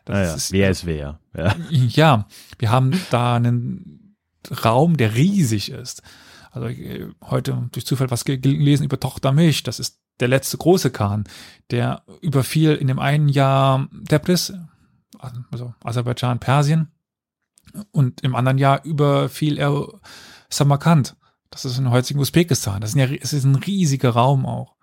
Das 0.05 0.15
naja, 0.15 0.35
ist, 0.35 0.53
wer 0.53 0.71
ist 0.71 0.87
wer? 0.87 1.21
Ja. 1.37 1.57
ja, 1.71 2.27
wir 2.59 2.71
haben 2.71 2.93
da 3.11 3.37
einen 3.37 4.17
Raum, 4.65 4.97
der 4.97 5.15
riesig 5.15 5.71
ist. 5.71 6.03
Also 6.51 6.69
heute 7.23 7.69
durch 7.73 7.87
Zufall 7.87 8.11
was 8.11 8.25
gelesen 8.25 8.85
über 8.85 9.01
Tochtermilch. 9.01 9.63
Das 9.63 9.81
ist 9.81 10.01
der 10.21 10.29
letzte 10.29 10.57
große 10.59 10.91
Khan, 10.91 11.25
der 11.71 12.05
überfiel 12.21 12.75
in 12.75 12.87
dem 12.87 12.99
einen 13.01 13.29
Jahr 13.29 13.89
Tebris, 14.09 14.53
also 15.51 15.75
Aserbaidschan, 15.83 16.39
Persien, 16.39 16.93
und 17.91 18.21
im 18.23 18.37
anderen 18.37 18.59
Jahr 18.59 18.85
überfiel 18.85 19.59
er 19.59 19.89
Samarkand. 20.49 21.17
Das 21.51 21.65
ist 21.65 21.79
in 21.79 21.91
heutigen 21.91 22.21
Usbekistan. 22.21 22.81
Das 22.81 22.95
ja, 22.95 23.07
ist 23.07 23.33
ein 23.33 23.57
riesiger 23.57 24.11
Raum 24.11 24.47
auch. 24.47 24.77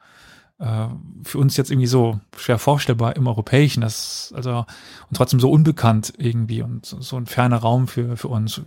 Äh, 0.62 0.90
für 1.24 1.40
uns 1.40 1.58
jetzt 1.58 1.72
irgendwie 1.72 1.88
so 1.88 2.20
schwer 2.38 2.60
vorstellbar 2.60 3.16
im 3.16 3.26
Europäischen, 3.26 3.82
das 3.82 4.32
also 4.36 4.66
und 5.10 5.18
trotzdem 5.18 5.40
so 5.40 5.50
unbekannt 5.50 6.14
irgendwie 6.18 6.62
und 6.62 6.86
so, 6.86 7.18
ein 7.18 7.26
ferner 7.26 7.58
Raum 7.58 7.88
für 7.88 8.16
für 8.16 8.28
uns 8.28 8.62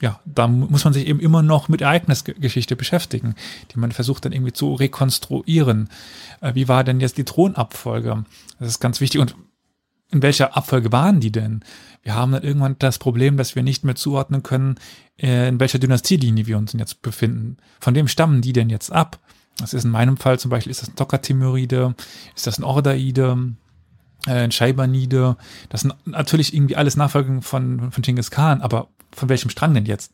ja, 0.00 0.20
da 0.24 0.48
muss 0.48 0.84
man 0.84 0.92
sich 0.92 1.06
eben 1.06 1.20
immer 1.20 1.42
noch 1.42 1.68
mit 1.68 1.80
Ereignisgeschichte 1.80 2.76
beschäftigen, 2.76 3.34
die 3.70 3.78
man 3.78 3.92
versucht 3.92 4.24
dann 4.24 4.32
irgendwie 4.32 4.52
zu 4.52 4.74
rekonstruieren. 4.74 5.88
Äh, 6.40 6.54
wie 6.54 6.66
war 6.66 6.82
denn 6.82 7.00
jetzt 7.00 7.18
die 7.18 7.24
Thronabfolge? 7.24 8.24
Das 8.58 8.68
ist 8.68 8.80
ganz 8.80 9.00
wichtig. 9.00 9.20
Und 9.20 9.36
in 10.10 10.22
welcher 10.22 10.56
Abfolge 10.56 10.92
waren 10.92 11.20
die 11.20 11.30
denn? 11.30 11.62
Wir 12.02 12.14
haben 12.14 12.32
dann 12.32 12.42
irgendwann 12.42 12.76
das 12.78 12.98
Problem, 12.98 13.36
dass 13.36 13.54
wir 13.54 13.62
nicht 13.62 13.84
mehr 13.84 13.94
zuordnen 13.94 14.42
können, 14.42 14.76
äh, 15.16 15.48
in 15.48 15.60
welcher 15.60 15.78
Dynastielinie 15.78 16.46
wir 16.46 16.58
uns 16.58 16.72
jetzt 16.72 17.02
befinden. 17.02 17.58
Von 17.80 17.94
wem 17.94 18.08
stammen 18.08 18.42
die 18.42 18.52
denn 18.52 18.70
jetzt 18.70 18.90
ab? 18.90 19.20
Das 19.58 19.72
ist 19.72 19.84
in 19.84 19.90
meinem 19.90 20.16
Fall 20.16 20.38
zum 20.38 20.50
Beispiel, 20.50 20.70
ist 20.70 20.82
das 20.82 20.88
ein 20.88 20.96
Tokatimuride? 20.96 21.94
Ist 22.34 22.46
das 22.46 22.58
ein 22.58 22.64
Ordaide? 22.64 23.54
Äh, 24.26 24.32
ein 24.32 24.52
Scheibanide? 24.52 25.36
Das 25.68 25.82
sind 25.82 25.94
natürlich 26.06 26.54
irgendwie 26.54 26.76
alles 26.76 26.96
Nachfolgen 26.96 27.42
von, 27.42 27.92
von 27.92 28.02
Genghis 28.02 28.30
Khan, 28.30 28.62
aber 28.62 28.88
von 29.12 29.28
welchem 29.28 29.50
Strang 29.50 29.74
denn 29.74 29.86
jetzt? 29.86 30.12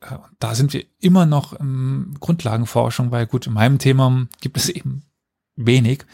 Äh, 0.00 0.18
da 0.38 0.54
sind 0.54 0.72
wir 0.72 0.84
immer 1.00 1.26
noch 1.26 1.54
im 1.54 2.16
Grundlagenforschung, 2.20 3.10
weil 3.10 3.26
gut, 3.26 3.46
in 3.46 3.54
meinem 3.54 3.78
Thema 3.78 4.26
gibt 4.40 4.56
es 4.56 4.68
eben 4.68 5.02
wenig. 5.56 6.04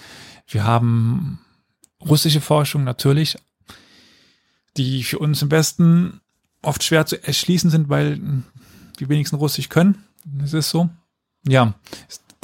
Wir 0.47 0.65
haben 0.65 1.41
russische 2.01 2.41
Forschung 2.41 2.85
natürlich, 2.85 3.37
die 4.77 5.03
für 5.05 5.19
uns 5.19 5.43
im 5.43 5.51
Westen 5.51 6.21
oft 6.63 6.83
schwer 6.83 7.07
zu 7.07 7.23
erschließen 7.23 7.71
sind, 7.71 7.89
weil 7.89 8.21
die 8.99 9.09
wenigsten 9.09 9.37
Russisch 9.37 9.69
können. 9.69 10.05
Das 10.25 10.53
ist 10.53 10.71
so. 10.71 10.89
Ja, 11.47 11.75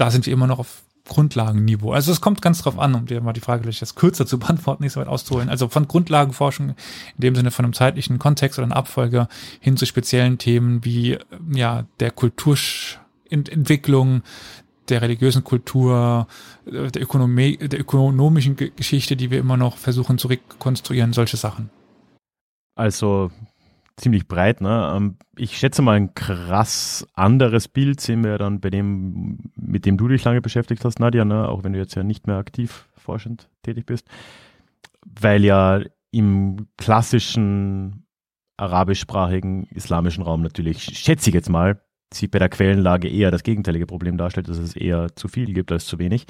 da 0.00 0.10
sind 0.10 0.26
wir 0.26 0.32
immer 0.32 0.46
noch 0.46 0.58
auf 0.58 0.82
Grundlagenniveau. 1.08 1.92
Also 1.92 2.12
es 2.12 2.20
kommt 2.20 2.42
ganz 2.42 2.62
drauf 2.62 2.78
an, 2.78 2.94
um 2.94 3.06
dir 3.06 3.20
mal 3.20 3.32
die 3.32 3.40
Frage 3.40 3.62
vielleicht 3.62 3.80
jetzt 3.80 3.96
kürzer 3.96 4.26
zu 4.26 4.38
beantworten, 4.38 4.82
nicht 4.82 4.92
so 4.92 5.00
weit 5.00 5.08
auszuholen. 5.08 5.48
Also 5.48 5.68
von 5.68 5.88
Grundlagenforschung 5.88 6.70
in 6.70 6.74
dem 7.18 7.34
Sinne 7.34 7.50
von 7.50 7.64
einem 7.64 7.74
zeitlichen 7.74 8.18
Kontext 8.18 8.58
oder 8.58 8.66
einer 8.66 8.76
Abfolge 8.76 9.28
hin 9.60 9.76
zu 9.76 9.86
speziellen 9.86 10.38
Themen 10.38 10.84
wie 10.84 11.18
ja 11.52 11.84
der 11.98 12.12
Kulturentwicklung, 12.12 14.22
der 14.88 15.02
religiösen 15.02 15.44
Kultur, 15.44 16.26
der 16.66 17.02
Ökonomie, 17.02 17.56
der 17.56 17.80
ökonomischen 17.80 18.56
Geschichte, 18.56 19.16
die 19.16 19.30
wir 19.30 19.38
immer 19.38 19.56
noch 19.56 19.76
versuchen 19.76 20.18
zu 20.18 20.28
rekonstruieren, 20.28 21.12
solche 21.12 21.36
Sachen. 21.36 21.70
Also 22.74 23.30
ziemlich 23.96 24.28
breit. 24.28 24.60
Ne? 24.60 24.92
Ähm, 24.96 25.16
ich 25.36 25.58
schätze 25.58 25.82
mal, 25.82 25.96
ein 25.96 26.14
krass 26.14 27.06
anderes 27.14 27.68
Bild 27.68 28.00
sehen 28.00 28.24
wir 28.24 28.38
dann 28.38 28.60
bei 28.60 28.70
dem, 28.70 29.38
mit 29.56 29.86
dem 29.86 29.96
du 29.96 30.08
dich 30.08 30.24
lange 30.24 30.40
beschäftigt 30.40 30.84
hast, 30.84 31.00
Nadja, 31.00 31.24
ne? 31.24 31.48
auch 31.48 31.64
wenn 31.64 31.72
du 31.72 31.78
jetzt 31.78 31.94
ja 31.94 32.02
nicht 32.02 32.26
mehr 32.26 32.36
aktiv 32.36 32.88
forschend 32.96 33.48
tätig 33.62 33.86
bist, 33.86 34.08
weil 35.04 35.44
ja 35.44 35.80
im 36.10 36.66
klassischen 36.76 38.06
arabischsprachigen 38.56 39.66
islamischen 39.68 40.22
Raum 40.22 40.42
natürlich, 40.42 40.82
schätze 40.82 41.30
ich 41.30 41.34
jetzt 41.34 41.48
mal, 41.48 41.80
sich 42.12 42.30
bei 42.30 42.38
der 42.38 42.48
Quellenlage 42.48 43.08
eher 43.08 43.30
das 43.30 43.42
gegenteilige 43.42 43.86
Problem 43.86 44.18
darstellt, 44.18 44.48
dass 44.48 44.58
es 44.58 44.76
eher 44.76 45.14
zu 45.14 45.28
viel 45.28 45.52
gibt 45.52 45.70
als 45.72 45.86
zu 45.86 45.98
wenig. 45.98 46.26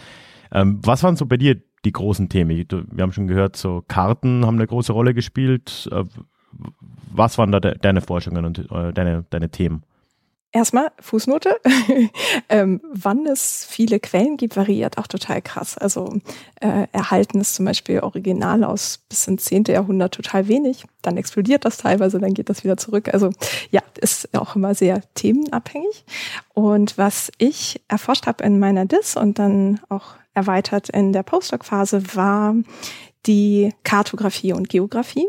Ähm, 0.52 0.80
was 0.84 1.02
waren 1.02 1.16
so 1.16 1.26
bei 1.26 1.36
dir 1.36 1.60
die 1.84 1.92
großen 1.92 2.28
Themen? 2.28 2.50
Wir 2.50 3.02
haben 3.02 3.12
schon 3.12 3.26
gehört, 3.26 3.56
so 3.56 3.82
Karten 3.88 4.44
haben 4.44 4.56
eine 4.56 4.66
große 4.66 4.92
Rolle 4.92 5.14
gespielt. 5.14 5.88
Was 7.12 7.38
waren 7.38 7.52
da 7.52 7.60
de 7.60 7.76
deine 7.78 8.00
Forschungen 8.00 8.44
und 8.44 8.58
äh, 8.70 8.92
deine, 8.92 9.24
deine 9.30 9.50
Themen? 9.50 9.82
Erstmal 10.52 10.90
Fußnote. 10.98 11.60
ähm, 12.48 12.80
wann 12.92 13.24
es 13.26 13.64
viele 13.68 14.00
Quellen 14.00 14.36
gibt, 14.36 14.56
variiert 14.56 14.98
auch 14.98 15.06
total 15.06 15.40
krass. 15.40 15.78
Also 15.78 16.18
äh, 16.60 16.88
erhalten 16.90 17.40
ist 17.40 17.54
zum 17.54 17.66
Beispiel 17.66 18.00
Original 18.00 18.64
aus 18.64 18.98
bis 19.08 19.28
ins 19.28 19.44
10. 19.44 19.64
Jahrhundert 19.68 20.12
total 20.12 20.48
wenig. 20.48 20.84
Dann 21.02 21.16
explodiert 21.16 21.64
das 21.64 21.76
teilweise, 21.76 22.18
dann 22.18 22.34
geht 22.34 22.48
das 22.48 22.64
wieder 22.64 22.76
zurück. 22.76 23.14
Also 23.14 23.30
ja, 23.70 23.80
ist 24.00 24.36
auch 24.36 24.56
immer 24.56 24.74
sehr 24.74 25.02
themenabhängig. 25.14 26.04
Und 26.52 26.98
was 26.98 27.30
ich 27.38 27.80
erforscht 27.86 28.26
habe 28.26 28.42
in 28.42 28.58
meiner 28.58 28.86
DIS 28.86 29.16
und 29.16 29.38
dann 29.38 29.78
auch 29.88 30.14
erweitert 30.34 30.88
in 30.88 31.12
der 31.12 31.22
Postdoc-Phase 31.22 32.16
war 32.16 32.56
die 33.26 33.72
Kartografie 33.84 34.52
und 34.52 34.68
Geografie. 34.68 35.28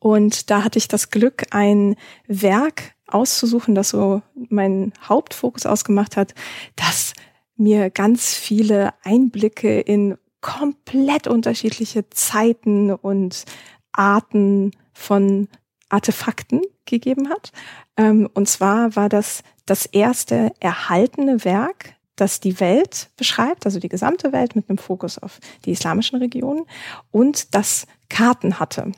Und 0.00 0.50
da 0.50 0.64
hatte 0.64 0.78
ich 0.78 0.88
das 0.88 1.10
Glück, 1.10 1.46
ein 1.50 1.94
Werk 2.26 2.94
auszusuchen, 3.06 3.74
das 3.74 3.90
so 3.90 4.22
meinen 4.34 4.92
Hauptfokus 5.02 5.66
ausgemacht 5.66 6.16
hat, 6.16 6.34
das 6.74 7.12
mir 7.56 7.90
ganz 7.90 8.34
viele 8.34 8.94
Einblicke 9.04 9.78
in 9.78 10.16
komplett 10.40 11.26
unterschiedliche 11.26 12.08
Zeiten 12.08 12.90
und 12.90 13.44
Arten 13.92 14.70
von 14.94 15.48
Artefakten 15.90 16.62
gegeben 16.86 17.28
hat. 17.28 17.52
Ähm, 17.96 18.28
und 18.32 18.48
zwar 18.48 18.96
war 18.96 19.10
das 19.10 19.42
das 19.66 19.84
erste 19.84 20.52
erhaltene 20.60 21.44
Werk, 21.44 21.94
das 22.16 22.40
die 22.40 22.58
Welt 22.60 23.10
beschreibt, 23.16 23.66
also 23.66 23.78
die 23.78 23.88
gesamte 23.88 24.32
Welt 24.32 24.56
mit 24.56 24.68
einem 24.68 24.78
Fokus 24.78 25.18
auf 25.18 25.38
die 25.64 25.72
islamischen 25.72 26.18
Regionen 26.18 26.64
und 27.10 27.54
das 27.54 27.86
Karten 28.08 28.58
hatte. 28.58 28.92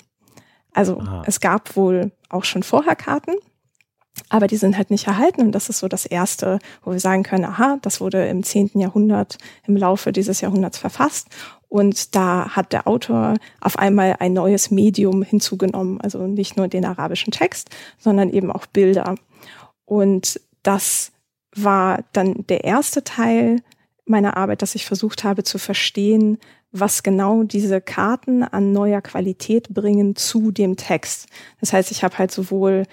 Also 0.72 1.00
Aha. 1.00 1.22
es 1.26 1.40
gab 1.40 1.76
wohl 1.76 2.12
auch 2.28 2.44
schon 2.44 2.62
vorher 2.62 2.96
Karten, 2.96 3.34
aber 4.28 4.46
die 4.46 4.56
sind 4.56 4.76
halt 4.76 4.90
nicht 4.90 5.06
erhalten 5.06 5.42
und 5.42 5.52
das 5.52 5.68
ist 5.68 5.78
so 5.78 5.88
das 5.88 6.06
erste, 6.06 6.58
wo 6.82 6.92
wir 6.92 7.00
sagen 7.00 7.22
können, 7.22 7.44
aha, 7.44 7.78
das 7.82 8.00
wurde 8.00 8.26
im 8.28 8.42
zehnten 8.42 8.78
Jahrhundert 8.80 9.38
im 9.66 9.76
Laufe 9.76 10.12
dieses 10.12 10.40
Jahrhunderts 10.40 10.78
verfasst 10.78 11.28
und 11.72 12.14
da 12.14 12.50
hat 12.50 12.74
der 12.74 12.86
Autor 12.86 13.36
auf 13.62 13.78
einmal 13.78 14.16
ein 14.18 14.34
neues 14.34 14.70
Medium 14.70 15.22
hinzugenommen, 15.22 16.00
also 16.02 16.26
nicht 16.26 16.58
nur 16.58 16.68
den 16.68 16.84
arabischen 16.84 17.32
Text, 17.32 17.70
sondern 17.98 18.28
eben 18.28 18.52
auch 18.52 18.66
Bilder. 18.66 19.14
Und 19.86 20.38
das 20.62 21.12
war 21.56 22.04
dann 22.12 22.44
der 22.48 22.64
erste 22.64 23.04
Teil 23.04 23.62
meiner 24.04 24.36
Arbeit, 24.36 24.60
dass 24.60 24.74
ich 24.74 24.84
versucht 24.84 25.24
habe 25.24 25.44
zu 25.44 25.56
verstehen, 25.56 26.36
was 26.72 27.02
genau 27.02 27.42
diese 27.42 27.80
Karten 27.80 28.42
an 28.42 28.72
neuer 28.72 29.02
Qualität 29.02 29.68
bringen 29.72 30.16
zu 30.16 30.50
dem 30.50 30.76
Text. 30.76 31.26
Das 31.60 31.72
heißt, 31.72 31.90
ich 31.90 32.02
habe 32.02 32.18
halt 32.18 32.32
sowohl 32.32 32.84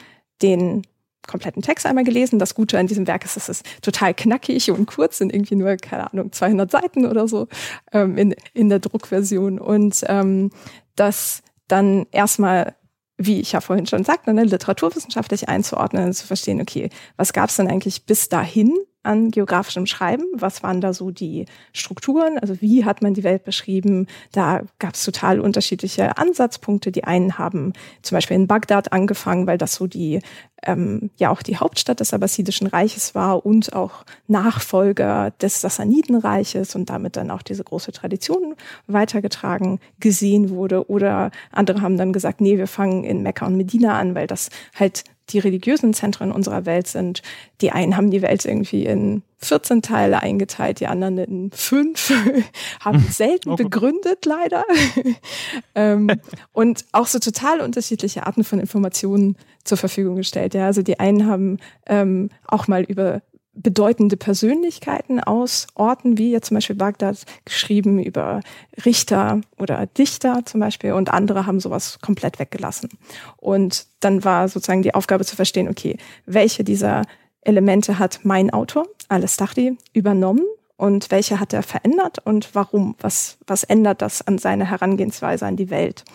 den 0.42 0.84
kompletten 1.26 1.62
Text 1.62 1.86
einmal 1.86 2.04
gelesen. 2.04 2.40
Das 2.40 2.56
Gute 2.56 2.78
an 2.78 2.88
diesem 2.88 3.08
Werk 3.08 3.24
ist, 3.24 3.38
es 3.38 3.50
ist 3.50 3.66
total 3.82 4.14
knackig 4.14 4.72
und 4.72 4.86
kurz, 4.86 5.20
sind 5.20 5.34
irgendwie 5.34 5.56
nur, 5.56 5.76
keine 5.78 6.12
Ahnung, 6.12 6.32
200 6.32 6.70
Seiten 6.70 7.06
oder 7.06 7.28
so 7.28 7.48
ähm, 7.94 8.18
in, 8.18 8.36
in 8.54 8.70
der 8.70 8.80
Druckversion. 8.80 9.60
Und 9.60 10.04
ähm, 10.08 10.52
das 10.96 11.42
dann 11.68 12.08
erstmal 12.12 12.76
wie 13.22 13.42
ich 13.42 13.52
ja 13.52 13.60
vorhin 13.60 13.86
schon 13.86 14.06
sagte, 14.06 14.34
ne, 14.34 14.46
literaturwissenschaftlich 14.46 15.50
einzuordnen 15.50 16.06
und 16.06 16.14
zu 16.14 16.26
verstehen, 16.26 16.62
okay, 16.62 16.90
was 17.18 17.34
gab 17.34 17.50
es 17.50 17.58
denn 17.58 17.68
eigentlich 17.68 18.06
bis 18.06 18.30
dahin 18.30 18.74
an 19.04 19.32
geografischem 19.32 19.86
Schreiben. 19.86 20.26
Was 20.34 20.62
waren 20.62 20.82
da 20.82 20.94
so 20.94 21.12
die 21.12 21.46
Strukturen? 21.74 22.38
Also 22.40 22.62
wie 22.62 22.86
hat 22.86 23.02
man 23.02 23.14
die 23.14 23.24
Welt 23.24 23.44
beschrieben? 23.44 24.08
Da 24.32 24.62
gab 24.78 24.96
es 24.96 25.06
total 25.06 25.40
unterschiedliche 25.40 26.18
Ansatzpunkte. 26.18 26.92
Die 26.92 27.06
einen 27.06 27.38
haben 27.38 27.74
zum 28.02 28.16
Beispiel 28.18 28.36
in 28.36 28.48
Bagdad 28.48 28.92
angefangen, 28.92 29.48
weil 29.48 29.58
das 29.58 29.74
so 29.74 29.88
die 29.88 30.22
ähm, 30.64 31.10
ja 31.18 31.30
auch 31.30 31.42
die 31.42 31.58
Hauptstadt 31.58 32.00
des 32.00 32.14
Abbasidischen 32.14 32.68
Reiches 32.68 33.16
war 33.16 33.46
und 33.46 33.74
auch 33.74 34.04
Nachfolger 34.28 35.32
des 35.42 35.62
Sassanidenreiches 35.62 36.76
und 36.76 36.90
damit 36.90 37.16
dann 37.16 37.32
auch 37.32 37.42
diese 37.42 37.64
große 37.64 37.92
Tradition 37.92 38.56
weitergetragen 38.88 39.80
gesehen 40.00 40.50
wurde. 40.50 40.90
Oder 40.90 41.32
andere 41.52 41.82
haben 41.82 41.98
dann 41.98 42.14
gesagt, 42.14 42.42
nee, 42.42 42.58
wir 42.58 42.68
fangen 42.68 43.04
in 43.04 43.24
Mekka 43.24 43.46
und 43.46 43.56
Medina 43.56 43.98
an, 43.98 44.16
weil 44.16 44.28
das 44.28 44.50
halt 44.76 45.04
die 45.30 45.40
religiösen 45.40 45.94
Zentren 45.94 46.32
unserer 46.32 46.66
Welt 46.66 46.88
sind. 46.88 47.22
Die 47.62 47.72
einen 47.72 47.96
haben 47.96 48.12
die 48.12 48.22
Welt 48.22 48.46
irgendwie 48.46 48.86
in 48.86 49.24
14 49.38 49.82
Teile 49.82 50.22
eingeteilt, 50.22 50.80
die 50.80 50.88
anderen 50.88 51.18
in 51.18 51.52
fünf, 51.52 52.12
haben 52.80 53.00
selten 53.12 53.52
okay. 53.52 53.64
begründet, 53.64 54.26
leider. 54.26 54.66
ähm, 55.76 56.10
und 56.52 56.86
auch 56.92 57.08
so 57.08 57.20
total 57.20 57.62
unterschiedliche 57.62 58.26
Arten 58.26 58.44
von 58.44 58.60
Informationen 58.60 59.38
zur 59.64 59.78
Verfügung 59.78 60.16
gestellt. 60.16 60.54
Ja, 60.54 60.66
also 60.66 60.82
die 60.82 61.00
einen 61.00 61.26
haben 61.26 61.60
ähm, 61.86 62.30
auch 62.48 62.68
mal 62.68 62.84
über 62.84 63.22
bedeutende 63.54 64.16
Persönlichkeiten 64.16 65.20
aus 65.20 65.68
Orten 65.76 66.18
wie 66.18 66.32
jetzt 66.32 66.48
zum 66.48 66.56
Beispiel 66.56 66.76
Bagdad 66.76 67.26
geschrieben 67.46 68.02
über 68.02 68.42
Richter 68.86 69.42
oder 69.58 69.86
Dichter 69.86 70.46
zum 70.46 70.60
Beispiel 70.60 70.94
und 70.94 71.12
andere 71.12 71.46
haben 71.46 71.60
sowas 71.60 72.00
komplett 72.00 72.40
weggelassen. 72.40 72.90
Und 73.38 73.88
dann 74.00 74.24
war 74.24 74.48
sozusagen 74.48 74.84
die 74.84 74.94
Aufgabe 74.94 75.26
zu 75.26 75.36
verstehen, 75.36 75.68
okay, 75.68 75.98
welche 76.26 76.64
dieser 76.64 77.04
Elemente 77.42 78.00
hat 78.00 78.22
mein 78.24 78.50
Autor, 78.52 78.86
Al-Stachdi, 79.08 79.78
übernommen 79.94 80.46
und 80.78 81.12
welche 81.12 81.40
hat 81.40 81.54
er 81.54 81.64
verändert 81.64 82.20
und 82.20 82.54
warum? 82.54 82.96
Was, 83.00 83.38
was 83.48 83.64
ändert 83.64 84.02
das 84.02 84.26
an 84.26 84.38
seiner 84.38 84.66
Herangehensweise 84.66 85.46
an 85.46 85.58
die 85.58 85.70
Welt? 85.70 86.06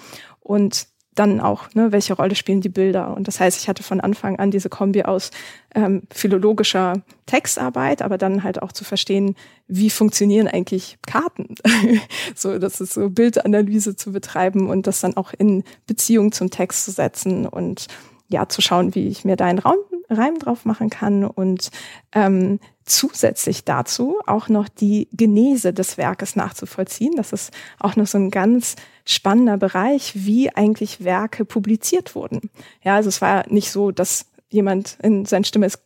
Und 0.40 0.86
dann 1.14 1.40
auch, 1.40 1.72
ne, 1.74 1.92
welche 1.92 2.14
Rolle 2.14 2.34
spielen 2.34 2.60
die 2.60 2.68
Bilder. 2.68 3.16
Und 3.16 3.28
das 3.28 3.40
heißt, 3.40 3.60
ich 3.60 3.68
hatte 3.68 3.82
von 3.82 4.00
Anfang 4.00 4.38
an 4.38 4.50
diese 4.50 4.68
Kombi 4.68 5.02
aus 5.04 5.30
ähm, 5.74 6.02
philologischer 6.12 7.02
Textarbeit, 7.26 8.02
aber 8.02 8.18
dann 8.18 8.42
halt 8.42 8.62
auch 8.62 8.72
zu 8.72 8.84
verstehen, 8.84 9.36
wie 9.68 9.90
funktionieren 9.90 10.48
eigentlich 10.48 10.98
Karten. 11.06 11.54
so, 12.34 12.58
das 12.58 12.80
ist 12.80 12.94
so 12.94 13.10
Bildanalyse 13.10 13.96
zu 13.96 14.12
betreiben 14.12 14.68
und 14.68 14.86
das 14.86 15.00
dann 15.00 15.16
auch 15.16 15.32
in 15.36 15.64
Beziehung 15.86 16.32
zum 16.32 16.50
Text 16.50 16.84
zu 16.84 16.90
setzen 16.90 17.46
und 17.46 17.86
ja, 18.28 18.48
zu 18.48 18.60
schauen, 18.60 18.94
wie 18.94 19.08
ich 19.08 19.24
mir 19.24 19.36
da 19.36 19.44
einen 19.44 19.58
Raum, 19.58 19.78
Reim 20.10 20.38
drauf 20.38 20.64
machen 20.64 20.90
kann 20.90 21.24
und 21.24 21.70
ähm, 22.12 22.58
zusätzlich 22.84 23.64
dazu 23.64 24.18
auch 24.26 24.48
noch 24.48 24.68
die 24.68 25.08
Genese 25.12 25.72
des 25.72 25.96
Werkes 25.96 26.36
nachzuvollziehen. 26.36 27.14
Das 27.16 27.32
ist 27.32 27.52
auch 27.78 27.96
noch 27.96 28.06
so 28.06 28.18
ein 28.18 28.30
ganz 28.30 28.76
spannender 29.06 29.56
Bereich, 29.56 30.12
wie 30.14 30.54
eigentlich 30.54 31.04
Werke 31.04 31.44
publiziert 31.44 32.14
wurden. 32.14 32.50
Ja, 32.82 32.96
also 32.96 33.08
es 33.08 33.20
war 33.20 33.48
nicht 33.48 33.70
so, 33.70 33.90
dass 33.90 34.26
jemand 34.54 34.96
in 35.02 35.24
sein 35.26 35.44
stilles, 35.44 35.78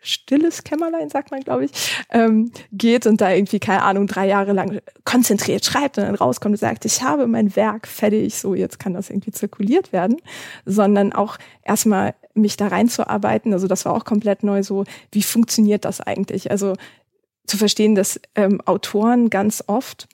stilles 0.00 0.62
Kämmerlein, 0.62 1.08
sagt 1.08 1.30
man, 1.30 1.40
glaube 1.40 1.64
ich, 1.64 1.72
ähm, 2.10 2.52
geht 2.70 3.06
und 3.06 3.20
da 3.20 3.32
irgendwie, 3.32 3.58
keine 3.58 3.82
Ahnung, 3.82 4.06
drei 4.06 4.28
Jahre 4.28 4.52
lang 4.52 4.80
konzentriert 5.04 5.64
schreibt 5.64 5.98
und 5.98 6.04
dann 6.04 6.14
rauskommt 6.14 6.52
und 6.54 6.60
sagt, 6.60 6.84
ich 6.84 7.02
habe 7.02 7.26
mein 7.26 7.56
Werk 7.56 7.88
fertig, 7.88 8.36
so 8.36 8.54
jetzt 8.54 8.78
kann 8.78 8.94
das 8.94 9.10
irgendwie 9.10 9.32
zirkuliert 9.32 9.92
werden, 9.92 10.16
sondern 10.64 11.12
auch 11.12 11.38
erstmal 11.64 12.14
mich 12.34 12.56
da 12.56 12.68
reinzuarbeiten. 12.68 13.52
Also 13.52 13.66
das 13.66 13.84
war 13.84 13.94
auch 13.94 14.04
komplett 14.04 14.42
neu 14.42 14.62
so, 14.62 14.84
wie 15.10 15.22
funktioniert 15.22 15.84
das 15.84 16.00
eigentlich? 16.00 16.50
Also 16.50 16.74
zu 17.46 17.56
verstehen, 17.56 17.94
dass 17.94 18.20
ähm, 18.34 18.60
Autoren 18.66 19.30
ganz 19.30 19.64
oft 19.66 20.08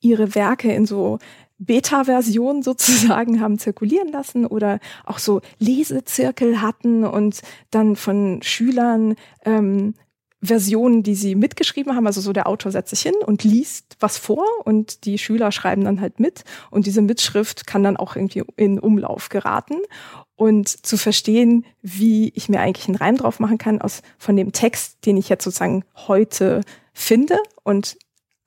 ihre 0.00 0.34
Werke 0.34 0.72
in 0.72 0.86
so 0.86 1.18
Beta-Version 1.58 2.62
sozusagen 2.62 3.40
haben 3.40 3.58
zirkulieren 3.58 4.08
lassen 4.08 4.46
oder 4.46 4.80
auch 5.04 5.18
so 5.18 5.40
Lesezirkel 5.58 6.62
hatten 6.62 7.04
und 7.04 7.42
dann 7.70 7.96
von 7.96 8.40
Schülern 8.42 9.16
ähm, 9.44 9.94
Versionen, 10.40 11.02
die 11.02 11.16
sie 11.16 11.34
mitgeschrieben 11.34 11.96
haben. 11.96 12.06
Also 12.06 12.20
so 12.20 12.32
der 12.32 12.46
Autor 12.46 12.70
setzt 12.70 12.90
sich 12.90 13.00
hin 13.00 13.14
und 13.26 13.42
liest 13.42 13.96
was 13.98 14.18
vor 14.18 14.44
und 14.64 15.04
die 15.04 15.18
Schüler 15.18 15.50
schreiben 15.50 15.84
dann 15.84 16.00
halt 16.00 16.20
mit 16.20 16.44
und 16.70 16.86
diese 16.86 17.02
Mitschrift 17.02 17.66
kann 17.66 17.82
dann 17.82 17.96
auch 17.96 18.14
irgendwie 18.14 18.44
in 18.56 18.78
Umlauf 18.78 19.28
geraten 19.30 19.78
und 20.36 20.68
zu 20.68 20.96
verstehen, 20.96 21.66
wie 21.82 22.30
ich 22.36 22.48
mir 22.48 22.60
eigentlich 22.60 22.86
einen 22.86 22.96
Reim 22.96 23.16
drauf 23.16 23.40
machen 23.40 23.58
kann 23.58 23.80
aus 23.80 24.02
von 24.18 24.36
dem 24.36 24.52
Text, 24.52 25.04
den 25.04 25.16
ich 25.16 25.28
jetzt 25.28 25.42
sozusagen 25.42 25.84
heute 25.96 26.60
finde 26.92 27.38
und 27.64 27.96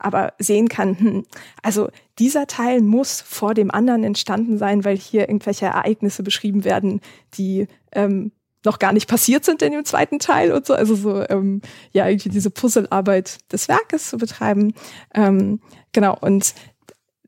aber 0.01 0.33
sehen 0.39 0.67
kann, 0.67 0.99
hm, 0.99 1.25
also 1.61 1.89
dieser 2.19 2.47
Teil 2.47 2.81
muss 2.81 3.21
vor 3.21 3.53
dem 3.53 3.71
anderen 3.71 4.03
entstanden 4.03 4.57
sein, 4.57 4.83
weil 4.83 4.97
hier 4.97 5.29
irgendwelche 5.29 5.65
Ereignisse 5.65 6.23
beschrieben 6.23 6.63
werden, 6.63 7.01
die 7.35 7.67
ähm, 7.93 8.31
noch 8.63 8.79
gar 8.79 8.93
nicht 8.93 9.07
passiert 9.09 9.43
sind 9.43 9.61
in 9.61 9.71
dem 9.71 9.85
zweiten 9.85 10.19
Teil 10.19 10.51
und 10.51 10.65
so. 10.65 10.73
Also 10.73 10.95
so, 10.95 11.27
ähm, 11.29 11.61
ja, 11.91 12.07
irgendwie 12.07 12.29
diese 12.29 12.51
Puzzlearbeit 12.51 13.39
des 13.51 13.67
Werkes 13.67 14.09
zu 14.09 14.17
betreiben. 14.17 14.73
Ähm, 15.13 15.61
genau, 15.93 16.17
und 16.19 16.53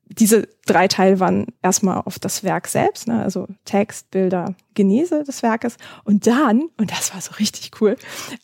diese 0.06 0.48
drei 0.66 0.88
Teile 0.88 1.20
waren 1.20 1.48
erstmal 1.62 2.02
auf 2.02 2.20
das 2.20 2.44
Werk 2.44 2.68
selbst, 2.68 3.08
ne? 3.08 3.22
also 3.24 3.48
Text, 3.66 4.12
Bilder, 4.12 4.56
Genese 4.74 5.24
des 5.24 5.44
Werkes. 5.44 5.78
Und 6.04 6.28
dann, 6.28 6.70
und 6.78 6.92
das 6.92 7.14
war 7.14 7.22
so 7.22 7.32
richtig 7.40 7.72
cool, 7.82 7.96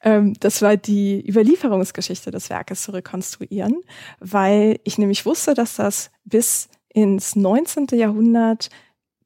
ähm, 0.04 0.34
das 0.40 0.62
war 0.62 0.78
die 0.78 1.24
Überlieferungsgeschichte 1.28 2.32
des 2.32 2.50
Werkes 2.50 2.84
zu 2.84 2.92
rekonstruieren, 2.92 3.76
weil 4.20 4.80
ich 4.84 4.98
nämlich 4.98 5.26
wusste, 5.26 5.54
dass 5.54 5.76
das 5.76 6.12
bis 6.24 6.70
ins 6.90 7.36
19. 7.36 7.88
Jahrhundert 7.92 8.70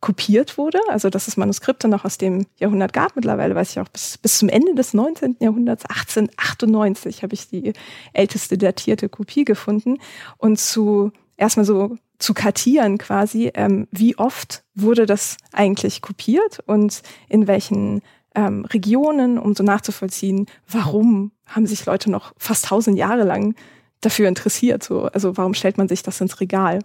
kopiert 0.04 0.58
wurde, 0.58 0.80
also 0.90 1.10
dass 1.10 1.30
es 1.30 1.38
Manuskripte 1.38 1.88
noch 1.88 2.04
aus 2.04 2.18
dem 2.18 2.46
Jahrhundert 2.60 2.92
gab. 2.92 3.16
Mittlerweile 3.16 3.56
weiß 3.56 3.72
ich 3.72 3.80
auch, 3.80 3.88
bis, 3.88 4.18
bis 4.18 4.38
zum 4.38 4.50
Ende 4.50 4.76
des 4.76 4.94
19. 4.94 5.38
Jahrhunderts, 5.40 5.86
1898, 5.86 7.24
habe 7.24 7.34
ich 7.34 7.48
die 7.48 7.72
älteste 8.12 8.58
datierte 8.58 9.08
Kopie 9.08 9.46
gefunden. 9.46 10.00
Und 10.38 10.60
zu 10.60 11.14
erstmal 11.38 11.66
so 11.66 11.98
zu 12.20 12.34
kartieren 12.34 12.98
quasi, 12.98 13.52
ähm, 13.54 13.88
wie 13.92 14.18
oft 14.18 14.64
wurde 14.76 15.06
das 15.06 15.38
eigentlich 15.52 16.02
kopiert 16.02 16.60
und 16.66 17.02
in 17.28 17.48
welchen 17.48 18.02
ähm, 18.36 18.66
Regionen, 18.66 19.38
um 19.38 19.56
so 19.56 19.64
nachzuvollziehen, 19.64 20.48
warum 20.68 21.32
haben 21.46 21.68
sich 21.68 21.86
Leute 21.86 22.10
noch 22.10 22.34
fast 22.38 22.66
tausend 22.66 22.98
Jahre 22.98 23.24
lang 23.24 23.56
dafür 24.02 24.28
interessiert. 24.28 24.84
So, 24.84 25.04
also 25.06 25.38
warum 25.38 25.54
stellt 25.54 25.78
man 25.78 25.88
sich 25.88 26.04
das 26.04 26.22
ins 26.22 26.40
Regal? 26.40 26.80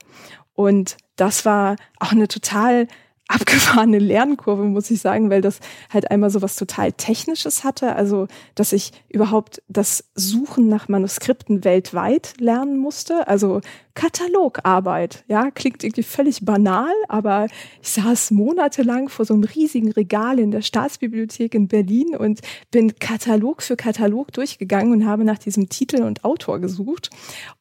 Und 0.54 0.96
das 1.16 1.44
war 1.44 1.76
auch 1.98 2.12
eine 2.12 2.28
total 2.28 2.88
abgefahrene 3.28 3.98
Lernkurve, 3.98 4.64
muss 4.64 4.90
ich 4.90 5.00
sagen, 5.00 5.30
weil 5.30 5.42
das 5.42 5.60
halt 5.90 6.10
einmal 6.10 6.30
so 6.30 6.40
was 6.42 6.56
total 6.56 6.92
Technisches 6.92 7.62
hatte. 7.62 7.94
Also, 7.94 8.26
dass 8.54 8.72
ich 8.72 8.92
überhaupt 9.08 9.62
das 9.68 10.04
Suchen 10.14 10.68
nach 10.68 10.88
Manuskripten 10.88 11.62
weltweit 11.62 12.34
lernen 12.40 12.78
musste. 12.78 13.28
Also 13.28 13.60
Katalogarbeit, 13.94 15.24
ja, 15.28 15.50
klingt 15.50 15.84
irgendwie 15.84 16.04
völlig 16.04 16.44
banal, 16.44 16.92
aber 17.08 17.48
ich 17.82 17.90
saß 17.90 18.30
monatelang 18.30 19.08
vor 19.08 19.24
so 19.24 19.34
einem 19.34 19.44
riesigen 19.44 19.92
Regal 19.92 20.38
in 20.38 20.50
der 20.50 20.62
Staatsbibliothek 20.62 21.54
in 21.54 21.68
Berlin 21.68 22.16
und 22.16 22.40
bin 22.70 22.98
Katalog 22.98 23.62
für 23.62 23.76
Katalog 23.76 24.32
durchgegangen 24.32 24.92
und 24.92 25.06
habe 25.06 25.24
nach 25.24 25.38
diesem 25.38 25.68
Titel 25.68 26.02
und 26.02 26.24
Autor 26.24 26.60
gesucht, 26.60 27.10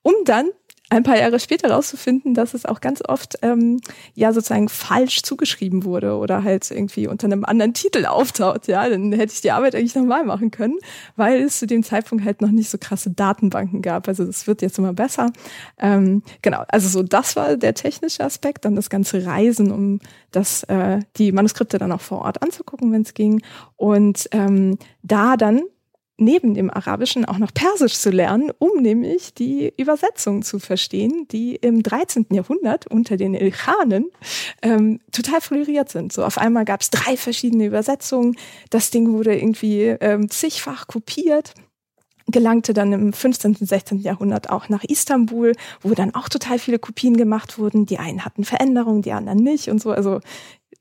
um 0.01 0.13
dann 0.23 0.49
ein 0.89 1.03
paar 1.03 1.17
Jahre 1.17 1.39
später 1.39 1.69
rauszufinden, 1.69 2.33
dass 2.33 2.53
es 2.53 2.65
auch 2.65 2.79
ganz 2.79 3.03
oft 3.05 3.37
ähm, 3.41 3.81
ja 4.13 4.31
sozusagen 4.31 4.69
falsch 4.69 5.21
zugeschrieben 5.21 5.83
wurde 5.83 6.15
oder 6.15 6.43
halt 6.43 6.71
irgendwie 6.71 7.07
unter 7.07 7.25
einem 7.25 7.43
anderen 7.43 7.73
Titel 7.73 8.05
auftaucht. 8.05 8.67
Ja, 8.67 8.87
dann 8.87 9.11
hätte 9.11 9.33
ich 9.33 9.41
die 9.41 9.51
Arbeit 9.51 9.75
eigentlich 9.75 9.95
nochmal 9.95 10.23
machen 10.23 10.49
können, 10.49 10.77
weil 11.17 11.41
es 11.41 11.59
zu 11.59 11.67
dem 11.67 11.83
Zeitpunkt 11.83 12.23
halt 12.23 12.41
noch 12.41 12.51
nicht 12.51 12.69
so 12.69 12.77
krasse 12.77 13.11
Datenbanken 13.11 13.81
gab. 13.81 14.07
Also 14.07 14.23
das 14.23 14.47
wird 14.47 14.61
jetzt 14.61 14.77
immer 14.77 14.93
besser. 14.93 15.31
Ähm, 15.77 16.23
genau, 16.41 16.63
also 16.69 16.87
so 16.87 17.03
das 17.03 17.35
war 17.35 17.57
der 17.57 17.73
technische 17.73 18.23
Aspekt, 18.23 18.63
dann 18.63 18.75
das 18.75 18.89
ganze 18.89 19.25
Reisen, 19.25 19.71
um 19.71 19.99
das 20.31 20.63
äh, 20.63 20.99
die 21.17 21.33
Manuskripte 21.33 21.79
dann 21.79 21.91
auch 21.91 22.01
vor 22.01 22.21
Ort 22.21 22.41
anzugucken, 22.41 22.93
wenn 22.93 23.01
es 23.01 23.13
ging. 23.13 23.41
Und 23.75 24.29
ähm, 24.31 24.77
da 25.03 25.35
dann 25.35 25.63
neben 26.17 26.53
dem 26.53 26.69
Arabischen 26.69 27.25
auch 27.25 27.37
noch 27.37 27.53
Persisch 27.53 27.95
zu 27.95 28.09
lernen, 28.09 28.51
um 28.57 28.81
nämlich 28.81 29.33
die 29.33 29.73
Übersetzung 29.77 30.41
zu 30.41 30.59
verstehen, 30.59 31.27
die 31.31 31.55
im 31.55 31.83
13. 31.83 32.27
Jahrhundert 32.31 32.87
unter 32.87 33.17
den 33.17 33.33
Ilkhanen 33.35 34.09
ähm, 34.61 34.99
total 35.11 35.41
floriert 35.41 35.89
sind. 35.89 36.11
So 36.11 36.25
auf 36.25 36.37
einmal 36.37 36.65
gab 36.65 36.81
es 36.81 36.89
drei 36.89 37.17
verschiedene 37.17 37.65
Übersetzungen. 37.65 38.35
Das 38.69 38.89
Ding 38.89 39.11
wurde 39.11 39.35
irgendwie 39.35 39.83
ähm, 39.83 40.29
zigfach 40.29 40.87
kopiert 40.87 41.53
gelangte 42.29 42.73
dann 42.73 42.91
im 42.91 43.13
15. 43.13 43.55
und 43.61 43.67
16. 43.67 43.99
Jahrhundert 43.99 44.49
auch 44.49 44.67
nach 44.67 44.83
Istanbul, 44.83 45.53
wo 45.81 45.93
dann 45.93 46.13
auch 46.13 46.27
total 46.27 46.59
viele 46.59 46.77
Kopien 46.77 47.15
gemacht 47.15 47.57
wurden. 47.57 47.85
Die 47.85 47.99
einen 47.99 48.25
hatten 48.25 48.43
Veränderungen, 48.43 49.01
die 49.01 49.13
anderen 49.13 49.39
nicht 49.39 49.69
und 49.69 49.81
so. 49.81 49.91
Also 49.91 50.19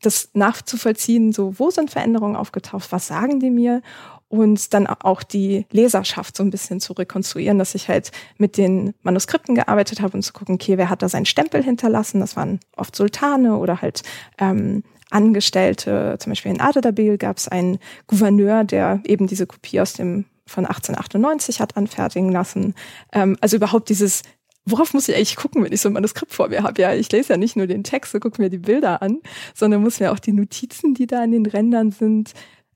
das 0.03 0.31
nachzuvollziehen, 0.35 1.33
so 1.33 1.59
wo 1.59 1.71
sind 1.71 1.91
Veränderungen 1.91 2.37
aufgetaucht, 2.37 2.91
was 2.91 3.07
sagen 3.07 3.41
die 3.41 3.51
mir 3.51 3.81
und 4.29 4.75
dann 4.75 4.87
auch 4.87 5.23
die 5.23 5.67
Leserschaft 5.71 6.37
so 6.37 6.43
ein 6.43 6.51
bisschen 6.51 6.81
zu 6.81 6.93
rekonstruieren, 6.93 7.59
dass 7.59 7.75
ich 7.75 7.89
halt 7.89 8.11
mit 8.39 8.57
den 8.57 8.95
Manuskripten 9.03 9.55
gearbeitet 9.55 10.01
habe 10.01 10.17
und 10.17 10.23
zu 10.23 10.33
gucken, 10.33 10.57
okay, 10.57 10.79
wer 10.79 10.91
hat 10.91 11.03
da 11.03 11.09
seinen 11.09 11.27
Stempel 11.27 11.63
hinterlassen? 11.63 12.21
Das 12.21 12.37
waren 12.37 12.61
oft 12.77 12.97
Sultane 12.97 13.57
oder 13.57 13.83
halt 13.83 14.03
ähm, 14.39 14.83
Angestellte. 15.11 16.17
Zum 16.19 16.31
Beispiel 16.31 16.53
in 16.53 16.61
Adedabil 16.61 17.19
gab 17.19 17.37
es 17.37 17.47
einen 17.47 17.79
Gouverneur, 18.09 18.65
der 18.65 19.01
eben 19.05 19.27
diese 19.27 19.47
Kopie 19.47 19.81
aus 19.81 19.93
dem 19.93 20.25
von 20.49 20.65
1898 20.65 21.61
hat 21.61 21.77
anfertigen 21.77 22.31
lassen. 22.31 22.75
Ähm, 23.13 23.37
also 23.41 23.57
überhaupt 23.57 23.89
dieses 23.89 24.23
worauf 24.69 24.95
muss 24.95 25.09
ich 25.09 25.15
eigentlich 25.15 25.37
gucken, 25.37 25.63
wenn 25.65 25.73
ich 25.73 25.81
so 25.81 25.89
ein 25.89 25.93
Manuskript 25.93 26.35
vor 26.35 26.49
mir 26.49 26.65
habe? 26.65 26.83
Ja, 26.83 26.93
ich 26.93 27.11
lese 27.13 27.33
ja 27.33 27.37
nicht 27.37 27.57
nur 27.57 27.69
den 27.69 27.85
Text 27.85 28.15
und 28.15 28.21
gucke 28.21 28.43
mir 28.43 28.51
die 28.51 28.59
Bilder 28.59 29.01
an, 29.01 29.21
sondern 29.55 29.83
muss 29.83 30.01
mir 30.01 30.13
auch 30.13 30.19
die 30.19 30.33
Notizen, 30.33 30.93
die 30.93 31.07
da 31.07 31.23
in 31.23 31.31
den 31.31 31.47
Rändern 31.47 31.93
sind, 31.93 32.33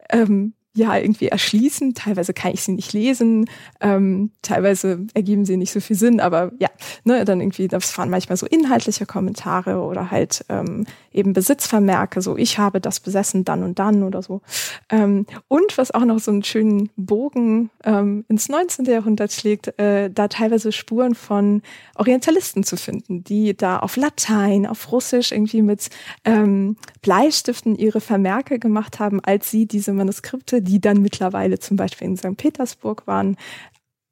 ähm, 0.09 0.55
ja 0.75 0.97
irgendwie 0.97 1.29
erschließen. 1.29 1.95
Teilweise 1.95 2.33
kann 2.33 2.53
ich 2.53 2.62
sie 2.62 2.73
nicht 2.73 2.93
lesen, 2.93 3.47
ähm, 3.81 4.31
teilweise 4.43 5.07
ergeben 5.14 5.45
sie 5.45 5.57
nicht 5.57 5.73
so 5.73 5.81
viel 5.81 5.97
Sinn, 5.97 6.21
aber 6.21 6.53
ja, 6.59 6.68
ne, 7.05 7.25
dann 7.25 7.41
irgendwie, 7.41 7.66
das 7.66 7.97
waren 7.99 8.11
manchmal 8.11 8.37
so 8.37 8.47
inhaltliche 8.47 9.05
Kommentare 9.05 9.81
oder 9.81 10.11
halt 10.11 10.45
ähm, 10.49 10.87
eben 11.12 11.33
Besitzvermerke, 11.33 12.23
so 12.23 12.37
ich 12.37 12.59
habe 12.59 12.81
das 12.81 13.01
besessen 13.01 13.45
dann 13.45 13.64
und 13.64 13.79
dann 13.79 14.05
oder 14.05 14.23
so. 14.23 14.43
Ähm, 14.91 15.27
und 15.49 15.77
was 15.77 15.91
auch 15.91 16.05
noch 16.05 16.21
so 16.21 16.31
einen 16.31 16.45
schönen 16.45 16.91
Bogen 16.97 17.71
ähm, 17.85 18.25
ins 18.29 18.49
19. 18.49 18.85
Jahrhundert 18.85 19.33
schlägt, 19.33 19.79
äh, 19.79 20.09
da 20.11 20.29
teilweise 20.29 20.71
Spuren 20.71 21.14
von 21.16 21.62
Orientalisten 21.97 22.62
zu 22.62 22.77
finden, 22.77 23.25
die 23.25 23.57
da 23.57 23.79
auf 23.81 23.97
Latein, 23.97 24.66
auf 24.66 24.93
Russisch 24.93 25.33
irgendwie 25.33 25.62
mit 25.62 25.91
ähm, 26.25 26.77
Bleistiften 27.03 27.75
ihre 27.77 28.01
Vermerke 28.01 28.59
gemacht 28.59 29.01
haben, 29.01 29.21
als 29.21 29.51
sie 29.51 29.66
diese 29.66 29.93
Manuskripte 29.93 30.60
die 30.61 30.81
dann 30.81 31.03
mittlerweile 31.03 31.59
zum 31.59 31.77
Beispiel 31.77 32.09
in 32.09 32.17
St. 32.17 32.37
Petersburg 32.37 33.07
waren, 33.07 33.37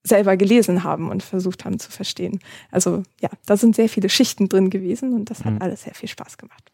selber 0.03 0.37
gelesen 0.37 0.85
haben 0.85 1.11
und 1.11 1.23
versucht 1.23 1.65
haben 1.65 1.79
zu 1.79 1.91
verstehen. 1.91 2.41
Also 2.71 3.03
ja, 3.21 3.31
da 3.47 3.57
sind 3.57 3.77
sehr 3.77 3.89
viele 3.89 4.09
Schichten 4.09 4.49
drin 4.49 4.71
gewesen 4.71 5.13
und 5.13 5.31
das 5.31 5.45
hat 5.45 5.55
mhm. 5.55 5.63
alles 5.63 5.83
sehr 5.83 5.95
viel 5.95 6.09
Spaß 6.09 6.39
gemacht. 6.39 6.73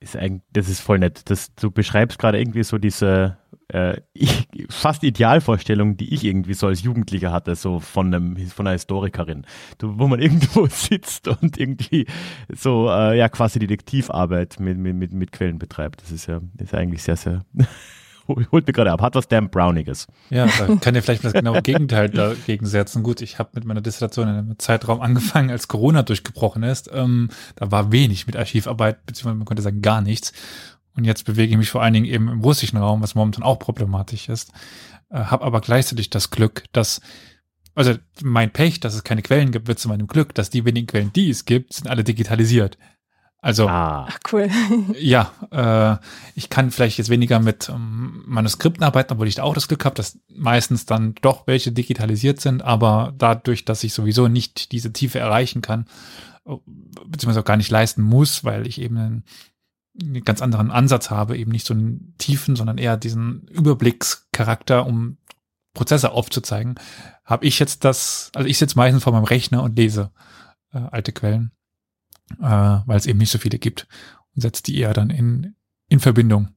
Ist 0.00 0.16
eigentlich, 0.16 0.42
das 0.52 0.68
ist 0.68 0.80
voll 0.80 0.98
nett. 0.98 1.22
Das, 1.26 1.54
du 1.54 1.70
beschreibst 1.70 2.18
gerade 2.18 2.38
irgendwie 2.38 2.62
so 2.62 2.78
diese 2.78 3.38
äh, 3.68 4.00
ich, 4.12 4.46
fast 4.68 5.02
Idealvorstellung, 5.02 5.96
die 5.96 6.12
ich 6.12 6.24
irgendwie 6.24 6.54
so 6.54 6.66
als 6.66 6.82
Jugendlicher 6.82 7.32
hatte, 7.32 7.54
so 7.54 7.80
von, 7.80 8.12
einem, 8.12 8.36
von 8.48 8.66
einer 8.66 8.74
Historikerin, 8.74 9.46
wo 9.80 10.06
man 10.06 10.20
irgendwo 10.20 10.66
sitzt 10.66 11.28
und 11.28 11.58
irgendwie 11.58 12.06
so 12.54 12.88
äh, 12.90 13.16
ja 13.16 13.28
quasi 13.28 13.58
Detektivarbeit 13.58 14.60
mit, 14.60 14.78
mit, 14.78 15.12
mit 15.12 15.32
Quellen 15.32 15.58
betreibt. 15.58 16.02
Das 16.02 16.10
ist 16.10 16.26
ja 16.26 16.40
ist 16.58 16.74
eigentlich 16.74 17.02
sehr, 17.02 17.16
sehr 17.16 17.44
holt 18.52 18.66
mir 18.66 18.72
gerade 18.72 18.92
ab, 18.92 19.02
hat 19.02 19.14
was 19.14 19.28
damn 19.28 19.50
Browniges. 19.50 20.06
Ja, 20.30 20.46
da 20.46 20.76
kann 20.76 20.94
ihr 20.94 21.02
vielleicht 21.02 21.24
das 21.24 21.32
genaue 21.32 21.62
Gegenteil 21.62 22.08
dagegen 22.10 22.66
setzen. 22.66 23.02
Gut, 23.02 23.20
ich 23.20 23.38
habe 23.38 23.50
mit 23.54 23.64
meiner 23.64 23.80
Dissertation 23.80 24.28
in 24.28 24.34
einem 24.34 24.58
Zeitraum 24.58 25.00
angefangen, 25.00 25.50
als 25.50 25.68
Corona 25.68 26.02
durchgebrochen 26.02 26.62
ist. 26.62 26.90
Ähm, 26.92 27.30
da 27.56 27.70
war 27.70 27.92
wenig 27.92 28.26
mit 28.26 28.36
Archivarbeit, 28.36 29.04
beziehungsweise 29.06 29.36
man 29.36 29.46
könnte 29.46 29.62
sagen 29.62 29.82
gar 29.82 30.00
nichts. 30.00 30.32
Und 30.96 31.04
jetzt 31.04 31.24
bewege 31.24 31.52
ich 31.52 31.58
mich 31.58 31.70
vor 31.70 31.82
allen 31.82 31.94
Dingen 31.94 32.06
eben 32.06 32.28
im 32.28 32.40
russischen 32.40 32.78
Raum, 32.78 33.02
was 33.02 33.14
momentan 33.14 33.42
auch 33.42 33.58
problematisch 33.58 34.28
ist. 34.28 34.52
Äh, 35.10 35.18
habe 35.18 35.44
aber 35.44 35.60
gleichzeitig 35.60 36.10
das 36.10 36.30
Glück, 36.30 36.64
dass 36.72 37.00
also 37.74 37.94
mein 38.22 38.52
Pech, 38.52 38.80
dass 38.80 38.94
es 38.94 39.04
keine 39.04 39.22
Quellen 39.22 39.50
gibt, 39.50 39.66
wird 39.66 39.78
zu 39.78 39.88
meinem 39.88 40.06
Glück, 40.06 40.34
dass 40.34 40.50
die 40.50 40.64
wenigen 40.64 40.86
Quellen, 40.86 41.12
die 41.12 41.30
es 41.30 41.44
gibt, 41.44 41.72
sind 41.72 41.88
alle 41.88 42.04
digitalisiert. 42.04 42.78
Also, 43.44 43.68
ah. 43.68 44.06
Ach, 44.08 44.18
cool. 44.32 44.48
ja, 44.98 45.30
äh, 45.50 45.98
ich 46.34 46.48
kann 46.48 46.70
vielleicht 46.70 46.96
jetzt 46.96 47.10
weniger 47.10 47.40
mit 47.40 47.68
ähm, 47.68 48.22
Manuskripten 48.24 48.82
arbeiten, 48.82 49.12
obwohl 49.12 49.28
ich 49.28 49.34
da 49.34 49.42
auch 49.42 49.52
das 49.52 49.68
Glück 49.68 49.84
habe, 49.84 49.94
dass 49.94 50.18
meistens 50.34 50.86
dann 50.86 51.14
doch 51.20 51.46
welche 51.46 51.70
digitalisiert 51.70 52.40
sind, 52.40 52.62
aber 52.62 53.12
dadurch, 53.18 53.66
dass 53.66 53.84
ich 53.84 53.92
sowieso 53.92 54.28
nicht 54.28 54.72
diese 54.72 54.94
Tiefe 54.94 55.18
erreichen 55.18 55.60
kann, 55.60 55.84
äh, 56.46 56.54
beziehungsweise 57.06 57.40
auch 57.40 57.44
gar 57.44 57.58
nicht 57.58 57.70
leisten 57.70 58.00
muss, 58.00 58.44
weil 58.44 58.66
ich 58.66 58.80
eben 58.80 58.96
einen, 58.96 59.24
einen 60.00 60.24
ganz 60.24 60.40
anderen 60.40 60.70
Ansatz 60.70 61.10
habe, 61.10 61.36
eben 61.36 61.52
nicht 61.52 61.66
so 61.66 61.74
einen 61.74 62.14
tiefen, 62.16 62.56
sondern 62.56 62.78
eher 62.78 62.96
diesen 62.96 63.46
Überblickscharakter, 63.48 64.86
um 64.86 65.18
Prozesse 65.74 66.12
aufzuzeigen, 66.12 66.76
habe 67.26 67.44
ich 67.44 67.58
jetzt 67.58 67.84
das, 67.84 68.30
also 68.34 68.48
ich 68.48 68.56
sitze 68.56 68.78
meistens 68.78 69.02
vor 69.02 69.12
meinem 69.12 69.24
Rechner 69.24 69.62
und 69.62 69.76
lese 69.76 70.12
äh, 70.72 70.78
alte 70.78 71.12
Quellen 71.12 71.50
äh, 72.40 72.44
weil 72.86 72.96
es 72.96 73.06
eben 73.06 73.18
nicht 73.18 73.30
so 73.30 73.38
viele 73.38 73.58
gibt 73.58 73.86
und 74.34 74.42
setzt 74.42 74.66
die 74.66 74.78
eher 74.78 74.92
dann 74.92 75.10
in, 75.10 75.54
in 75.88 76.00
Verbindung. 76.00 76.48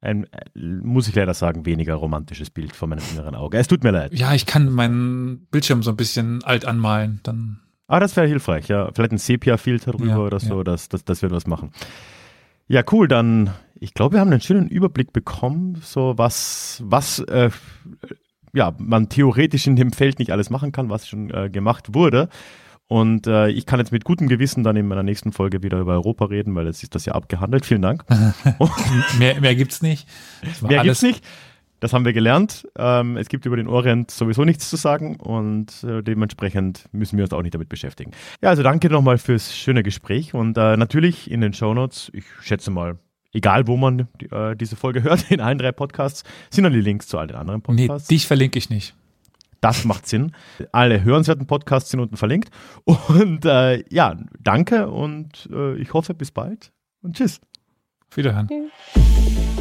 ein, 0.00 0.26
muss 0.54 1.08
ich 1.08 1.14
leider 1.14 1.34
sagen, 1.34 1.66
weniger 1.66 1.94
romantisches 1.94 2.50
Bild 2.50 2.74
vor 2.74 2.88
meinem 2.88 3.02
inneren 3.12 3.34
Auge. 3.34 3.58
Es 3.58 3.66
tut 3.68 3.82
mir 3.82 3.90
leid. 3.90 4.12
Ja, 4.14 4.32
ich 4.34 4.46
kann 4.46 4.70
meinen 4.70 5.46
Bildschirm 5.50 5.82
so 5.82 5.90
ein 5.90 5.96
bisschen 5.96 6.44
alt 6.44 6.64
anmalen, 6.64 7.20
dann. 7.24 7.60
Ah, 7.88 8.00
das 8.00 8.14
wäre 8.16 8.28
hilfreich, 8.28 8.68
ja. 8.68 8.90
Vielleicht 8.92 9.12
ein 9.12 9.18
Sepia-Filter 9.18 9.92
drüber 9.92 10.06
Ja, 10.06 10.18
oder 10.18 10.38
so, 10.40 10.58
ja. 10.58 10.64
das, 10.64 10.88
das, 10.88 11.04
das 11.04 11.22
wird 11.22 11.32
was 11.32 11.46
machen. 11.46 11.72
Ja, 12.68 12.82
cool, 12.92 13.08
dann, 13.08 13.50
ich 13.80 13.94
glaube, 13.94 14.14
wir 14.16 14.20
haben 14.20 14.30
einen 14.30 14.42
schönen 14.42 14.68
Überblick 14.68 15.12
bekommen, 15.12 15.80
so 15.82 16.14
was, 16.18 16.82
was, 16.84 17.20
äh, 17.20 17.50
ja, 18.52 18.74
man 18.78 19.08
theoretisch 19.08 19.66
in 19.66 19.74
dem 19.74 19.90
Feld 19.90 20.18
nicht 20.18 20.32
alles 20.32 20.50
machen 20.50 20.70
kann, 20.70 20.90
was 20.90 21.08
schon 21.08 21.30
äh, 21.30 21.48
gemacht 21.48 21.94
wurde. 21.94 22.28
Und 22.88 23.26
äh, 23.26 23.48
ich 23.48 23.66
kann 23.66 23.78
jetzt 23.80 23.92
mit 23.92 24.04
gutem 24.04 24.28
Gewissen 24.28 24.64
dann 24.64 24.74
in 24.76 24.88
meiner 24.88 25.02
nächsten 25.02 25.30
Folge 25.32 25.62
wieder 25.62 25.78
über 25.78 25.92
Europa 25.92 26.24
reden, 26.24 26.54
weil 26.54 26.66
jetzt 26.66 26.82
ist 26.82 26.94
das 26.94 27.04
ja 27.04 27.12
abgehandelt. 27.12 27.66
Vielen 27.66 27.82
Dank. 27.82 28.04
mehr, 29.18 29.40
mehr 29.40 29.54
gibt's 29.54 29.82
nicht. 29.82 30.08
Mehr 30.62 30.80
alles- 30.80 31.00
gibt's 31.00 31.02
nicht. 31.20 31.24
Das 31.80 31.92
haben 31.92 32.04
wir 32.04 32.12
gelernt. 32.12 32.66
Ähm, 32.76 33.16
es 33.16 33.28
gibt 33.28 33.46
über 33.46 33.56
den 33.56 33.68
Orient 33.68 34.10
sowieso 34.10 34.44
nichts 34.44 34.68
zu 34.68 34.74
sagen 34.74 35.14
und 35.16 35.84
äh, 35.84 36.02
dementsprechend 36.02 36.86
müssen 36.90 37.16
wir 37.18 37.24
uns 37.24 37.32
auch 37.32 37.42
nicht 37.42 37.54
damit 37.54 37.68
beschäftigen. 37.68 38.10
Ja, 38.42 38.48
also 38.48 38.64
danke 38.64 38.90
nochmal 38.90 39.16
fürs 39.18 39.54
schöne 39.56 39.84
Gespräch 39.84 40.34
und 40.34 40.58
äh, 40.58 40.76
natürlich 40.76 41.30
in 41.30 41.40
den 41.40 41.52
Shownotes, 41.52 42.10
ich 42.14 42.24
schätze 42.42 42.72
mal, 42.72 42.98
egal 43.32 43.68
wo 43.68 43.76
man 43.76 44.08
äh, 44.32 44.56
diese 44.56 44.74
Folge 44.74 45.04
hört, 45.04 45.30
in 45.30 45.40
allen 45.40 45.58
drei 45.58 45.70
Podcasts, 45.70 46.24
sind 46.50 46.64
dann 46.64 46.72
die 46.72 46.80
Links 46.80 47.06
zu 47.06 47.16
all 47.16 47.28
den 47.28 47.36
anderen 47.36 47.62
Nee, 47.68 47.86
Podcasts. 47.86 48.08
dich 48.08 48.26
verlinke 48.26 48.58
ich 48.58 48.70
nicht. 48.70 48.96
Das 49.60 49.84
macht 49.84 50.06
Sinn. 50.06 50.32
Alle 50.72 51.02
hörenswerten 51.02 51.46
Podcasts 51.46 51.90
sind 51.90 52.00
unten 52.00 52.16
verlinkt. 52.16 52.50
Und 52.84 53.44
äh, 53.44 53.84
ja, 53.90 54.16
danke 54.40 54.88
und 54.88 55.48
äh, 55.52 55.76
ich 55.76 55.92
hoffe 55.92 56.14
bis 56.14 56.30
bald 56.30 56.72
und 57.02 57.16
tschüss. 57.16 57.40
Auf 58.10 58.16
Wiederhören. 58.16 58.48
Tschüss. 58.48 59.57